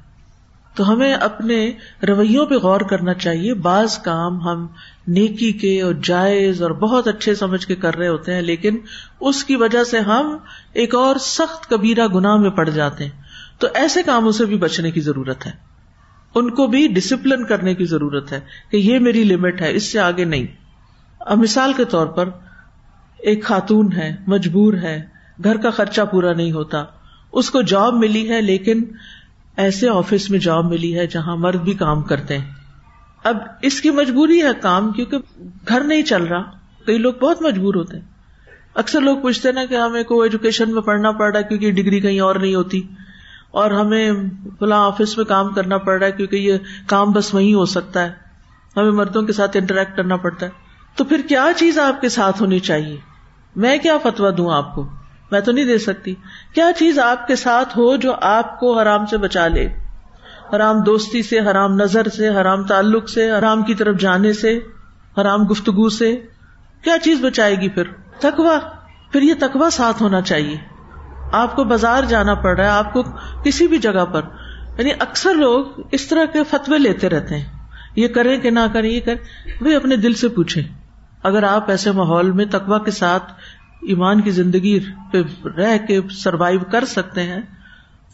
تو 0.74 0.92
ہمیں 0.92 1.14
اپنے 1.14 1.72
رویوں 2.08 2.46
پہ 2.46 2.54
غور 2.54 2.80
کرنا 2.80 3.14
چاہیے۔ 3.14 3.54
بعض 3.54 3.98
کام 3.98 4.40
ہم 4.40 4.66
نیکی 5.08 5.52
کے 5.52 5.82
اور 5.82 5.94
جائز 6.02 6.62
اور 6.62 6.70
بہت 6.70 7.08
اچھے 7.08 7.34
سمجھ 7.34 7.66
کے 7.66 7.74
کر 7.74 7.96
رہے 7.96 8.08
ہوتے 8.08 8.34
ہیں، 8.34 8.42
لیکن 8.42 8.78
اس 9.20 9.44
کی 9.44 9.56
وجہ 9.56 9.84
سے 9.84 9.98
ہم 9.98 10.36
ایک 10.72 10.94
اور 10.94 11.16
سخت 11.16 11.70
کبیرہ 11.70 12.06
گناہ 12.06 12.36
میں 12.36 12.50
پڑ 12.50 12.68
جاتے 12.68 13.04
ہیں۔ 13.04 13.22
تو 13.58 13.66
ایسے 13.74 14.02
کاموں 14.02 14.32
سے 14.32 14.44
بھی 14.44 14.56
بچنے 14.56 14.90
کی 14.90 15.00
ضرورت 15.00 15.46
ہے۔ 15.46 15.52
ان 16.34 16.50
کو 16.50 16.66
بھی 16.66 16.88
ڈسپلن 16.88 17.44
کرنے 17.44 17.74
کی 17.74 17.84
ضرورت 17.84 18.32
ہے 18.32 18.40
کہ 18.70 18.76
یہ 18.76 18.98
میری 18.98 19.24
لمٹ 19.24 19.60
ہے، 19.60 19.74
اس 19.74 19.92
سے 19.92 19.98
آگے 19.98 20.24
نہیں۔ 20.24 20.46
اب 21.20 21.38
مثال 21.38 21.72
کے 21.72 21.84
طور 21.84 22.06
پر 22.06 22.28
ایک 23.18 23.44
خاتون 23.44 23.92
ہے، 23.92 24.16
مجبور 24.26 24.74
ہے، 24.74 25.02
گھر 25.44 25.56
کا 25.56 25.70
خرچہ 25.70 26.02
پورا 26.02 26.32
نہیں 26.32 26.52
ہوتا۔ 26.52 26.84
اس 27.32 27.50
کو 27.50 27.62
جاب 27.62 27.94
ملی 27.94 28.30
ہے 28.30 28.42
لیکن 28.42 28.82
ایسے 29.56 29.88
آفس 29.88 30.30
میں 30.30 30.38
جاب 30.38 30.64
ملی 30.64 30.98
ہے 30.98 31.06
جہاں 31.06 31.36
مرد 31.36 31.60
بھی 31.60 31.74
کام 31.74 32.02
کرتے 32.02 32.38
ہیں۔ 32.38 32.50
اب 33.24 33.36
اس 33.62 33.80
کی 33.80 33.90
مجبوری 33.90 34.42
ہے 34.42 34.48
کام 34.62 34.92
کیونکہ 34.92 35.18
گھر 35.68 35.80
نہیں 35.80 36.02
چل 36.02 36.22
رہا، 36.22 36.42
کئی 36.86 36.98
لوگ 36.98 37.14
بہت 37.14 37.42
مجبور 37.42 37.74
ہوتے 37.74 37.96
ہیں۔ 37.96 38.04
اکثر 38.74 39.00
لوگ 39.00 39.18
پوچھتے 39.18 39.52
نا 39.52 39.64
کہ 39.64 39.74
ہمیں 39.74 40.02
کو 40.02 40.22
ایجوکیشن 40.22 40.74
میں 40.74 40.82
پڑھنا 40.82 41.10
پڑ 41.10 41.32
رہا 41.32 41.38
ہے 41.38 41.44
کیونکہ 41.44 41.72
ڈگری 41.72 42.00
کہیں 42.00 42.20
اور 42.20 42.34
نہیں 42.34 42.54
ہوتی۔ 42.54 42.82
اور 43.50 43.70
ہمیں 43.70 44.12
فلاں 44.58 44.86
آفس 44.86 45.16
میں 45.16 45.24
کام 45.24 45.48
کرنا 45.48 45.78
پڑ 45.78 45.98
رہا 45.98 46.06
ہے 46.06 46.12
کیونکہ 46.12 46.36
یہ 46.36 46.56
کام 46.86 47.12
بس 47.12 47.34
وہی 47.34 47.54
ہو 47.54 47.64
سکتا 47.64 48.04
ہے۔ 48.04 48.12
ہمیں 48.76 48.90
مردوں 48.90 49.22
کے 49.22 49.32
ساتھ 49.32 49.56
انٹریکٹ 49.56 49.96
کرنا 49.96 50.16
پڑتا 50.16 50.46
ہے۔ 50.46 50.50
تو 50.96 51.04
پھر 51.04 51.20
کیا 51.28 51.46
چیز 51.56 51.78
آپ 51.78 52.00
کے 52.00 52.08
ساتھ 52.08 52.42
ہونی 52.42 52.58
چاہیے؟ 52.58 52.96
میں 53.56 53.78
کیا 53.78 53.98
فتوا 53.98 54.30
دوں 54.38 54.50
آپ 54.50 54.74
کو؟ 54.74 54.88
میں 55.30 55.40
تو 55.40 55.52
نہیں 55.52 55.64
دے 55.64 55.78
سکتی۔ 55.78 56.14
کیا 56.54 56.70
چیز 56.78 56.98
آپ 56.98 57.26
کے 57.26 57.36
ساتھ 57.36 57.78
ہو 57.78 57.96
جو 57.96 58.14
آپ 58.20 58.60
کو 58.60 58.80
حرام 58.80 59.06
سے 59.06 59.16
بچا 59.16 59.48
لے؟ 59.48 59.68
حرام 60.56 60.80
دوستی 60.80 61.22
سے، 61.22 61.38
حرام 61.38 61.74
نظر 61.74 62.08
سے، 62.08 62.28
حرام 62.28 62.64
تعلق 62.64 63.08
سے، 63.08 63.30
حرام 63.30 63.62
کی 63.62 63.74
طرف 63.74 64.00
جانے 64.00 64.32
سے، 64.32 64.58
حرام 65.20 65.46
گفتگو 65.46 65.88
سے۔ 65.88 66.16
کیا 66.84 66.98
چیز 66.98 67.24
بچائے 67.24 67.54
گی 67.54 67.68
پھر؟ 67.68 67.82
تکوا 68.18 68.58
پھر 69.12 69.22
یہ 69.22 69.34
تکوا 69.40 69.70
ساتھ 69.70 70.02
ہونا 70.02 70.20
چاہیے۔ 70.20 70.56
آپ 71.32 71.56
کو 71.56 71.64
بازار 71.64 72.02
جانا 72.02 72.34
پڑ 72.34 72.56
رہا 72.56 72.64
ہے، 72.64 72.70
آپ 72.70 72.92
کو 72.92 73.02
کسی 73.44 73.66
بھی 73.66 73.78
جگہ 73.78 74.04
پر۔ 74.04 74.22
یعنی 74.78 74.90
اکثر 74.98 75.34
لوگ 75.34 75.64
اس 75.92 76.06
طرح 76.06 76.24
کے 76.24 76.44
فتوے 76.50 76.78
لیتے 76.78 77.08
رہتے 77.08 77.38
ہیں۔ 77.38 77.46
یہ 77.96 78.08
کریں 78.08 78.40
کہ 78.40 78.50
نہ 78.50 78.60
کریں، 78.72 78.90
یہ 78.90 79.00
کریں۔ 79.00 79.52
وہ 79.60 79.76
اپنے 79.76 79.96
دل 79.96 80.12
سے 80.12 80.28
پوچھیں۔ 80.28 80.62
اگر 81.22 81.42
آپ 81.42 81.70
ایسے 81.70 81.90
ماحول 81.90 82.30
میں 82.30 82.44
تقوا 82.44 82.78
کے 82.78 82.90
ساتھ 82.90 83.32
ایمان 83.82 84.20
کی 84.20 84.30
زندگی 84.30 84.80
پہ 85.12 85.22
رہ 85.56 85.78
کے 85.78 86.00
سروائو 86.10 86.58
کر 86.72 86.84
سکتے 86.84 87.22
ہیں، 87.22 87.40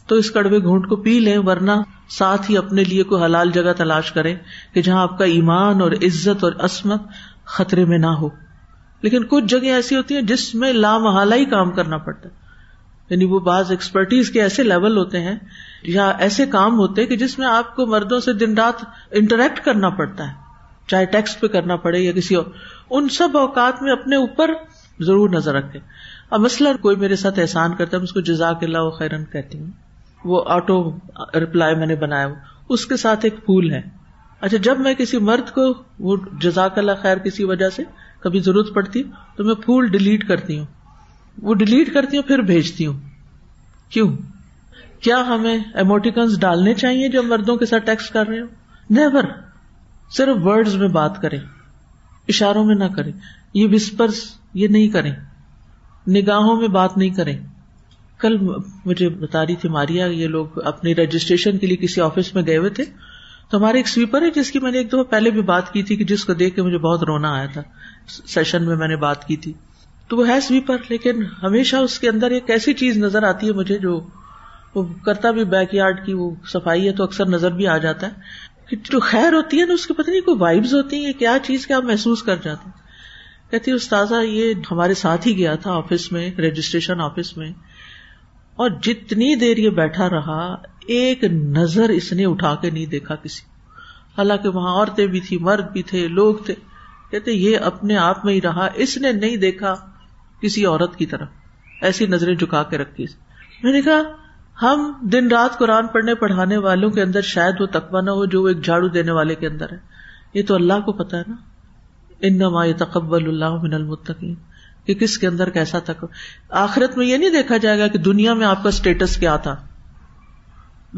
تو 0.07 0.15
اس 0.15 0.31
کڑوے 0.31 0.59
گھونٹ 0.59 0.87
کو 0.87 0.95
پی 0.95 1.19
لیں، 1.19 1.37
ورنہ 1.37 1.71
ساتھ 2.09 2.51
ہی 2.51 2.57
اپنے 2.57 2.83
لیے 2.83 3.03
کوئی 3.03 3.23
حلال 3.23 3.51
جگہ 3.51 3.73
تلاش 3.77 4.11
کریں 4.11 4.35
کہ 4.73 4.81
جہاں 4.81 5.01
آپ 5.01 5.17
کا 5.17 5.25
ایمان 5.25 5.81
اور 5.81 5.91
عزت 5.91 6.43
اور 6.43 6.51
عصمت 6.59 7.01
خطرے 7.45 7.85
میں 7.85 7.97
نہ 7.97 8.05
ہو۔ 8.05 8.29
لیکن 9.01 9.23
کچھ 9.23 9.45
جگہ 9.45 9.67
ایسی 9.67 9.95
ہوتی 9.95 10.15
ہیں 10.15 10.21
جس 10.21 10.55
میں 10.55 10.73
لامحالہ 10.73 11.35
ہی 11.35 11.45
کام 11.45 11.71
کرنا 11.71 11.97
پڑتا 11.97 12.29
ہے۔ 12.29 12.33
یعنی 13.09 13.25
وہ 13.25 13.39
بعض 13.39 13.71
ایکسپرٹیز 13.71 14.29
کے 14.29 14.41
ایسے 14.41 14.63
لیول 14.63 14.97
ہوتے 14.97 15.19
ہیں 15.19 15.35
یا 15.83 16.09
ایسے 16.09 16.45
کام 16.45 16.79
ہوتے 16.79 17.05
کہ 17.05 17.17
جس 17.17 17.39
میں 17.39 17.47
آپ 17.47 17.75
کو 17.75 17.85
مردوں 17.85 18.19
سے 18.19 18.33
دن 18.33 18.53
رات 18.53 18.85
انٹریکٹ 19.11 19.65
کرنا 19.65 19.89
پڑتا 19.89 20.27
ہے، 20.27 20.33
چاہے 20.87 21.05
ٹیکس 21.05 21.39
پہ 21.39 21.47
کرنا 21.47 21.75
پڑے 21.75 21.99
یا 21.99 22.11
کسی 22.11 22.35
اور۔ 22.35 22.45
ان 22.89 23.09
سب 23.09 23.29
اوقات 23.33 23.81
میں 23.81 23.91
اپنے 23.91 24.15
اوپر 24.15 24.51
ضرور 24.99 25.29
نظر 25.29 25.53
رکھے 25.53 25.79
اب 26.29 26.39
مثلاً 26.39 26.77
کوئی 26.77 26.95
میرے 26.95 27.15
ساتھ 27.15 27.39
احسان 27.39 27.75
کرتا 27.75 27.97
ہے 27.97 28.01
اس 28.01 28.11
کو 28.11 28.21
جزاک 28.21 28.63
اللہ 28.63 28.89
خیرن 28.89 29.25
کہتی 29.25 29.59
ہوں۔ 29.59 29.71
وہ 30.25 30.43
آٹو 30.47 30.91
ریپلائی 31.35 31.75
میں 31.75 31.87
نے 31.87 31.95
بنایا 31.95 32.27
اس 32.69 32.85
کے 32.85 32.97
ساتھ 32.97 33.19
ایک 33.23 33.45
پھول 33.45 33.71
ہے۔ 33.71 33.81
اچھا 34.41 34.57
جب 34.57 34.79
میں 34.79 34.93
کسی 34.93 35.17
مرد 35.17 35.51
کو 35.51 35.83
وہ 35.99 36.17
جزاک 36.41 36.77
اللہ 36.77 36.91
خیر 37.01 37.17
کسی 37.17 37.43
وجہ 37.43 37.69
سے 37.69 37.83
کبھی 38.19 38.39
ضرورت 38.39 38.73
پڑتی، 38.73 39.03
تو 39.35 39.43
میں 39.43 39.55
پھول 39.55 39.87
ڈیلیٹ 39.87 40.27
کرتی 40.27 40.59
ہوں۔ 40.59 40.65
وہ 41.41 41.53
ڈیلیٹ 41.53 41.93
کرتی 41.93 42.17
ہوں، 42.17 42.23
پھر 42.23 42.39
بھیجتی 42.39 42.85
ہوں۔ 42.85 42.99
کیوں؟ 43.89 44.17
کیا 44.99 45.27
ہمیں 45.27 45.57
ایموٹیکنس 45.73 46.39
ڈالنے 46.39 46.73
چاہیے 46.73 47.09
جو 47.09 47.23
مردوں 47.23 47.55
کے 47.55 47.65
ساتھ 47.65 47.85
ٹیکس 47.85 48.09
کر 48.09 48.27
رہے 48.27 48.39
ہو 48.39 48.45
نیور 48.89 49.23
صرف 50.09 50.37
ورڈ 50.43 50.67
میں 50.67 50.87
بات 50.87 51.21
کریں۔ 51.21 51.39
اشاروں 52.27 52.65
میں 52.65 52.75
نہ 52.75 52.83
کریں۔ 52.95 53.11
یہ 53.53 53.67
وسپرس 53.71 54.36
یہ 54.53 54.67
نہیں 54.67 54.87
کریں۔ 54.87 55.11
نگاہوں 56.07 56.61
میں 56.61 56.67
بات 56.67 56.97
نہیں 56.97 57.09
کریں۔ 57.09 57.37
کل 58.19 58.37
مجھے 58.85 59.09
بتا 59.09 59.45
رہی 59.45 59.55
تھی 59.55 59.69
ماریا، 59.69 60.05
یہ 60.05 60.27
لوگ 60.27 60.45
اپنی 60.65 60.95
رجسٹریشن 60.95 61.57
کے 61.57 61.67
لیے 61.67 61.77
کسی 61.77 62.01
آفس 62.01 62.35
میں 62.35 62.43
گئے 62.47 62.57
ہوئے 62.57 62.69
تھے۔ 62.69 62.83
تو 63.49 63.57
ہمارے 63.57 63.77
ایک 63.77 63.87
سویپر 63.87 64.21
ہے 64.21 64.31
جس 64.31 64.51
کی 64.51 64.59
میں 64.59 64.71
نے 64.71 64.77
ایک 64.77 64.89
دفعہ 64.89 65.03
پہلے 65.03 65.31
بھی 65.31 65.41
بات 65.41 65.73
کی 65.73 65.83
تھی 65.83 65.95
کہ 65.95 66.03
جس 66.03 66.25
کو 66.25 66.33
دیکھ 66.33 66.55
کے 66.55 66.61
مجھے 66.61 66.77
بہت 66.77 67.03
رونا 67.03 67.33
آیا 67.33 67.45
تھا۔ 67.45 67.61
سیشن 68.07 68.63
میں 68.63 68.75
میں 68.75 68.87
نے 68.87 68.95
بات 68.95 69.27
کی 69.27 69.35
تھی۔ 69.35 69.53
تو 70.07 70.17
وہ 70.17 70.27
ہے 70.27 70.41
سویپر 70.41 70.77
لیکن 70.89 71.23
ہمیشہ 71.43 71.75
اس 71.75 71.99
کے 71.99 72.09
اندر 72.09 72.31
ایک 72.31 72.49
ایسی 72.49 72.73
چیز 72.73 72.97
نظر 72.97 73.23
آتی 73.23 73.47
ہے 73.47 73.51
مجھے 73.51 73.77
جو 73.77 74.01
وہ 74.75 74.83
کرتا 75.05 75.31
بھی 75.31 75.43
بیک 75.43 75.73
یارڈ 75.73 76.05
کی 76.05 76.13
وہ 76.13 76.31
صفائی 76.45 76.87
ہے 76.87 76.93
تو 76.93 77.03
اکثر 77.03 77.25
نظر 77.25 77.51
بھی 77.51 77.67
آ 77.67 77.77
جاتا 77.77 78.07
ہے۔ 78.07 78.11
کہ 78.69 78.77
جو 78.91 78.99
خیر 78.99 79.33
ہوتی 79.33 79.61
ہے 79.61 79.65
نا، 79.65 79.73
اس 79.73 79.87
کی 79.87 79.93
پتہ 79.93 80.09
نہیں 80.11 80.21
کوئی 80.21 80.37
وائبز 80.39 80.73
ہوتی 80.73 81.05
ہیں 81.05 81.13
کیا 81.13 81.37
چیز 81.43 81.67
کیا 81.67 81.79
محسوس 81.79 82.23
کر 82.23 82.35
جاتے 82.35 82.61
ہیں۔ 82.65 82.86
کہتی 83.51 83.71
استاذہ، 83.71 84.23
یہ 84.23 84.53
ہمارے 84.71 84.93
ساتھ 84.93 85.27
ہی 85.27 85.37
گیا 85.37 85.55
تھا 85.55 85.73
آفس 85.73 86.11
میں، 86.11 86.31
رجسٹریشن 86.35 87.01
آفس 87.01 87.37
میں۔ 87.37 87.49
اور 88.55 88.69
جتنی 88.69 89.35
دیر 89.35 89.57
یہ 89.57 89.69
بیٹھا 89.69 90.09
رہا، 90.09 90.55
ایک 90.87 91.23
نظر 91.23 91.89
اس 91.89 92.13
نے 92.13 92.25
اٹھا 92.25 92.55
کے 92.55 92.69
نہیں 92.69 92.85
دیکھا 92.85 93.15
کسی۔ 93.15 93.41
حالانکہ 94.17 94.49
وہاں 94.49 94.73
عورتیں 94.73 95.07
بھی 95.07 95.19
تھی 95.19 95.37
مرد 95.37 95.71
بھی 95.71 95.83
تھے، 95.83 96.07
لوگ 96.07 96.35
تھے۔ 96.35 96.55
کہتے، 97.11 97.31
یہ 97.31 97.57
اپنے 97.57 97.97
آپ 97.97 98.25
میں 98.25 98.33
ہی 98.33 98.41
رہا، 98.41 98.69
اس 98.75 98.97
نے 98.97 99.11
نہیں 99.11 99.37
دیکھا 99.37 99.75
کسی 100.41 100.65
عورت 100.65 100.95
کی 100.95 101.05
طرف۔ 101.05 101.27
ایسی 101.81 102.05
نظریں 102.05 102.35
جھکا 102.35 102.63
کے 102.63 102.77
رکھی۔ 102.77 103.05
میں 103.63 103.71
نے 103.71 103.81
کہا، 103.81 104.01
ہم 104.61 104.93
دن 105.01 105.27
رات 105.27 105.57
قرآن 105.57 105.87
پڑھنے، 105.87 106.15
پڑھانے 106.15 106.57
والوں 106.57 106.89
کے 106.89 107.01
اندر 107.01 107.21
شاید 107.21 107.61
وہ 107.61 107.65
تقوا 107.65 108.01
نہ 108.01 108.09
ہو 108.09 108.25
جو 108.25 108.43
وہ 108.43 108.47
ایک 108.47 108.63
جھاڑو 108.63 108.87
دینے 108.87 109.11
والے 109.11 109.35
کے 109.35 109.47
اندر 109.47 109.71
ہے۔ 109.71 109.77
یہ 110.33 110.43
تو 110.47 110.55
اللہ 110.55 110.73
کو 110.73 110.91
پتا 110.91 111.17
ہے 111.17 111.23
نا۔ 111.27 111.35
ان 112.21 112.37
نما 112.37 112.65
تقبل 112.77 113.27
اللہ 113.27 113.55
من 113.61 113.73
المتقین۔ 113.73 114.35
کہ 114.85 114.93
کس 114.93 115.17
کے 115.17 115.27
اندر 115.27 115.49
کیسا 115.49 115.79
تک، 115.79 116.05
آخرت 116.49 116.97
میں 116.97 117.05
یہ 117.05 117.17
نہیں 117.17 117.29
دیکھا 117.29 117.57
جائے 117.57 117.79
گا 117.79 117.87
کہ 117.87 117.97
دنیا 117.97 118.33
میں 118.33 118.47
آپ 118.47 118.63
کا 118.63 118.69
اسٹیٹس 118.69 119.17
کیا 119.17 119.35
تھا۔ 119.35 119.55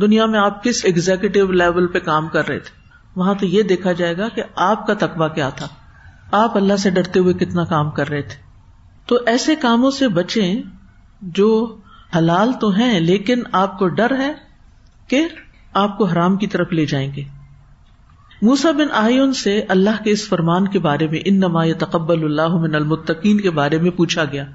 دنیا 0.02 0.26
میں 0.26 0.40
آپ 0.40 0.64
کس 0.64 0.86
ایگزیکٹو 0.86 1.52
لیول 1.52 1.88
پہ 1.88 2.00
کام 2.00 2.28
کر 2.28 2.48
رہے 2.48 2.60
تھے۔ 2.60 2.80
وہاں 3.16 3.34
تو 3.34 3.46
یہ 3.46 3.64
دیکھا 3.64 3.92
جائے 3.92 4.18
گا 4.18 4.30
کہ 4.30 4.44
آپ 4.56 4.88
کا 4.88 4.94
تقوا 4.94 5.28
کیا 5.28 5.50
تھا۔ 5.50 5.68
آپ 6.32 6.58
اللہ 6.58 6.76
سے 6.76 6.90
ڈرتے 6.90 7.20
ہوئے 7.20 7.34
کتنا 7.34 7.64
کام 7.64 7.90
کر 7.90 8.10
رہے 8.10 8.22
تھے۔ 8.22 8.44
تو 9.06 9.18
ایسے 9.26 9.56
کاموں 9.56 9.92
سے 9.92 10.08
بچیں 10.08 10.64
جو 11.22 11.78
حلال 12.18 12.52
تو 12.62 12.70
ہیں، 12.70 13.00
لیکن 13.00 13.44
آپ 13.52 13.80
کو 13.80 13.88
ڈر 13.88 14.18
ہے 14.18 14.34
کہ 15.08 15.28
آپ 15.74 15.98
کو 15.98 16.06
حرام 16.06 16.38
کی 16.38 16.48
طرف 16.48 16.72
لے 16.72 16.86
جائیں 16.86 17.12
گے۔ 17.16 17.24
موسا 18.42 18.72
بن 18.72 18.88
آئین 18.92 19.34
سے 19.34 19.66
اللہ 19.70 20.04
کے 20.04 20.12
اس 20.12 20.28
فرمان 20.28 20.68
کے 20.68 20.80
بارے 20.80 21.08
میں 21.08 21.20
ان 21.26 21.36
نما 21.36 21.64
تقبل 21.80 22.24
اللہ 22.24 22.56
من 22.58 22.76
المتقین 22.76 23.42
کے 23.42 23.50
بارے 23.50 23.78
میں 23.78 23.92
پوچھا 23.92 24.26
گیا۔ 24.26 24.46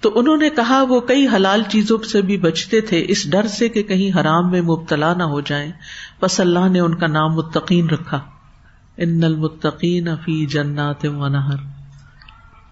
تو 0.00 0.12
انہوں 0.14 0.36
نے 0.36 0.50
کہا 0.50 0.84
وہ 0.88 1.00
کئی 1.00 1.26
حلال 1.36 1.62
چیزوں 1.62 1.98
سے 1.98 2.22
بھی 2.22 2.36
بچتے 2.36 2.80
تھے، 2.80 3.04
اس 3.08 3.30
ڈر 3.30 3.46
سے 3.46 3.68
کہ 3.68 3.82
کہیں 3.82 4.20
حرام 4.20 4.50
میں 4.50 4.60
مبتلا 4.60 5.14
نہ 5.14 5.22
ہو 5.22 5.40
جائیں۔ 5.40 5.72
بس 6.22 6.40
اللہ 6.40 6.68
نے 6.68 6.80
ان 6.80 6.94
کا 6.94 7.06
نام 7.06 7.34
متقین 7.34 7.88
رکھا۔ 7.88 8.20
ان 8.96 9.24
المتقین 9.24 10.08
فی 10.24 10.46
جنات 10.46 11.04
و 11.04 11.28
نہر۔ 11.28 11.56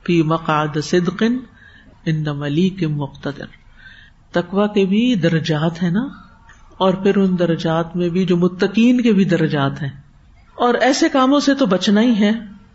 فی 0.06 0.22
مقاد 0.22 0.78
صدقن 0.84 1.36
ان 2.06 2.24
ملیک 2.36 2.84
مقتدر۔ 2.90 3.44
تقوا 4.32 4.66
کے 4.66 4.84
بھی 4.84 5.14
درجات 5.14 5.82
ہیں 5.82 5.90
نا؟ 5.90 6.08
اور 6.78 6.94
پھر 6.94 7.16
ان 7.16 7.38
درجات 7.38 7.96
میں 7.96 8.08
بھی 8.08 8.24
جو 8.24 8.36
متقین 8.36 9.00
کے 9.00 9.12
بھی 9.12 9.24
درجات 9.24 9.82
ہیں۔ 9.82 10.07
اور 10.58 10.74
ایسے 10.74 11.08
کاموں 11.08 11.40
سے 11.40 11.54
تو 11.54 11.66
بچنا 11.66 12.00
ہی 12.00 12.20
ہے 12.20 12.32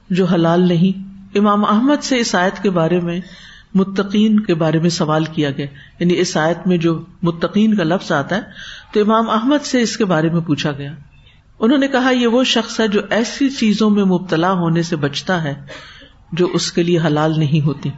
جو 0.10 0.26
حلال 0.26 0.68
نہیں۔ 0.68 1.04
امام 1.38 1.66
احمد 1.66 2.04
سے 2.04 2.18
اس 2.18 2.36
آیت 2.36 2.64
کے 2.64 2.70
بارے 2.70 3.00
میں 3.00 3.22
متقین 3.74 4.40
کے 4.40 4.56
بارے 4.56 4.80
میں 4.80 4.90
سوال 4.90 5.26
کیا 5.26 5.52
گیا۔ 5.52 5.66
یعنی 6.00 6.20
اس 6.20 6.38
آیت 6.38 6.68
میں 6.68 6.78
جو 6.78 7.06
متقین 7.22 7.78
کا 7.78 7.84
لفظ 7.84 8.12
آتا 8.12 8.36
ہے، 8.36 8.42
تو 8.92 9.02
امام 9.02 9.30
احمد 9.30 9.66
سے 9.66 9.82
اس 9.82 9.98
کے 9.98 10.06
بارے 10.06 10.30
میں 10.30 10.42
پوچھا 10.42 10.72
گیا۔ 10.72 10.94
انہوں 11.60 11.78
نے 11.78 11.88
کہا، 11.88 12.10
یہ 12.10 12.28
وہ 12.28 12.44
شخص 12.44 12.80
ہے 12.80 12.88
جو 12.88 13.02
ایسی 13.10 13.50
چیزوں 13.50 13.90
میں 13.90 14.04
مبتلا 14.04 14.52
ہونے 14.52 14.82
سے 14.82 14.96
بچتا 14.96 15.44
ہے 15.44 15.54
جو 16.32 16.48
اس 16.54 16.72
کے 16.72 16.84
لیے 16.84 17.00
حلال 17.00 17.40
نہیں 17.40 17.66
ہوتی۔ 17.66 17.90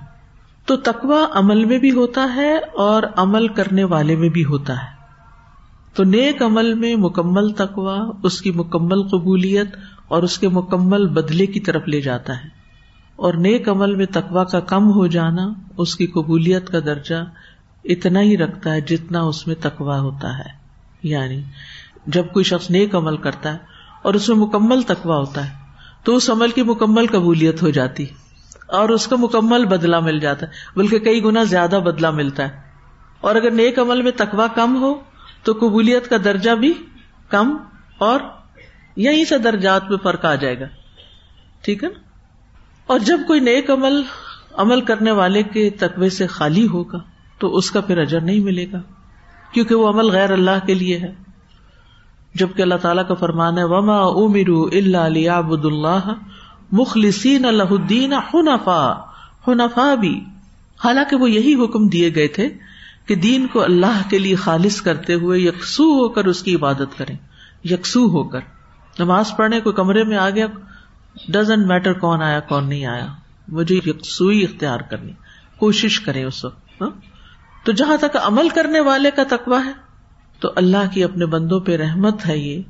تو 0.66 0.76
تقوا 0.76 1.26
عمل 1.32 1.66
میں 1.66 1.78
بھی 1.78 1.92
ہوتا 1.92 2.36
ہے 2.36 2.58
اور 2.58 3.04
عمل 3.16 3.48
کرنے 3.48 3.84
والے 3.84 4.16
میں 4.16 4.30
بھی 4.30 4.46
ہوتا 4.46 4.74
ہے۔ 4.74 4.95
تو 5.96 6.04
نیک 6.04 6.42
عمل 6.42 6.74
میں 6.74 6.96
مکمل 6.96 7.52
تقوا 7.52 8.12
اس 8.24 8.42
کی 8.42 8.52
مکمل 8.52 9.04
قبولیت 9.04 9.76
اور 10.08 10.24
اس 10.24 10.40
کے 10.40 10.50
مکمل 10.50 11.08
بدلے 11.08 11.46
کی 11.46 11.60
طرف 11.60 11.82
لے 11.88 12.02
جاتا 12.02 12.34
ہے۔ 12.38 12.50
اور 13.16 13.34
نیک 13.34 13.70
عمل 13.70 13.96
میں 13.96 14.06
تقوا 14.06 14.44
کا 14.44 14.60
کم 14.60 14.92
ہو 14.92 15.08
جانا، 15.08 15.54
اس 15.78 15.96
کی 15.96 16.08
قبولیت 16.08 16.70
کا 16.70 16.80
درجہ 16.86 17.24
اتنا 17.84 18.22
ہی 18.22 18.38
رکھتا 18.38 18.74
ہے 18.74 18.82
جتنا 18.82 19.22
اس 19.22 19.48
میں 19.48 19.56
تقوا 19.62 20.00
ہوتا 20.00 20.38
ہے۔ 20.38 20.50
یعنی 21.04 21.42
جب 22.08 22.26
کوئی 22.34 22.44
شخص 22.44 22.72
نیک 22.72 22.96
عمل 22.96 23.18
کرتا 23.18 23.54
ہے 23.54 23.58
اور 24.02 24.14
اس 24.14 24.30
میں 24.30 24.38
مکمل 24.38 24.82
تقوا 24.82 25.18
ہوتا 25.18 25.46
ہے، 25.46 25.54
تو 26.04 26.16
اس 26.16 26.30
عمل 26.30 26.52
کی 26.52 26.64
مکمل 26.64 27.08
قبولیت 27.08 27.64
ہو 27.64 27.70
جاتی، 27.70 28.06
اور 28.68 28.90
اس 28.90 29.08
کا 29.08 29.16
مکمل 29.20 29.66
بدلا 29.66 30.00
مل 30.00 30.20
جاتا 30.20 30.46
ہے۔ 30.46 30.52
بلکہ 30.76 31.00
کئی 31.00 31.24
گنا 31.24 31.44
زیادہ 31.44 31.80
بدلا 31.86 32.10
ملتا 32.10 32.44
ہے۔ 32.44 32.62
اور 33.22 33.36
اگر 33.36 33.52
نیک 33.52 33.80
عمل 33.80 34.02
میں 34.02 34.12
تقوا 34.16 34.48
کم 34.48 34.82
ہو 34.82 34.94
تو 35.46 35.54
قبولیت 35.54 36.10
کا 36.10 36.16
درجہ 36.24 36.52
بھی 36.52 36.74
کم 37.30 37.58
اور 37.98 38.20
یہیں 38.96 39.26
سے 39.26 39.38
درجات 39.38 39.90
میں 39.90 39.98
فرق 39.98 40.26
آ 40.26 40.36
جائے 40.36 40.60
گا۔ 40.60 40.66
ٹھیک 41.62 41.84
ہے 41.84 41.90
نا؟ 41.90 42.00
اور 42.88 43.00
جب 43.00 43.20
کوئی 43.28 43.40
نیک 43.40 43.70
عمل 43.70 44.02
عمل 44.54 44.82
کرنے 44.82 45.12
والے 45.12 45.44
کے 45.44 45.70
تقوی 45.70 46.10
سے 46.10 46.28
خالی 46.28 46.68
ہوگا، 46.68 46.98
تو 47.40 47.56
اس 47.56 47.72
کا 47.72 47.82
پھر 47.82 47.98
اجر 47.98 48.22
نہیں 48.22 48.40
ملے 48.40 48.66
گا، 48.72 48.82
کیونکہ 49.52 49.76
وہ 49.76 49.90
عمل 49.90 50.10
غیر 50.10 50.32
اللہ 50.32 50.66
کے 50.66 50.74
لیے 50.74 51.00
ہے۔ 51.00 51.14
جبکہ 52.36 52.62
اللہ 52.62 52.76
تعالیٰ 52.76 53.08
کا 53.08 53.14
فرمان 53.14 53.58
ہے، 53.58 53.64
وما 53.64 53.98
امیر 53.98 54.50
اللہ 54.50 55.30
عبد 55.30 55.66
اللہ 55.66 56.14
مخلصین 56.72 57.46
اللہ 57.46 57.64
الدین 57.64 58.14
حنفا 58.14 58.94
حنفا 59.48 59.96
بھی، 59.96 60.24
حالانکہ 60.84 61.16
وہ 61.16 61.32
یہی 61.32 61.56
حکم 61.56 61.88
دیے 61.88 62.16
گئے 62.16 62.28
تھے 62.28 62.50
کہ 63.06 63.16
دین 63.16 63.48
کو 63.48 63.64
اللہ 63.64 64.02
کے 64.10 64.18
لیے 64.18 64.36
خالص 64.36 64.82
کرتے 64.82 65.14
ہوئے 65.14 65.40
یکسو 65.40 65.84
ہو 65.84 66.10
کر 66.10 66.26
اس 66.26 66.44
کی 66.44 66.56
عبادت 66.56 66.98
کریں۔ 66.98 67.16
یکسو 67.64 68.06
ہو 68.06 68.24
کر۔ 68.24 68.40
نماز 69.00 69.32
پڑھنے 69.38 69.60
کو 69.60 69.72
کمرے 69.72 70.04
میں 70.04 70.18
آ 70.18 70.30
گیا 70.30 70.48
ڈزنٹ 71.28 71.68
میٹر 71.68 71.94
کون 71.94 72.22
آیا، 72.22 72.40
کون 72.40 72.70
نہیں 72.70 72.86
آیا۔ 72.86 73.08
مجھے 73.48 73.76
یکسوئی 73.76 74.44
اختیار 74.44 74.80
کرنی۔ 74.80 75.12
کوشش 75.58 76.00
کرے 76.00 76.24
اس 76.24 76.46
وقت 76.46 76.82
ہاں۔ 76.82 76.90
تو 77.66 77.72
جہاں 77.72 77.98
تک 77.98 78.18
عمل 78.24 78.50
کرنے 78.50 78.80
والے 78.80 79.12
کا 79.12 79.24
تقوا 79.30 79.66
ہے، 79.66 79.72
تو 80.40 80.52
اللہ 80.56 80.94
کی 80.94 81.04
اپنے 81.04 81.26
بندوں 81.26 81.60
پہ 81.60 81.76
رحمت 81.76 82.28
ہے 82.28 82.38
یہ 82.38 82.62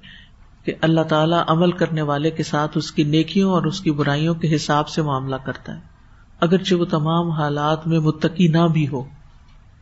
کہ 0.65 0.73
اللہ 0.81 1.01
تعالیٰ 1.01 1.43
عمل 1.47 1.71
کرنے 1.71 2.01
والے 2.01 2.31
کے 2.31 2.43
ساتھ 2.43 2.77
اس 2.77 2.91
کی 2.91 3.03
نیکیوں 3.03 3.51
اور 3.51 3.63
اس 3.63 3.81
کی 3.81 3.91
برائیوں 3.91 4.35
کے 4.35 4.55
حساب 4.55 4.89
سے 4.89 5.01
معاملہ 5.01 5.35
کرتا 5.35 5.75
ہے۔ 5.75 5.79
اگرچہ 6.39 6.75
وہ 6.75 6.85
تمام 6.85 7.29
حالات 7.29 7.87
میں 7.87 7.99
متقی 7.99 8.47
نہ 8.47 8.67
بھی 8.73 8.87
ہو۔ 8.87 9.03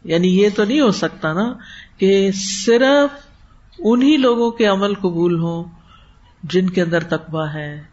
یعنی 0.04 0.40
یہ 0.40 0.50
تو 0.56 0.64
نہیں 0.64 0.82
ہو 0.82 0.92
سکتا 0.92 1.34
نا 1.34 1.54
کہ 1.98 2.30
صرف 2.66 3.28
انہیں 3.80 4.18
لوگوں 4.18 4.52
کے 4.52 4.66
عمل 4.66 4.94
قبول 4.94 5.40
ہوں 5.40 5.64
جن 6.44 6.70
کے 6.70 6.82
اندر 6.82 7.04
تقوا 7.04 7.54
ہے 7.54 7.84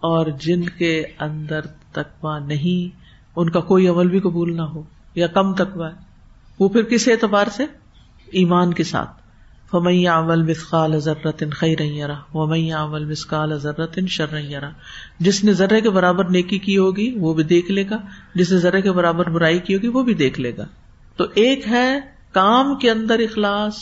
اور 0.00 0.26
جن 0.26 0.68
کے 0.68 1.04
اندر 1.18 1.60
تقوا 1.92 2.38
نہیں، 2.38 2.96
ان 3.36 3.50
کا 3.50 3.60
کوئی 3.60 3.88
عمل 3.88 4.08
بھی 4.08 4.20
قبول 4.20 4.56
نہ 4.56 4.62
ہو 4.62 4.82
یا 5.14 5.26
کم 5.26 5.54
تقوا 5.54 5.88
ہے۔ 5.88 5.94
وہ 6.58 6.68
پھر 6.68 6.82
کس 6.82 7.08
اعتبار 7.08 7.46
سے؟ 7.46 7.66
ایمان 8.30 8.74
کے 8.74 8.84
ساتھ۔ 8.84 9.10
فمیا 9.70 10.18
عمل 10.18 10.42
مسقال 10.42 11.00
ضرورت 11.00 11.42
خی 11.52 11.74
یار 11.80 12.10
ومیا 12.34 12.84
عمل 12.84 13.04
مسقال 13.04 13.58
ضرورت 13.58 13.98
شر 14.08 14.30
رہی 14.30 14.50
یار 14.50 14.62
جس 15.20 15.44
نے 15.44 15.52
ذرے 15.52 15.80
کے 15.80 15.90
برابر 15.90 16.24
نیکی 16.24 16.58
کی 16.58 16.78
ہوگی، 16.78 17.14
وہ 17.18 17.34
بھی 17.34 17.44
دیکھ 17.44 17.70
لے 17.70 17.84
گا۔ 17.90 17.96
جس 18.34 18.52
نے 18.52 18.58
ذرے 18.58 18.82
کے 18.82 18.92
برابر 18.92 19.30
برائی 19.30 19.58
کی 19.58 19.74
ہوگی، 19.74 19.88
وہ 19.88 20.02
بھی 20.02 20.14
دیکھ 20.14 20.40
لے 20.40 20.56
گا۔ 20.56 20.66
تو 21.20 21.26
ایک 21.34 21.68
ہے 21.68 22.00
کام 22.32 22.74
کے 22.74 22.90
اندر 22.90 23.18
اخلاص 23.18 23.74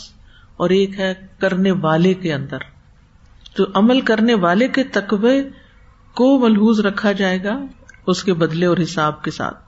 اور 0.57 0.71
ایک 0.71 1.01
ہے 1.01 1.15
کرنے 1.39 1.71
والے 1.71 2.15
کے 2.15 2.35
اندر۔ 2.35 2.59
تو 3.57 3.65
عمل 3.75 4.01
کرنے 4.01 4.35
والے 4.35 4.69
کے 4.69 4.85
تقوی 4.85 5.43
کو 6.15 6.39
ملحوظ 6.39 6.81
رکھا 6.81 7.13
جائے 7.13 7.45
گا، 7.45 7.61
اس 8.07 8.25
کے 8.25 8.35
بدلے 8.35 8.67
اور 8.67 8.77
حساب 8.83 9.23
کے 9.23 9.31
ساتھ۔ 9.31 9.59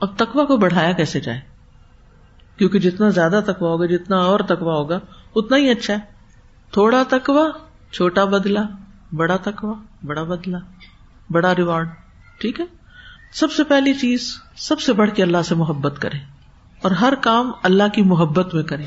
اب 0.00 0.18
تقوا 0.18 0.44
کو 0.44 0.56
بڑھایا 0.56 0.92
کیسے 0.92 1.20
جائے؟ 1.20 1.40
کیونکہ 2.56 2.78
جتنا 2.78 3.08
زیادہ 3.08 3.40
تقوا 3.46 3.68
ہوگا، 3.68 3.86
جتنا 3.86 4.16
اور 4.16 4.40
تقوا 4.40 4.74
ہوگا، 4.74 5.00
اتنا 5.36 5.56
ہی 5.56 5.70
اچھا 5.70 5.94
ہے۔ 5.94 5.98
تھوڑا 6.70 7.02
تقوا 7.08 7.48
چھوٹا 7.92 8.24
بدلا 8.24 8.62
بڑا 9.12 9.36
تقوا 9.36 9.74
بڑا 10.06 10.22
بدلا 10.22 10.58
بڑا 11.30 11.54
ریوارڈ، 11.54 11.88
ٹھیک 12.40 12.60
ہے؟ 12.60 12.66
سب 13.32 13.52
سے 13.52 13.64
پہلی 13.64 13.94
چیز، 13.94 14.34
سب 14.56 14.80
سے 14.80 14.92
بڑھ 14.92 15.10
کے 15.10 15.22
اللہ 15.22 15.42
سے 15.42 15.54
محبت 15.54 16.02
کرے۔ 16.02 16.33
اور 16.84 16.92
ہر 16.92 17.14
کام 17.14 17.52
اللہ 17.62 17.82
کی 17.92 18.02
محبت 18.02 18.54
میں 18.54 18.62
کرے 18.62 18.84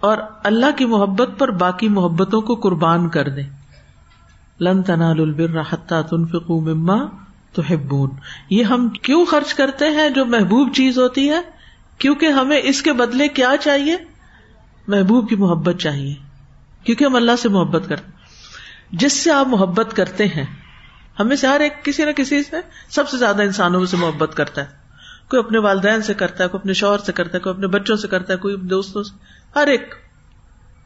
اور 0.00 0.18
اللہ 0.44 0.66
کی 0.76 0.84
محبت 0.84 1.30
پر 1.38 1.50
باقی 1.50 1.88
محبتوں 1.88 2.40
کو 2.40 2.54
قربان 2.54 3.08
کر 3.08 3.28
دے 3.28 3.42
لن 4.60 4.82
تنال 4.82 5.20
البر 5.20 5.60
حتى 5.72 5.94
تنفقوا 6.10 6.60
مما 6.60 7.06
تحبون۔ 7.52 8.10
یہ 8.50 8.64
ہم 8.64 8.88
کیوں 8.88 9.24
خرچ 9.24 9.54
کرتے 9.54 9.84
ہیں 9.88 10.10
جو 10.10 10.24
محبوب 10.24 10.74
چیز 10.74 10.98
ہوتی 10.98 11.30
ہے؟ 11.30 11.40
کیونکہ 11.98 12.26
ہمیں 12.26 12.60
اس 12.64 12.82
کے 12.82 12.92
بدلے 12.92 13.28
کیا 13.28 13.52
چاہیے؟ 13.60 13.96
محبوب 14.88 15.28
کی 15.28 15.36
محبت 15.36 15.74
چاہیے۔ 15.80 16.14
کیونکہ 16.84 17.04
ہم 17.04 17.16
اللہ 17.16 17.36
سے 17.38 17.48
محبت 17.48 17.88
کرتے 17.88 18.10
جس 18.92 19.12
سے 19.12 19.32
آپ 19.32 19.46
محبت 19.48 19.96
کرتے 19.96 20.26
ہیں، 20.26 20.44
ہمیں 21.20 21.36
سے 21.36 21.46
ہر 21.46 21.60
ایک 21.60 21.84
کسی 21.84 22.04
نہ 22.04 22.10
کسی 22.10 22.42
سے 22.42 22.56
سب 22.88 23.08
سے 23.08 23.16
زیادہ 23.16 23.42
انسانوں 23.42 23.86
سے 23.86 23.96
محبت 23.96 24.34
کرتا 24.34 24.62
ہے۔ 24.62 24.83
کوئی 25.30 25.40
اپنے 25.40 25.58
والدین 25.58 26.02
سے 26.02 26.14
کرتا 26.14 26.44
ہے، 26.44 26.48
کوئی 26.48 26.60
اپنے 26.60 26.72
شوہر 26.72 26.98
سے 26.98 27.12
کرتا 27.12 27.38
ہے، 27.38 27.42
کوئی 27.42 27.54
اپنے 27.54 27.66
بچوں 27.66 27.96
سے 27.96 28.08
کرتا 28.08 28.32
ہے، 28.32 28.38
کوئی 28.38 28.56
دوستوں 28.56 29.02
سے، 29.02 29.16
ہر 29.56 29.66
ایک۔ 29.66 29.94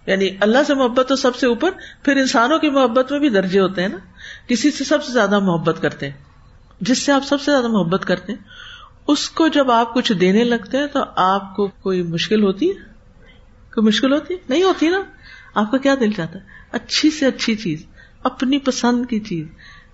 یعنی 0.06 0.28
اللہ 0.40 0.58
سے 0.66 0.74
محبت 0.74 1.06
تو 1.08 1.16
سب 1.16 1.36
سے 1.36 1.46
اوپر، 1.46 1.70
پھر 2.02 2.16
انسانوں 2.16 2.58
کی 2.58 2.70
محبت 2.70 3.12
میں 3.12 3.20
بھی 3.20 3.28
درجے 3.28 3.60
ہوتے 3.60 3.82
ہیں 3.82 3.88
نا۔ 3.88 3.98
کسی 4.46 4.70
سے 4.70 4.84
سب 4.84 5.04
سے 5.04 5.12
زیادہ 5.12 5.38
محبت 5.38 5.82
کرتے 5.82 6.06
ہیں۔ 6.06 6.16
جس 6.80 6.98
سے 6.98 7.12
آپ 7.12 7.24
سب 7.24 7.40
سے 7.40 7.50
زیادہ 7.50 7.68
محبت 7.68 8.04
کرتے 8.04 8.32
ہیں، 8.32 8.44
اس 9.06 9.30
کو 9.30 9.48
جب 9.48 9.70
آپ 9.70 9.94
کچھ 9.94 10.12
دینے 10.12 10.44
لگتے 10.44 10.78
ہیں 10.78 10.86
تو 10.86 11.00
آپ 11.16 11.56
کو 11.56 11.66
کوئی 11.66 12.02
مشکل 12.02 12.42
ہوتی 12.42 12.68
ہے؟ 12.68 12.74
کوئی 13.74 13.86
مشکل 13.86 14.12
ہوتی 14.12 14.34
ہے؟ 14.34 14.38
نہیں 14.48 14.62
ہوتی 14.62 14.88
نا۔ 14.88 15.00
آپ 15.54 15.70
کا 15.70 15.78
کیا 15.78 15.94
دل 16.00 16.12
چاہتا 16.12 16.38
ہے؟ 16.38 16.44
اچھی 16.72 17.10
سے 17.10 17.26
اچھی 17.26 17.54
چیز، 17.54 17.86
اپنی 18.22 18.58
پسند 18.58 19.06
کی 19.06 19.20
چیز۔ 19.20 19.46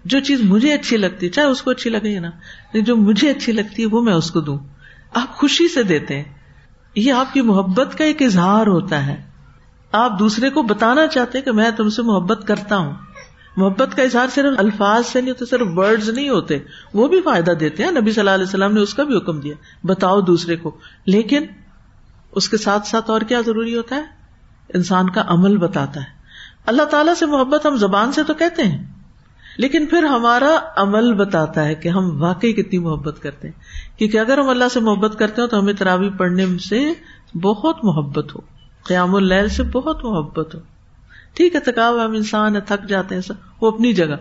جو 0.05 0.21
چیز 0.21 0.41
مجھے 0.43 0.73
اچھی 0.73 0.97
لگتی 0.97 1.27
ہے 1.27 1.31
چاہے 1.31 1.47
اس 1.47 1.63
کو 1.63 1.71
اچھی 1.71 1.91
لگے 1.91 2.21
نا 2.21 2.27
یعنی 2.27 2.81
جو 2.81 2.97
مجھے 2.97 3.31
اچھی 3.31 3.53
لگتی 3.53 3.83
ہے 3.83 3.89
وہ 3.89 4.03
میں 4.03 4.13
اس 4.13 4.31
کو 4.31 4.41
دوں۔ 4.41 4.59
آپ 5.15 5.37
خوشی 5.37 5.69
سے 5.69 5.83
دیتے 5.83 6.17
ہیں۔ 6.17 6.25
یہ 6.95 7.13
آپ 7.13 7.33
کی 7.33 7.41
محبت 7.41 7.99
کا 7.99 8.05
ایک 8.05 8.23
اظہار 8.23 8.67
ہوتا 8.67 9.07
ہے۔ 9.07 9.23
آپ 9.93 10.19
دوسرے 10.19 10.51
کو 10.51 10.63
بتانا 10.63 11.07
چاہتے 11.07 11.41
کہ 11.41 11.53
میں 11.53 11.71
تم 11.71 11.89
سے 11.89 12.03
محبت 12.03 12.47
کرتا 12.47 12.77
ہوں۔ 12.77 12.95
محبت 13.57 13.97
کا 13.97 14.03
اظہار 14.03 14.27
صرف 14.35 14.59
الفاظ 14.59 15.07
سے 15.07 15.21
نہیں 15.21 15.31
ہوتے، 15.31 15.45
صرف 15.47 15.67
ورڈ 15.77 16.09
نہیں 16.09 16.29
ہوتے، 16.29 16.59
وہ 16.95 17.09
بھی 17.09 17.21
فائدہ 17.21 17.51
دیتے 17.51 17.85
ہیں۔ 17.85 17.91
نبی 17.91 18.13
صلی 18.13 18.21
اللہ 18.21 18.31
علیہ 18.31 18.45
وسلم 18.45 18.75
نے 18.75 18.81
اس 18.81 18.95
کا 18.95 19.03
بھی 19.03 19.17
حکم 19.17 19.41
دیا۔ 19.41 19.55
بتاؤ 19.85 20.21
دوسرے 20.21 20.57
کو۔ 20.57 20.79
لیکن 21.07 21.45
اس 22.33 22.49
کے 22.49 22.57
ساتھ 22.57 22.87
ساتھ 22.87 23.11
اور 23.11 23.21
کیا 23.21 23.41
ضروری 23.41 23.77
ہوتا 23.77 23.97
ہے؟ 23.97 24.05
انسان 24.75 25.11
کا 25.11 25.25
عمل 25.27 25.57
بتاتا 25.57 26.01
ہے۔ 26.01 26.07
اللہ 26.67 26.83
تعالیٰ 26.83 27.15
سے 27.15 27.27
محبت 27.27 27.67
ہم 27.67 27.77
زبان 27.77 28.13
سے 28.13 28.23
تو 28.23 28.35
کہتے 28.35 28.63
ہیں۔ 28.63 28.94
لیکن 29.57 29.87
پھر 29.87 30.03
ہمارا 30.03 30.59
عمل 30.77 31.15
بتاتا 31.15 31.65
ہے 31.65 31.75
کہ 31.75 31.89
ہم 31.89 32.23
واقعی 32.23 32.53
کتنی 32.53 32.79
محبت 32.79 33.23
کرتے 33.23 33.49
ہیں۔ 33.49 33.61
کیونکہ 33.99 34.19
اگر 34.19 34.39
ہم 34.39 34.49
اللہ 34.49 34.65
سے 34.71 34.81
محبت 34.81 35.19
کرتے 35.19 35.43
ہو 35.43 35.47
تو 35.47 35.61
ہمیں 35.61 35.73
تراوی 35.73 36.11
پڑھنے 36.11 36.47
سے 36.59 36.93
بہت 37.39 37.85
محبت 37.85 38.35
ہو۔ 38.35 38.41
قیام 38.85 39.15
اللیل 39.15 39.49
سے 39.49 39.63
بہت 39.63 40.05
محبت 40.05 40.55
ہو۔ 40.55 40.61
ٹھیک 41.35 41.55
ہے 41.55 41.61
تھکاو 41.61 42.01
ہم 42.05 42.13
انسان 42.13 42.57
ہے، 42.57 42.61
تھک 42.61 42.89
جاتے 42.89 43.15
ہیں 43.15 43.33
وہ 43.61 43.71
اپنی 43.71 43.93
جگہ۔ 43.93 44.17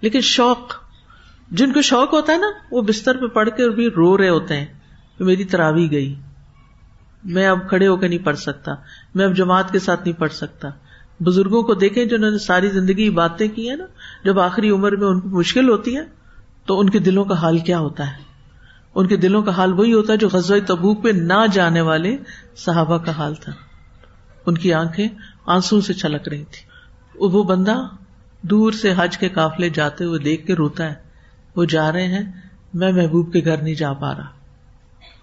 لیکن 0.00 0.20
شوق، 0.20 0.74
جن 1.50 1.72
کو 1.72 1.82
شوق 1.82 2.12
ہوتا 2.12 2.32
ہے 2.32 2.38
نا، 2.38 2.46
وہ 2.70 2.82
بستر 2.82 3.16
پہ 3.16 3.26
پڑھ 3.26 3.48
کے 3.48 3.70
بھی 3.70 3.90
رو 3.90 4.18
رہے 4.18 4.28
ہوتے 4.28 4.56
ہیں 4.56 4.66
کہ 5.18 5.24
میری 5.24 5.44
تراوی 5.44 5.90
گئی۔ 5.90 6.14
میں 7.24 7.46
اب 7.46 7.68
کھڑے 7.68 7.86
ہو 7.86 7.96
کے 7.96 8.08
نہیں 8.08 8.18
پڑھ 8.18 8.36
سکتا۔ 8.36 8.72
میں 9.14 9.24
اب 9.24 9.36
جماعت 9.36 9.72
کے 9.72 9.78
ساتھ 9.78 10.00
نہیں 10.04 10.20
پڑھ 10.20 10.32
سکتا۔ 10.32 10.68
بزرگوں 11.20 11.62
کو 11.62 11.74
دیکھیں 11.74 12.04
جنہوں 12.04 12.30
نے 12.30 12.38
ساری 12.38 12.68
زندگی 12.68 13.10
باتیں 13.10 13.48
کی 13.48 13.68
ہیں 13.68 13.76
نا، 13.76 13.84
جب 14.24 14.40
آخری 14.40 14.70
عمر 14.70 14.96
میں 14.96 15.06
ان 15.06 15.20
کو 15.20 15.28
مشکل 15.28 15.68
ہوتی 15.68 15.96
ہے، 15.96 16.02
تو 16.64 16.80
ان 16.80 16.90
کے 16.90 16.98
دلوں 16.98 17.24
کا 17.24 17.34
حال 17.34 17.58
کیا 17.58 17.78
ہوتا 17.78 18.06
ہے؟ 18.06 18.30
ان 18.94 19.06
کے 19.06 19.16
دلوں 19.16 19.42
کا 19.42 19.50
حال 19.50 19.72
وہی 19.72 19.92
ہوتا 19.92 20.12
ہے 20.12 20.18
جو 20.18 20.28
غزوہ 20.32 20.58
تبوک 20.66 21.04
پہ 21.04 21.08
نہ 21.08 21.46
جانے 21.52 21.80
والے 21.80 22.16
صحابہ 22.56 22.98
کا 22.98 23.12
حال 23.12 23.34
تھا۔ 23.34 23.52
ان 24.46 24.58
کی 24.58 24.74
آنکھیں 24.74 25.08
آنسو 25.46 25.80
سے 25.80 25.92
چھلک 25.92 26.28
رہی 26.28 26.44
تھی 26.44 26.70
وہ 27.14 27.42
بندہ 27.44 27.82
دور 28.42 28.72
سے 28.72 28.94
حج 28.96 29.18
کے 29.18 29.28
قافلے 29.28 29.68
جاتے 29.68 30.04
ہوئے 30.04 30.18
دیکھ 30.18 30.46
کے 30.46 30.54
روتا 30.54 30.84
ہے۔ 30.84 30.94
وہ 31.56 31.64
جا 31.64 31.92
رہے 31.92 32.06
ہیں، 32.06 32.32
میں 32.74 32.92
محبوب 32.92 33.32
کے 33.32 33.40
گھر 33.44 33.62
نہیں 33.62 33.74
جا 33.74 33.92
پا 33.92 34.14
رہا۔ 34.14 34.26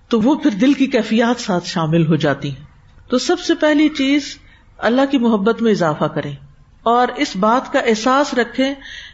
تو 0.09 0.21
وہ 0.21 0.35
پھر 0.35 0.51
دل 0.51 0.73
کی 0.73 0.85
کیفیات 0.85 1.41
ساتھ 1.41 1.67
شامل 1.67 2.07
ہو 2.07 2.15
جاتی 2.15 2.49
ہیں۔ 2.49 2.65
تو 3.09 3.17
سب 3.17 3.39
سے 3.39 3.53
پہلی 3.55 3.89
چیز 3.89 4.37
اللہ 4.77 5.01
کی 5.11 5.17
محبت 5.17 5.61
میں 5.61 5.71
اضافہ 5.71 6.05
کریں 6.05 6.35
اور 6.83 7.07
اس 7.15 7.35
بات 7.35 7.73
کا 7.73 7.79
احساس 7.79 8.33
رکھیں 8.33 8.73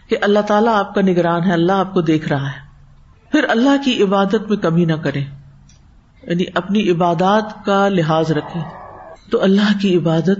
کہ 0.09 0.17
اللہ 0.21 0.39
تعالیٰ 0.39 0.75
آپ 0.75 0.95
کا 0.95 1.01
نگران 1.01 1.43
ہے، 1.43 1.53
اللہ 1.53 1.71
آپ 1.71 1.93
کو 1.93 2.01
دیکھ 2.01 2.29
رہا 2.29 2.47
ہے۔ 2.47 2.63
پھر 3.31 3.45
اللہ 3.49 3.83
کی 3.85 4.03
عبادت 4.03 4.49
میں 4.49 4.57
کمی 4.57 4.85
نہ 4.85 4.93
کریں۔ 4.93 5.25
یعنی 6.23 6.43
اپنی 6.55 6.91
عبادات 6.91 7.65
کا 7.65 7.89
لحاظ 7.89 8.31
رکھیں۔ 8.31 8.63
تو 9.29 9.43
اللہ 9.43 9.81
کی 9.81 9.97
عبادت 9.97 10.39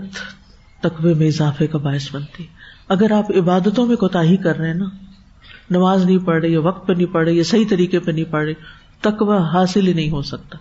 تقوی 0.82 1.13
میں 1.13 1.28
اضافے 1.28 1.67
کا 1.67 1.78
باعث 1.78 2.15
بنتی۔ 2.15 2.47
اگر 2.89 3.11
آپ 3.11 3.32
عبادتوں 3.38 3.86
میں 3.86 3.95
کوتا 3.95 4.21
ہی 4.21 4.38
کر 4.38 4.57
رہے 4.57 4.67
ہیں 4.67 4.74
نا، 4.74 4.86
نماز 5.69 6.05
نہیں 6.05 6.17
پڑھ 6.17 6.41
رہے 6.41 6.49
یا 6.49 6.59
وقت 6.59 6.88
پہ 6.88 6.93
نہیں 6.93 7.13
پڑھ 7.13 7.24
رہے 7.24 7.34
یا 7.34 7.43
صحیح 7.43 7.65
طریقے 7.69 7.99
پہ 7.99 8.11
نہیں 8.11 8.32
پڑھ 8.32 8.45
رہے، 8.45 8.53
تقوی 9.01 9.38
حاصل 9.38 9.88
ہی 9.88 9.93
نہیں 9.93 10.09
ہو 10.09 10.21
سکتا۔ 10.21 10.57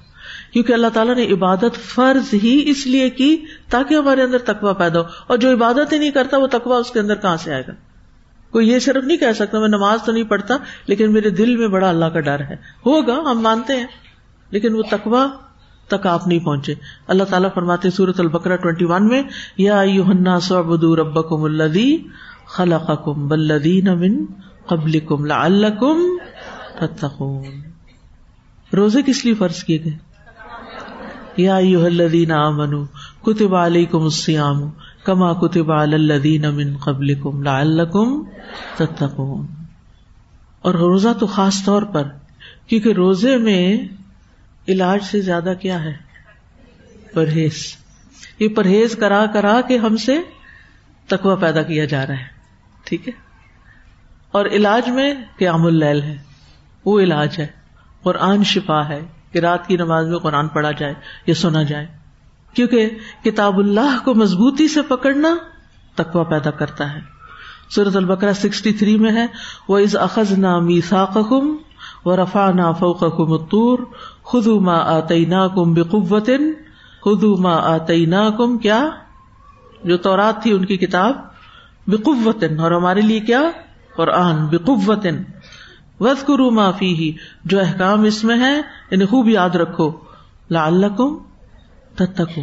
کیونکہ 0.53 0.73
اللہ 0.73 0.87
تعالیٰ 0.95 1.15
نے 1.15 1.27
عبادت 1.33 1.77
فرض 1.77 2.35
ہی 2.35 2.63
اس 2.67 2.87
لیے 2.87 3.11
کی 3.11 3.45
تاکہ 3.71 3.95
ہمارے 3.95 4.23
اندر 4.23 4.39
تقوا 4.39 4.73
پیدا 4.73 5.01
ہو۔ 5.01 5.05
اور 5.27 5.39
جو 5.39 5.53
عبادت 5.53 5.93
ہی 5.93 5.99
نہیں 5.99 6.11
کرتا، 6.11 6.37
وہ 6.37 6.47
تقوا 6.47 6.77
اس 6.77 6.91
کے 6.91 7.01
اندر 7.01 7.15
کہاں 7.15 7.37
سے 7.37 7.55
آئے 7.55 7.63
گا؟ 7.69 7.73
کوئی 8.51 8.69
یہ 8.69 8.79
صرف 8.79 9.05
نہیں 9.05 9.17
کہہ 9.17 9.33
سکتا، 9.35 9.59
میں 9.59 9.69
نماز 9.69 10.03
تو 10.03 10.13
نہیں 10.13 10.25
پڑھتا، 10.25 10.57
لیکن 10.87 11.13
میرے 11.13 11.31
دل 11.31 11.57
میں 11.57 11.69
بڑا 11.69 11.89
اللہ 11.89 12.05
کا 12.05 12.21
ڈر 12.21 12.41
ہے۔ 12.41 12.55
ہوگا، 12.87 13.31
ہم 13.31 13.41
مانتے 13.41 13.77
ہیں، 13.77 13.87
لیکن 14.51 14.75
وہ 14.75 14.83
تقوا 14.91 15.27
تک 15.89 16.07
آپ 16.07 16.29
نہیں 16.29 16.39
پہنچے۔ 16.39 16.75
اللہ 17.07 17.25
تعالیٰ 17.25 17.49
فرماتے 17.55 17.91
سورت 17.91 18.21
البکرا 18.21 18.57
ٹوینٹی 18.57 18.85
ون 18.85 19.09
میں، 19.09 19.23
یا 19.59 19.85
رب 20.97 21.29
کم 21.29 21.45
الدی 21.45 21.99
خلا 22.47 22.79
کم 22.79 23.29
بلدی 23.29 23.81
نمن 23.81 24.25
قبل 24.67 24.99
کم 24.99 25.27
کم 27.01 27.43
روزے 28.77 29.03
کس 29.03 29.25
لیے 29.25 29.35
فرض 29.35 29.65
کیے 29.65 29.85
گئے؟ 29.85 30.12
یا 31.37 31.57
الذین 31.57 32.33
آمنو 32.33 32.85
کتب 33.23 33.55
علیکم 33.55 34.03
السیام 34.03 34.71
کما 35.05 35.33
کتب 35.33 35.73
علی 35.73 35.95
الذین 35.95 36.43
من 36.43 36.77
قبلکم 36.77 37.43
لعلکم 37.43 38.23
تتقون۔ 38.77 39.47
اور 40.63 40.75
روزہ 40.75 41.09
تو 41.21 41.27
خاص 41.27 41.65
طور 41.65 41.83
پر، 41.83 42.03
کیونکہ 42.67 42.93
روزے 42.93 43.37
میں 43.37 43.77
علاج 44.69 45.05
سے 45.05 45.21
زیادہ 45.21 45.53
کیا 45.61 45.85
ہے؟ 45.85 45.93
پرہیز۔ 47.15 47.77
یہ 48.39 48.49
پرہیز 48.49 48.97
کرا 48.97 49.27
کرا 49.27 49.61
کے 49.69 49.79
ہم 49.79 49.97
سے 49.97 50.19
تقوی 51.07 51.37
پیدا 51.41 51.63
کیا 51.63 51.85
جا 51.85 52.07
رہا 52.07 52.15
ہے۔ 52.15 52.25
ٹھیک 52.85 53.09
ہے؟ 53.09 53.13
اور 54.33 54.47
علاج 54.47 54.89
میں 54.89 55.15
قیام 55.39 55.67
اللیل 55.67 56.03
ہے۔ 56.03 56.17
وہ 56.85 57.01
علاج 57.01 57.37
ہے۔ 57.39 57.47
قرآن 58.03 58.45
شفا 58.45 58.89
ہے۔ 58.89 59.01
کہ 59.33 59.39
رات 59.39 59.67
کی 59.67 59.77
نماز 59.77 60.09
میں 60.09 60.19
قرآن 60.19 60.49
پڑھا 60.49 60.71
جائے 60.71 60.95
یا 61.27 61.35
سنا 61.35 61.63
جائے۔ 61.63 61.87
کیونکہ 62.55 62.91
کتاب 63.25 63.59
اللہ 63.59 64.05
کو 64.05 64.15
مضبوطی 64.15 64.69
سے 64.69 64.83
پکڑنا 64.83 65.37
تقوا 65.95 66.23
پیدا 66.23 66.51
کرتا 66.51 66.93
ہے۔ 66.93 67.01
سورت 67.71 67.97
البکرا 67.97 68.33
سکسٹی 68.33 68.73
تھری 68.73 68.99
میں 68.99 69.13
ہے 69.13 69.27
وہ 69.69 69.79
از 69.79 69.97
اخذ 69.97 70.39
نا 70.39 70.59
میسا 70.59 71.05
کم 71.05 71.57
و 72.05 72.17
رفا 72.17 72.51
نا 72.51 72.73
فوق 72.73 73.21
متور 73.21 73.79
خدو 74.23 74.61
ما 74.61 74.79
آتی 74.79 75.25
نا 75.25 75.49
کم 75.49 75.75
بقوت 75.75 76.31
خدو 77.05 77.37
ما 77.37 77.57
آتی 77.57 78.07
نا 78.07 78.31
کم 78.31 78.59
کیا؟ 78.59 78.89
جو 79.85 79.97
تورات 79.97 80.43
تھی 80.43 80.53
ان 80.53 80.65
کی 80.65 80.77
کتاب 80.77 81.17
بقوت 81.87 82.45
اور 82.59 82.71
ہمارے 82.71 83.01
لیے 83.01 83.21
کیا؟ 83.21 83.43
قرآن 83.97 84.47
بقوت 84.47 85.07
وز 86.03 86.23
کرو 86.23 86.51
معافی 86.51 86.95
ہی 86.95 87.13
جو 87.45 87.61
احکام 87.61 88.05
اس 88.05 88.25
میں 88.25 88.37
ہے 88.37 88.57
انہیں 88.57 88.63
یعنی 88.91 89.07
خوب 89.07 89.29
یاد 89.29 89.51
رکھو۔ 89.51 89.93
لال 90.51 90.85
تتکو 91.95 92.43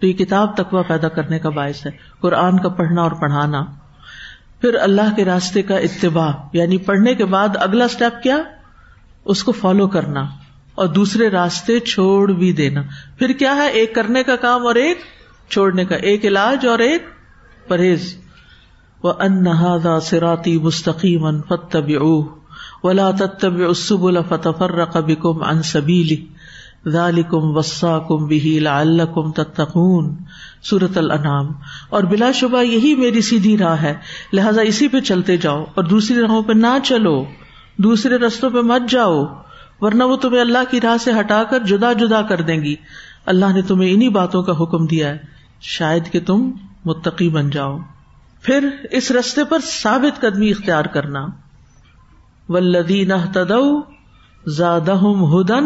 تو 0.00 0.06
یہ 0.06 0.12
کتاب 0.12 0.56
تکوا 0.56 0.82
پیدا 0.82 1.08
کرنے 1.08 1.38
کا 1.38 1.48
باعث 1.48 1.86
ہے، 1.86 1.90
قرآن 2.20 2.58
کا 2.58 2.68
پڑھنا 2.68 3.02
اور 3.02 3.10
پڑھانا۔ 3.10 3.64
پھر 4.60 4.74
اللہ 4.74 5.14
کے 5.16 5.24
راستے 5.24 5.62
کا 5.62 5.76
اتباع 5.76 6.30
یعنی 6.52 6.78
پڑھنے 6.78 7.14
کے 7.14 7.24
بعد 7.24 7.48
اگلا 7.54 7.84
اسٹیپ 7.84 8.22
کیا؟ 8.22 8.36
اس 9.24 9.44
کو 9.44 9.52
فالو 9.52 9.88
کرنا۔ 9.88 10.22
اور 10.74 10.86
دوسرے 10.86 11.30
راستے 11.30 11.80
چھوڑ 11.80 12.32
بھی 12.32 12.52
دینا۔ 12.52 12.82
پھر 13.18 13.32
کیا 13.32 13.56
ہے؟ 13.56 13.66
ایک 13.66 13.94
کرنے 13.94 14.22
کا 14.22 14.36
کام 14.36 14.66
اور 14.66 14.74
ایک 14.74 14.98
چھوڑنے 15.48 15.84
کا۔ 15.84 15.96
ایک 15.96 16.24
علاج 16.24 16.66
اور 16.66 16.78
ایک 16.78 17.02
پرہیز۔ 17.68 18.16
وہ 19.02 19.12
انہدا 19.20 20.00
سراتی 20.00 20.58
مستقیم 20.58 21.42
فتب 21.42 21.88
ولا 22.86 23.10
تتب 23.10 23.58
السبل 23.58 24.22
فتفرق 24.28 24.96
بكم 24.96 25.42
عن 25.42 25.62
سبيله 25.62 26.24
ذلكم 26.86 27.56
وصاكم 27.56 28.26
به 28.26 28.58
لعلكم 28.58 29.32
تتقون 29.32 30.14
سورة 30.62 30.92
الانعام۔ 30.96 31.46
اور 31.88 32.02
بلا 32.02 32.32
شبہ 32.32 32.62
یہی 32.62 32.94
میری 32.94 33.20
سیدھی 33.20 33.58
راہ 33.58 33.82
ہے۔ 33.82 33.94
لہذا 34.32 34.62
اسی 34.62 34.88
پہ 34.88 35.00
چلتے 35.00 35.36
جاؤ 35.36 35.64
اور 35.74 35.84
دوسری 35.84 36.20
راہوں 36.20 36.42
پہ 36.42 36.52
نہ 36.52 36.78
چلو۔ 36.84 37.24
دوسرے 37.76 38.16
رستوں 38.16 38.50
پہ 38.50 38.58
مت 38.58 38.90
جاؤ۔ 38.90 39.24
ورنہ 39.80 40.04
وہ 40.04 40.16
تمہیں 40.16 40.40
اللہ 40.40 40.58
کی 40.70 40.80
راہ 40.80 40.96
سے 40.96 41.10
ہٹا 41.20 41.42
کر 41.44 41.58
جدا 41.58 41.92
جدا 41.92 42.22
کر 42.22 42.40
دیں 42.40 42.56
گی۔ 42.56 42.76
اللہ 43.26 43.52
نے 43.54 43.62
تمہیں 43.62 43.94
انہیں 43.94 44.08
باتوں 44.08 44.42
کا 44.42 44.52
حکم 44.52 44.86
دیا 44.86 45.08
ہے۔ 45.08 45.18
شاید 45.60 46.10
کہ 46.10 46.20
تم 46.20 46.50
متقی 46.84 47.28
بن 47.28 47.50
جاؤ۔ 47.50 47.78
پھر 48.42 48.68
اس 48.90 49.10
رستے 49.10 49.44
پر 49.44 49.58
ثابت 49.82 50.20
قدمی 50.20 50.50
اختیار 50.50 50.84
کرنا۔ 50.84 51.26
ولدین 52.48 53.12
زاد 54.46 54.88
ہدن 54.88 55.64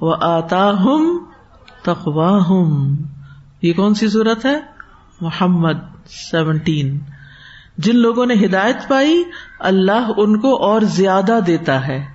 و 0.00 0.12
آتا 0.12 0.70
ہم 0.70 1.24
تخواہ 1.82 2.50
یہ 3.62 3.72
کون 3.72 3.94
سی 3.94 4.08
صورت 4.08 4.46
ہے؟ 4.46 4.60
محمد 5.20 6.06
سیونٹین. 6.06 6.98
جن 7.78 7.96
لوگوں 7.96 8.26
نے 8.26 8.34
ہدایت 8.34 8.88
پائی، 8.88 9.24
اللہ 9.60 10.10
ان 10.16 10.40
کو 10.40 10.56
اور 10.62 10.80
زیادہ 10.80 11.38
دیتا 11.46 11.86
ہے۔ 11.86 12.06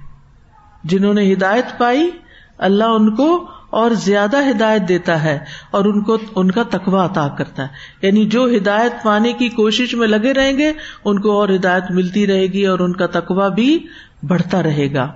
جنہوں 0.83 1.13
نے 1.13 1.33
ہدایت 1.33 1.77
پائی، 1.77 2.11
اللہ 2.57 2.83
ان 2.83 3.15
کو 3.15 3.47
اور 3.69 3.91
زیادہ 3.91 4.37
ہدایت 4.49 4.81
دیتا 4.87 5.23
ہے 5.23 5.39
اور 5.71 5.85
ان 5.85 6.03
کو 6.03 6.17
ان 6.35 6.51
کا 6.51 6.63
تقوا 6.63 7.05
عطا 7.05 7.27
کرتا 7.27 7.63
ہے۔ 7.63 7.67
یعنی 8.01 8.25
جو 8.25 8.47
ہدایت 8.57 9.03
پانے 9.03 9.33
کی 9.33 9.49
کوشش 9.49 9.93
میں 9.93 10.07
لگے 10.07 10.33
رہیں 10.33 10.57
گے، 10.57 10.73
ان 11.05 11.19
کو 11.21 11.31
اور 11.31 11.49
ہدایت 11.49 11.83
ملتی 11.89 12.27
رہے 12.27 12.45
گی 12.45 12.65
اور 12.65 12.79
ان 12.79 12.93
کا 12.95 13.05
تقوا 13.05 13.47
بھی 13.47 13.87
بڑھتا 14.23 14.63
رہے 14.63 14.93
گا۔ 14.93 15.11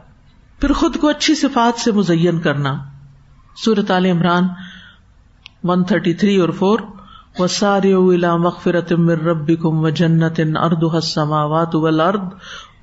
پھر 0.59 0.73
خود 0.73 0.97
کو 0.97 1.09
اچھی 1.09 1.35
صفات 1.35 1.79
سے 1.79 1.91
مزین 1.91 2.39
کرنا۔ 2.39 2.77
سورت 3.55 3.91
Aal 3.91 4.05
Imran 4.05 4.43
one 5.63 5.83
thirty 5.83 6.13
three 6.13 6.35
اور 6.35 6.49
فور 6.49 6.79
و 7.39 7.47
سارے 7.47 7.93
رب 9.15 9.47
کم 9.47 9.83
و 9.83 9.89
جنت 9.89 10.39
ارد 10.55 10.83
حسما 10.97 11.43
وات 11.43 11.75
ارد 11.75 12.21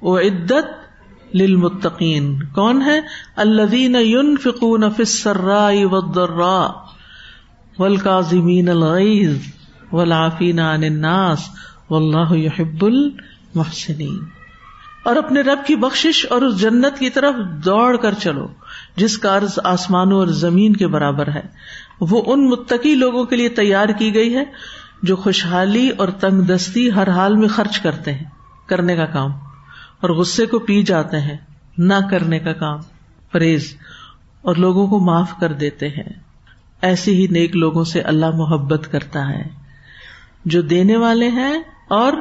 و 0.02 0.18
عدت 0.18 0.89
للمتقین۔ 1.34 2.42
کون 2.42 2.82
ہے؟ 2.82 3.00
الذین 3.36 3.94
ينفقون 3.94 4.80
فی 4.80 5.02
السراء 5.02 5.72
والضراء 5.90 6.68
والکاظمین 7.78 8.68
الغیظ 8.68 9.36
والعافین 9.92 10.58
عن 10.58 10.84
الناس 10.84 11.38
واللہ 11.90 12.36
يحب 12.36 12.84
المحسنین۔ 12.84 14.18
اور 15.02 15.16
اپنے 15.16 15.40
رب 15.40 15.58
کی 15.66 15.76
بخشش 15.76 16.26
اور 16.30 16.42
اس 16.42 16.60
جنت 16.60 16.98
کی 16.98 17.10
طرف 17.10 17.34
دوڑ 17.64 17.96
کر 17.96 18.14
چلو، 18.14 18.48
جس 18.96 19.18
کا 19.18 19.36
عرض 19.36 19.58
آسمانوں 19.64 20.18
اور 20.18 20.26
زمین 20.26 20.76
کے 20.76 20.86
برابر 20.86 21.28
ہے۔ 21.28 21.42
وہ 22.00 22.22
ان 22.26 22.48
متقی 22.48 22.94
لوگوں 22.94 23.24
کے 23.24 23.36
لیے 23.36 23.48
تیار 23.48 23.88
کی 23.88 24.14
گئی 24.14 24.36
ہے 24.36 24.44
جو 25.02 25.16
خوشحالی 25.16 25.88
اور 25.88 26.08
تنگ 26.08 26.40
دستی 26.40 26.92
ہر 26.92 27.10
حال 27.10 27.36
میں 27.36 27.48
خرچ 27.48 27.78
کرتے 27.78 28.12
ہیں۔ 28.12 28.24
کرنے 28.66 28.96
کا 28.96 29.06
کام۔ 29.06 29.49
اور 30.00 30.10
غصے 30.10 30.46
کو 30.46 30.58
پی 30.58 30.82
جاتے 30.82 31.20
ہیں، 31.20 31.36
نہ 31.78 31.94
کرنے 32.10 32.38
کا 32.38 32.52
کام، 32.52 32.78
پرہیز، 33.32 33.76
اور 34.42 34.56
لوگوں 34.56 34.86
کو 34.86 34.98
معاف 34.98 35.32
کر 35.40 35.52
دیتے 35.52 35.88
ہیں۔ 35.88 36.12
ایسے 36.82 37.14
ہی 37.14 37.26
نیک 37.26 37.56
لوگوں 37.56 37.84
سے 37.84 38.00
اللہ 38.00 38.30
محبت 38.30 38.88
کرتا 38.92 39.28
ہے۔ 39.28 39.42
جو 40.44 40.62
دینے 40.62 40.96
والے 40.96 41.28
ہیں 41.28 41.62
اور 41.88 42.12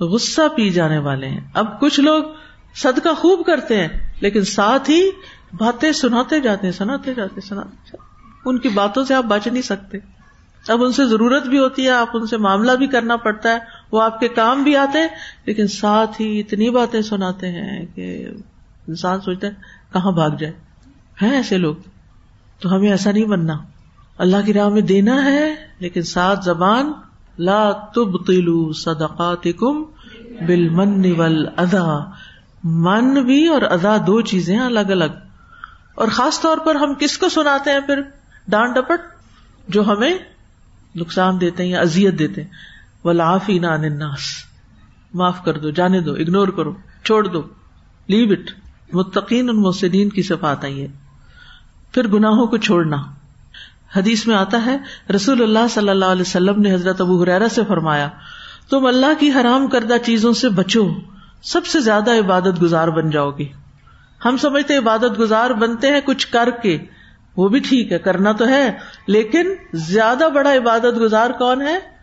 غصہ 0.00 0.48
پی 0.56 0.70
جانے 0.70 0.98
والے 0.98 1.28
ہیں۔ 1.28 1.40
اب 1.54 1.80
کچھ 1.80 2.00
لوگ 2.00 2.22
صدقہ 2.74 3.08
خوب 3.14 3.46
کرتے 3.46 3.80
ہیں، 3.80 3.88
لیکن 4.20 4.42
ساتھ 4.42 4.90
ہی 4.90 5.10
باتیں 5.52 5.92
سناتے 5.92 6.40
جاتے 6.40 6.66
ہیں، 6.66 6.72
سناتے 6.72 7.14
جاتے 7.14 7.40
سناتے 7.40 7.76
جاتے 7.76 7.96
ان 8.44 8.58
کی 8.58 8.68
باتوں 8.68 9.04
سے 9.04 9.14
آپ 9.14 9.24
بچ 9.24 9.46
نہیں 9.46 9.62
سکتے۔ 9.62 9.98
اب 10.68 10.84
ان 10.84 10.92
سے 10.92 11.06
ضرورت 11.06 11.46
بھی 11.46 11.58
ہوتی 11.58 11.84
ہے، 11.84 11.90
آپ 11.90 12.08
ان 12.14 12.26
سے 12.26 12.36
معاملہ 12.36 12.72
بھی 12.72 12.86
کرنا 12.86 13.16
پڑتا 13.16 13.52
ہے۔ 13.52 13.58
وہ 13.94 14.02
آپ 14.02 14.20
کے 14.20 14.28
کام 14.28 14.62
بھی 14.62 14.76
آتے 14.76 14.98
ہیں، 14.98 15.08
لیکن 15.46 15.66
ساتھ 15.66 16.20
ہی 16.20 16.40
اتنی 16.40 16.70
باتیں 16.70 17.02
سناتے 17.02 17.48
ہیں 17.48 17.86
کہ 17.94 18.28
انسان 18.88 19.20
سوچتا 19.20 19.46
ہے، 19.46 19.52
کہاں 19.92 20.12
بھاگ 20.12 20.30
جائے؟ 20.30 20.52
ہیں 21.22 21.30
ایسے 21.30 21.58
لوگ؟ 21.58 21.74
تو 22.60 22.76
ہمیں 22.76 22.90
ایسا 22.90 23.12
نہیں 23.12 23.24
بننا۔ 23.24 23.52
اللہ 24.18 24.36
کی 24.46 24.52
راہ 24.52 24.68
میں 24.68 24.80
دینا 24.80 25.24
ہے، 25.24 25.54
لیکن 25.78 26.02
ساتھ 26.02 26.44
زبان، 26.44 26.92
لا 27.38 27.72
تب 27.72 28.24
تلو 28.26 28.72
صدقات 28.72 29.42
کم 29.42 29.82
بل 30.46 30.68
من 30.68 31.02
ادا 31.56 32.10
من 32.64 33.14
بھی 33.14 33.46
اور 33.46 33.62
ادا 33.62 33.96
دو 33.96 34.20
چیزیں 34.20 34.58
الگ 34.58 34.88
الگ۔ 34.88 35.14
اور 35.94 36.08
خاص 36.08 36.40
طور 36.40 36.58
پر 36.58 36.74
ہم 36.74 36.94
کس 36.94 37.18
کو 37.18 37.28
سناتے 37.28 37.70
ہیں 37.70 37.80
پھر؟ 37.80 38.00
ڈانٹ 38.48 38.74
ڈپٹ 38.74 39.00
جو 39.68 39.84
ہمیں 39.84 40.18
نقصان 40.96 41.40
دیتے 41.40 41.62
ہیں 41.62 41.70
یا 41.70 41.80
ازیت 41.80 42.18
دیتے 42.18 42.42
ہیں۔ 42.42 42.73
ولافی 43.04 43.58
ناس 43.58 44.20
معاف 45.14 45.44
کر 45.44 45.58
دو، 45.58 45.70
جانے 45.70 46.00
دو 46.00 46.12
اگنور 46.12 46.48
کرو، 46.48 46.72
چھوڑ 47.04 47.26
دو 47.26 47.42
لیو 48.06 48.30
اٹ 48.30 48.50
متقین 48.92 49.48
اور 49.48 49.56
محسدین 49.56 50.08
کی 50.08 50.22
صفات 50.22 50.64
آئی 50.64 50.82
ہے 50.82 50.86
پھر 51.92 52.08
گناہوں 52.08 52.46
کو 52.46 52.56
چھوڑنا۔ 52.56 52.96
حدیث 53.96 54.26
میں 54.26 54.36
آتا 54.36 54.64
ہے، 54.66 54.76
رسول 55.14 55.42
اللہ 55.42 55.66
صلی 55.70 55.88
اللہ 55.88 56.04
علیہ 56.04 56.22
وسلم 56.22 56.60
نے 56.60 56.74
حضرت 56.74 57.00
ابو 57.00 57.22
حرا 57.22 57.48
سے 57.50 57.62
فرمایا، 57.68 58.08
تم 58.70 58.86
اللہ 58.86 59.20
کی 59.20 59.30
حرام 59.30 59.66
کردہ 59.66 59.94
چیزوں 60.04 60.32
سے 60.32 60.48
بچو، 60.48 60.88
سب 61.42 61.66
سے 61.66 61.80
زیادہ 61.80 62.10
عبادت 62.10 62.62
گزار 62.62 62.88
بن 62.88 63.10
جاؤ 63.10 63.30
گی 63.30 63.48
ہم 64.24 64.36
سمجھتے 64.36 64.76
عبادت 64.76 65.18
گزار 65.18 65.50
بنتے 65.50 65.90
ہیں 65.90 66.00
کچھ 66.04 66.26
کر 66.26 66.48
کے۔ 66.62 66.78
وہ 67.36 67.48
بھی 67.48 67.60
ٹھیک 67.60 67.92
ہے، 67.92 67.98
کرنا 67.98 68.32
تو 68.32 68.48
ہے، 68.48 68.78
لیکن 69.06 69.54
زیادہ 69.74 70.28
بڑا 70.34 70.52
عبادت 70.52 71.00
گزار 71.00 71.30
کون 71.30 71.62
ہے؟ 71.62 71.93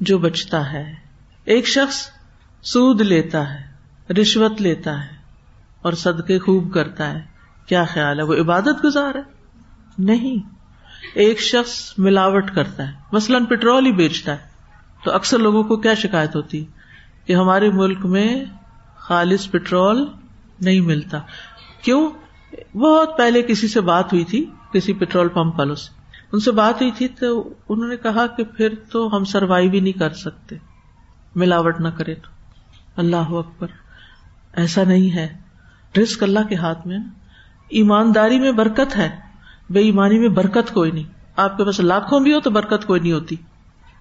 جو 0.00 0.18
بچتا 0.18 0.72
ہے۔ 0.72 0.94
ایک 1.44 1.68
شخص 1.68 2.08
سود 2.62 3.00
لیتا 3.00 3.54
ہے، 3.54 3.70
رشوت 4.12 4.60
لیتا 4.60 5.04
ہے 5.04 5.16
اور 5.82 5.92
صدقے 5.92 6.38
خوب 6.38 6.74
کرتا 6.74 7.10
ہے۔ 7.10 7.22
کیا 7.66 7.84
خیال 7.84 8.18
ہے؟ 8.18 8.24
وہ 8.24 8.34
عبادت 8.34 8.84
گزار 8.84 9.14
ہے؟ 9.14 9.20
نہیں۔ 9.98 10.48
ایک 11.14 11.40
شخص 11.40 11.92
ملاوٹ 11.98 12.50
کرتا 12.54 12.88
ہے، 12.88 12.92
مثلاً 13.12 13.44
پٹرول 13.44 13.86
ہی 13.86 13.92
بیچتا 13.92 14.32
ہے۔ 14.32 14.50
تو 15.04 15.12
اکثر 15.12 15.38
لوگوں 15.38 15.62
کو 15.62 15.76
کیا 15.76 15.94
شکایت 15.94 16.36
ہوتی؟ 16.36 16.64
کہ 17.26 17.32
ہمارے 17.32 17.70
ملک 17.70 18.06
میں 18.06 18.44
خالص 18.96 19.50
پٹرول 19.50 20.04
نہیں 20.60 20.80
ملتا۔ 20.80 21.18
کیوں؟ 21.82 22.10
بہت 22.76 23.18
پہلے 23.18 23.42
کسی 23.42 23.68
سے 23.68 23.80
بات 23.80 24.12
ہوئی 24.12 24.24
تھی، 24.24 24.50
کسی 24.72 24.92
پیٹرول 24.92 25.28
پمپ 25.28 25.58
والوں 25.58 25.74
سے۔ 25.74 25.99
ان 26.32 26.40
سے 26.40 26.50
بات 26.50 26.74
ہوئی 26.74 26.90
تھی 26.90 27.08
تو 27.08 27.54
انہوں 27.68 27.88
نے 27.88 27.96
کہا 27.96 28.26
کہ 28.26 28.44
پھر 28.44 28.74
تو 28.92 29.16
ہم 29.16 29.24
سروائو 29.24 29.70
ہی 29.70 29.80
نہیں 29.80 29.98
کر 29.98 30.12
سکتے۔ 30.12 30.56
ملاوٹ 31.34 31.80
نہ 31.80 31.88
کرے 31.88 32.14
تو۔ 32.14 32.28
اللہ 32.96 33.16
اکبر۔ 33.16 33.66
ایسا 34.52 34.84
نہیں 34.84 35.16
ہے۔ 35.16 35.38
رسک 36.02 36.22
اللہ 36.22 36.38
کے 36.48 36.54
ہاتھ 36.54 36.86
میں 36.86 36.98
ایمانداری 37.68 38.40
میں 38.40 38.52
برکت 38.52 38.96
ہے۔ 38.96 39.10
بے 39.70 39.80
ایمانی 39.80 40.18
میں 40.18 40.28
برکت 40.28 40.74
کوئی 40.74 40.90
نہیں۔ 40.90 41.04
آپ 41.36 41.56
کے 41.56 41.64
پاس 41.64 41.80
لاکھوں 41.80 42.20
بھی 42.20 42.34
ہو 42.34 42.40
تو 42.40 42.50
برکت 42.50 42.86
کوئی 42.86 43.00
نہیں 43.00 43.12
ہوتی۔ 43.12 43.36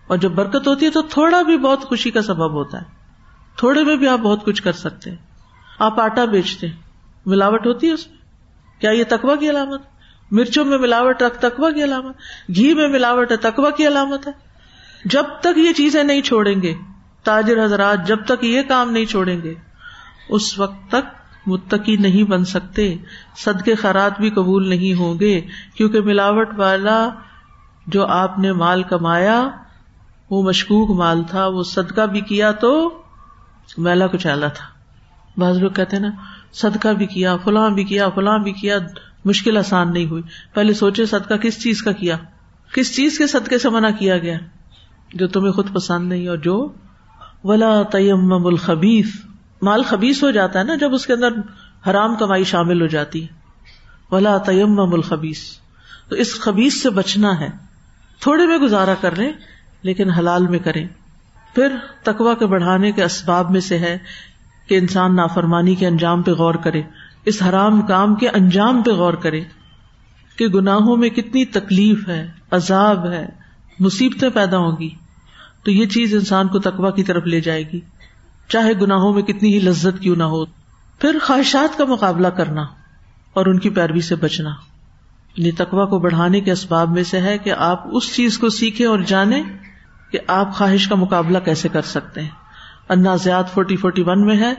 اور 0.07 0.17
جب 0.17 0.31
برکت 0.31 0.67
ہوتی 0.67 0.85
ہے 0.85 0.91
تو 0.91 1.01
تھوڑا 1.01 1.41
بھی 1.41 1.57
بہت 1.57 1.81
خوشی 1.81 2.11
کا 2.11 2.21
سبب 2.21 2.51
ہوتا 2.51 2.77
ہے۔ 2.77 2.85
تھوڑے 3.55 3.83
میں 3.83 3.95
بھی 3.95 4.07
آپ 4.07 4.19
بہت 4.19 4.45
کچھ 4.45 4.63
کر 4.63 4.71
سکتے 4.71 5.09
ہیں۔ 5.09 5.17
آپ 5.79 5.99
آٹا 5.99 6.25
بیچتے 6.25 6.67
ہیں۔ 6.67 6.75
ملاوٹ 7.25 7.67
ہوتی 7.67 7.87
ہے 7.87 7.91
اس 7.91 8.07
میں۔ 8.07 8.17
کیا 8.81 8.91
یہ 8.91 9.03
تقوا 9.09 9.35
کی 9.35 9.49
علامت؟ 9.49 9.81
مرچوں 10.31 10.65
میں 10.65 10.77
ملاوٹ 10.77 11.21
رکھ 11.21 11.37
تکوا 11.41 11.71
کی 11.71 11.83
علامت، 11.83 12.15
گھی 12.55 12.73
میں 12.73 12.87
ملاوٹ 12.87 13.31
ہے 13.31 13.37
تکوا 13.37 13.69
کی 13.69 13.87
علامت 13.87 14.27
ہے۔ 14.27 14.31
جب 15.05 15.23
تک 15.41 15.57
یہ 15.57 15.73
چیزیں 15.73 16.03
نہیں 16.03 16.21
چھوڑیں 16.21 16.61
گے، 16.61 16.73
تاجر 17.23 17.65
حضرات 17.65 18.07
جب 18.07 18.25
تک 18.25 18.43
یہ 18.43 18.61
کام 18.61 18.91
نہیں 18.91 19.05
چھوڑیں 19.05 19.41
گے، 19.43 19.53
اس 20.29 20.59
وقت 20.59 20.91
تک 20.91 21.47
متقی 21.47 21.95
نہیں 21.95 22.23
بن 22.23 22.45
سکتے۔ 22.45 22.95
سد 23.37 23.61
کے 23.61 23.75
خیرات 23.75 24.19
بھی 24.19 24.29
قبول 24.29 24.69
نہیں 24.69 24.93
ہوں 24.93 25.19
گے، 25.19 25.41
کیونکہ 25.75 26.01
ملاوٹ 26.01 26.49
والا 26.57 27.09
جو 27.87 28.05
آپ 28.05 28.39
نے 28.39 28.53
مال 28.53 28.83
کمایا، 28.83 29.49
وہ 30.29 30.43
مشکوک 30.43 30.89
مال 30.97 31.23
تھا، 31.23 31.47
وہ 31.47 31.63
صدقہ 31.63 32.01
بھی 32.01 32.21
کیا 32.21 32.51
تو 32.51 33.03
میلا 33.77 34.07
کچالا 34.07 34.47
تھا۔ 34.47 34.65
بعض 35.37 35.57
لوگ 35.57 35.71
کہتے 35.71 35.99
نا، 35.99 36.09
صدقہ 36.51 36.87
بھی 36.87 37.05
کیا، 37.05 37.37
فلاں 37.37 37.69
بھی 37.69 37.83
کیا، 37.83 38.09
فلاں 38.09 38.39
بھی 38.39 38.51
کیا 38.51 38.77
مشکل 39.25 39.57
آسان 39.57 39.93
نہیں 39.93 40.05
ہوئی۔ 40.05 40.23
پہلے 40.53 40.73
سوچے 40.73 41.05
صدقہ 41.05 41.33
کس 41.33 41.61
چیز 41.61 41.81
کا 41.81 41.91
کیا؟ 41.91 42.17
کس 42.73 42.95
چیز 42.95 43.17
کے 43.17 43.27
صدقے 43.27 43.57
سے 43.57 43.69
منع 43.69 43.89
کیا 43.99 44.17
گیا؟ 44.17 44.37
جو 45.13 45.27
تمہیں 45.27 45.51
خود 45.51 45.73
پسند 45.73 46.09
نہیں 46.09 46.27
اور 46.27 46.37
جو 46.37 46.73
ولا 47.43 47.81
تیم 47.83 48.45
الخبیف 48.45 49.25
مال 49.61 49.83
خبیص 49.83 50.23
ہو 50.23 50.31
جاتا 50.31 50.59
ہے 50.59 50.63
نا 50.63 50.75
جب 50.75 50.93
اس 50.93 51.05
کے 51.05 51.13
اندر 51.13 51.27
حرام 51.89 52.15
کمائی 52.15 52.43
شامل 52.43 52.81
ہو 52.81 52.87
جاتی۔ 52.87 53.27
ولا 54.11 54.37
تیم 54.37 54.79
الخبیس 54.79 55.59
تو 56.09 56.15
اس 56.15 56.39
خبیص 56.39 56.81
سے 56.81 56.89
بچنا 56.89 57.39
ہے۔ 57.39 57.49
تھوڑے 58.19 58.47
میں 58.47 58.57
گزارا 58.57 58.93
کر 59.01 59.15
لیں، 59.15 59.31
لیکن 59.81 60.09
حلال 60.09 60.47
میں 60.47 60.59
کریں۔ 60.59 60.87
پھر 61.55 61.75
تقوا 62.03 62.33
کے 62.33 62.45
بڑھانے 62.45 62.91
کے 62.91 63.03
اسباب 63.03 63.51
میں 63.51 63.61
سے 63.61 63.77
ہے 63.77 63.97
کہ 64.67 64.77
انسان 64.77 65.15
نافرمانی 65.15 65.75
کے 65.75 65.87
انجام 65.87 66.21
پہ 66.21 66.31
غور 66.31 66.55
کرے۔ 66.55 66.81
اس 67.29 67.41
حرام 67.41 67.81
کام 67.81 68.15
کے 68.15 68.29
انجام 68.29 68.81
پہ 68.81 68.91
غور 68.91 69.13
کرے 69.13 69.41
کہ 70.37 70.47
گناہوں 70.47 70.97
میں 70.97 71.09
کتنی 71.09 71.45
تکلیف 71.45 72.07
ہے، 72.07 72.31
عذاب 72.51 73.11
ہے، 73.11 73.27
مصیبتیں 73.79 74.29
پیدا 74.29 74.57
ہوں 74.57 74.71
گی۔ 74.79 74.89
تو 75.63 75.71
یہ 75.71 75.85
چیز 75.85 76.13
انسان 76.13 76.47
کو 76.47 76.59
تقوا 76.59 76.91
کی 76.91 77.03
طرف 77.03 77.23
لے 77.25 77.41
جائے 77.41 77.63
گی۔ 77.73 77.79
چاہے 78.47 78.73
گناہوں 78.73 79.13
میں 79.13 79.21
کتنی 79.21 79.53
ہی 79.53 79.59
لذت 79.59 80.01
کیوں 80.01 80.15
نہ 80.15 80.23
ہو، 80.23 80.45
پھر 80.99 81.17
خواہشات 81.21 81.77
کا 81.77 81.85
مقابلہ 81.85 82.27
کرنا 82.27 82.61
اور 83.33 83.45
ان 83.45 83.59
کی 83.59 83.69
پیروی 83.69 84.01
سے 84.01 84.15
بچنا۔ 84.15 84.49
یعنی 85.37 85.51
تقوا 85.51 85.85
کو 85.85 85.99
بڑھانے 85.99 86.41
کے 86.41 86.51
اسباب 86.51 86.89
میں 86.89 87.03
سے 87.03 87.21
ہے 87.21 87.37
کہ 87.37 87.53
آپ 87.57 87.83
اس 87.91 88.13
چیز 88.13 88.37
کو 88.37 88.49
سیکھیں 88.49 88.87
اور 88.87 88.99
جانیں 88.99 89.43
کہ 90.11 90.19
آپ 90.27 90.55
خواہش 90.55 90.87
کا 90.87 90.95
مقابلہ 90.95 91.37
کیسے 91.45 91.69
کر 91.69 91.81
سکتے 91.81 92.21
ہیں۔ 92.21 92.29
انا 92.89 93.15
زیاد 93.15 93.43
فورٹی 93.53 93.75
فورٹی 93.75 94.03
ون 94.05 94.25
میں 94.25 94.37
ہے 94.37 94.53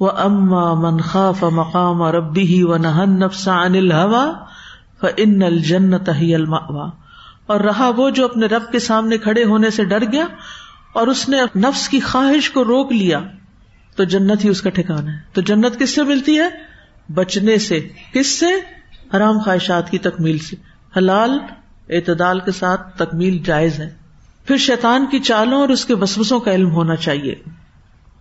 وہ 0.00 0.10
اما 0.10 0.74
من 0.74 0.98
خاف 0.98 1.42
مقام 1.42 2.02
ربی 2.02 2.42
ہی 2.42 2.62
و 2.62 2.76
نہن 2.76 3.18
نفسا 3.20 3.60
انل 3.60 3.92
ہوا 3.92 4.32
ان 5.16 5.42
الجنت 5.42 6.08
ہی 6.08 6.34
الماوا 6.34 6.90
اور 7.46 7.60
رہا 7.60 7.90
وہ 7.96 8.10
جو 8.10 8.24
اپنے 8.24 8.46
رب 8.46 8.72
کے 8.72 8.78
سامنے 8.78 9.18
کھڑے 9.18 9.44
ہونے 9.44 9.70
سے 9.70 9.84
ڈر 9.84 10.12
گیا 10.12 10.26
اور 10.92 11.06
اس 11.06 11.28
نے 11.28 11.36
نفس 11.56 11.88
کی 11.88 12.00
خواہش 12.00 12.50
کو 12.50 12.64
روک 12.64 12.92
لیا، 12.92 13.20
تو 13.96 14.04
جنت 14.04 14.44
ہی 14.44 14.48
اس 14.48 14.62
کا 14.62 14.70
ٹھکانا 14.70 15.12
ہے۔ 15.12 15.18
تو 15.32 15.40
جنت 15.40 15.78
کس 15.78 15.94
سے 15.94 16.02
ملتی 16.02 16.38
ہے؟ 16.38 16.48
بچنے 17.14 17.58
سے۔ 17.58 17.88
کس 18.12 18.38
سے؟ 18.40 18.46
حرام 19.16 19.38
خواہشات 19.38 19.90
کی 19.90 19.98
تکمیل 19.98 20.38
سے۔ 20.38 20.56
حلال 20.96 21.38
اعتدال 21.88 22.40
کے 22.40 22.52
ساتھ 22.52 22.98
تکمیل 22.98 23.38
جائز 23.38 23.80
ہے۔ 23.80 23.90
پھر 24.46 24.56
شیطان 24.56 25.06
کی 25.06 25.18
چالوں 25.18 25.60
اور 25.60 25.68
اس 25.68 25.84
کے 25.84 25.94
وسوسوں 25.94 26.40
کا 26.40 26.54
علم 26.54 26.70
ہونا 26.70 26.96
چاہیے۔ 26.96 27.34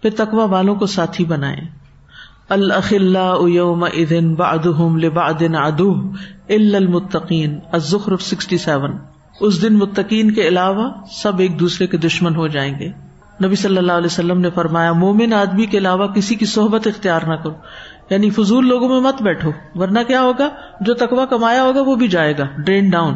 پھر 0.10 0.26
تقوا 0.26 0.46
والوں 0.46 0.76
کو 0.76 0.86
ساتھی 0.86 1.26
بنائے 1.26 1.62
یوم 3.48 3.84
ادن 3.84 4.36
لبعد 4.98 5.56
ادو 5.56 5.94
المتقین، 6.50 7.60
الزخرف 7.72 8.22
سکسٹی 8.22 8.58
سیون۔ 8.58 8.92
اس 9.40 9.62
دن 9.62 9.74
متقین 9.74 10.32
کے 10.32 10.48
علاوہ 10.48 10.92
سب 11.12 11.40
ایک 11.40 11.60
دوسرے 11.60 11.88
کے 11.88 11.98
دشمن 11.98 12.36
ہو 12.36 12.48
جائیں 12.48 12.80
گے۔ 12.80 12.92
نبی 13.46 13.56
صلی 13.56 13.78
اللہ 13.78 13.92
علیہ 13.92 14.06
وسلم 14.06 14.40
نے 14.40 14.50
فرمایا، 14.50 14.94
مومن 14.94 15.34
آدمی 15.34 15.66
کے 15.66 15.78
علاوہ 15.78 16.08
کسی 16.08 16.36
کی 16.36 16.46
صحبت 16.46 16.88
اختیار 16.88 17.22
نہ 17.22 17.36
کرو۔ 17.36 17.54
یعنی 18.10 18.30
فضول 18.30 18.68
لوگوں 18.68 18.90
میں 18.90 19.00
مت 19.00 19.22
بیٹھو، 19.22 19.52
ورنہ 19.76 20.00
کیا 20.08 20.22
ہوگا؟ 20.22 20.50
جو 20.82 20.94
تقوا 20.94 21.26
کمایا 21.26 21.64
ہوگا 21.64 21.82
وہ 21.82 21.96
بھی 21.96 22.08
جائے 22.08 22.38
گا، 22.38 22.46
ڈرین 22.58 22.90
ڈاؤن۔ 22.90 23.14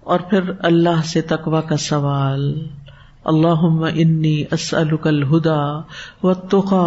اور 0.00 0.20
پھر 0.20 0.40
اللہ 0.58 1.02
سے 1.04 1.20
تقوا 1.20 1.60
کا 1.60 1.76
سوال۔ 1.76 2.68
اللہ 3.26 3.62
انی 3.94 4.34
اسألک 4.52 5.06
الہدا 5.06 5.60
والتقا 6.22 6.86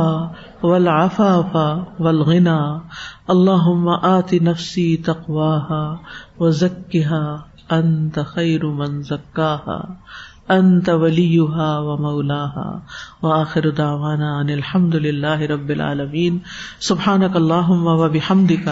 والعفاف 0.64 1.56
والغنا 2.00 2.58
اللہ 3.30 3.70
آت 4.04 4.34
نفسی 4.44 4.86
تقواها 5.06 5.82
وزکها 6.40 7.22
انت 7.72 8.20
خیر 8.28 8.66
من 8.76 9.02
زکاها 9.04 9.80
انت 10.52 10.90
ولیها 10.98 11.70
ومولاها 11.82 12.68
وآخر 13.24 13.70
دعوانا 13.78 14.30
ان 14.36 14.50
الحمد 14.52 14.96
للہ 15.02 15.52
رب 15.52 15.70
العالمین 15.72 16.38
سبحانک 16.84 17.36
اللہم 17.38 17.88
وبحمدک 17.96 18.70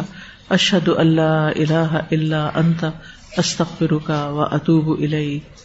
اشہد 0.52 0.90
ان 0.98 1.16
لا 1.16 1.36
الہ 1.50 2.02
الا 2.10 2.48
انت 2.56 2.86
استغفرک 3.38 4.10
واتوب 4.34 4.90
الیک 4.92 5.65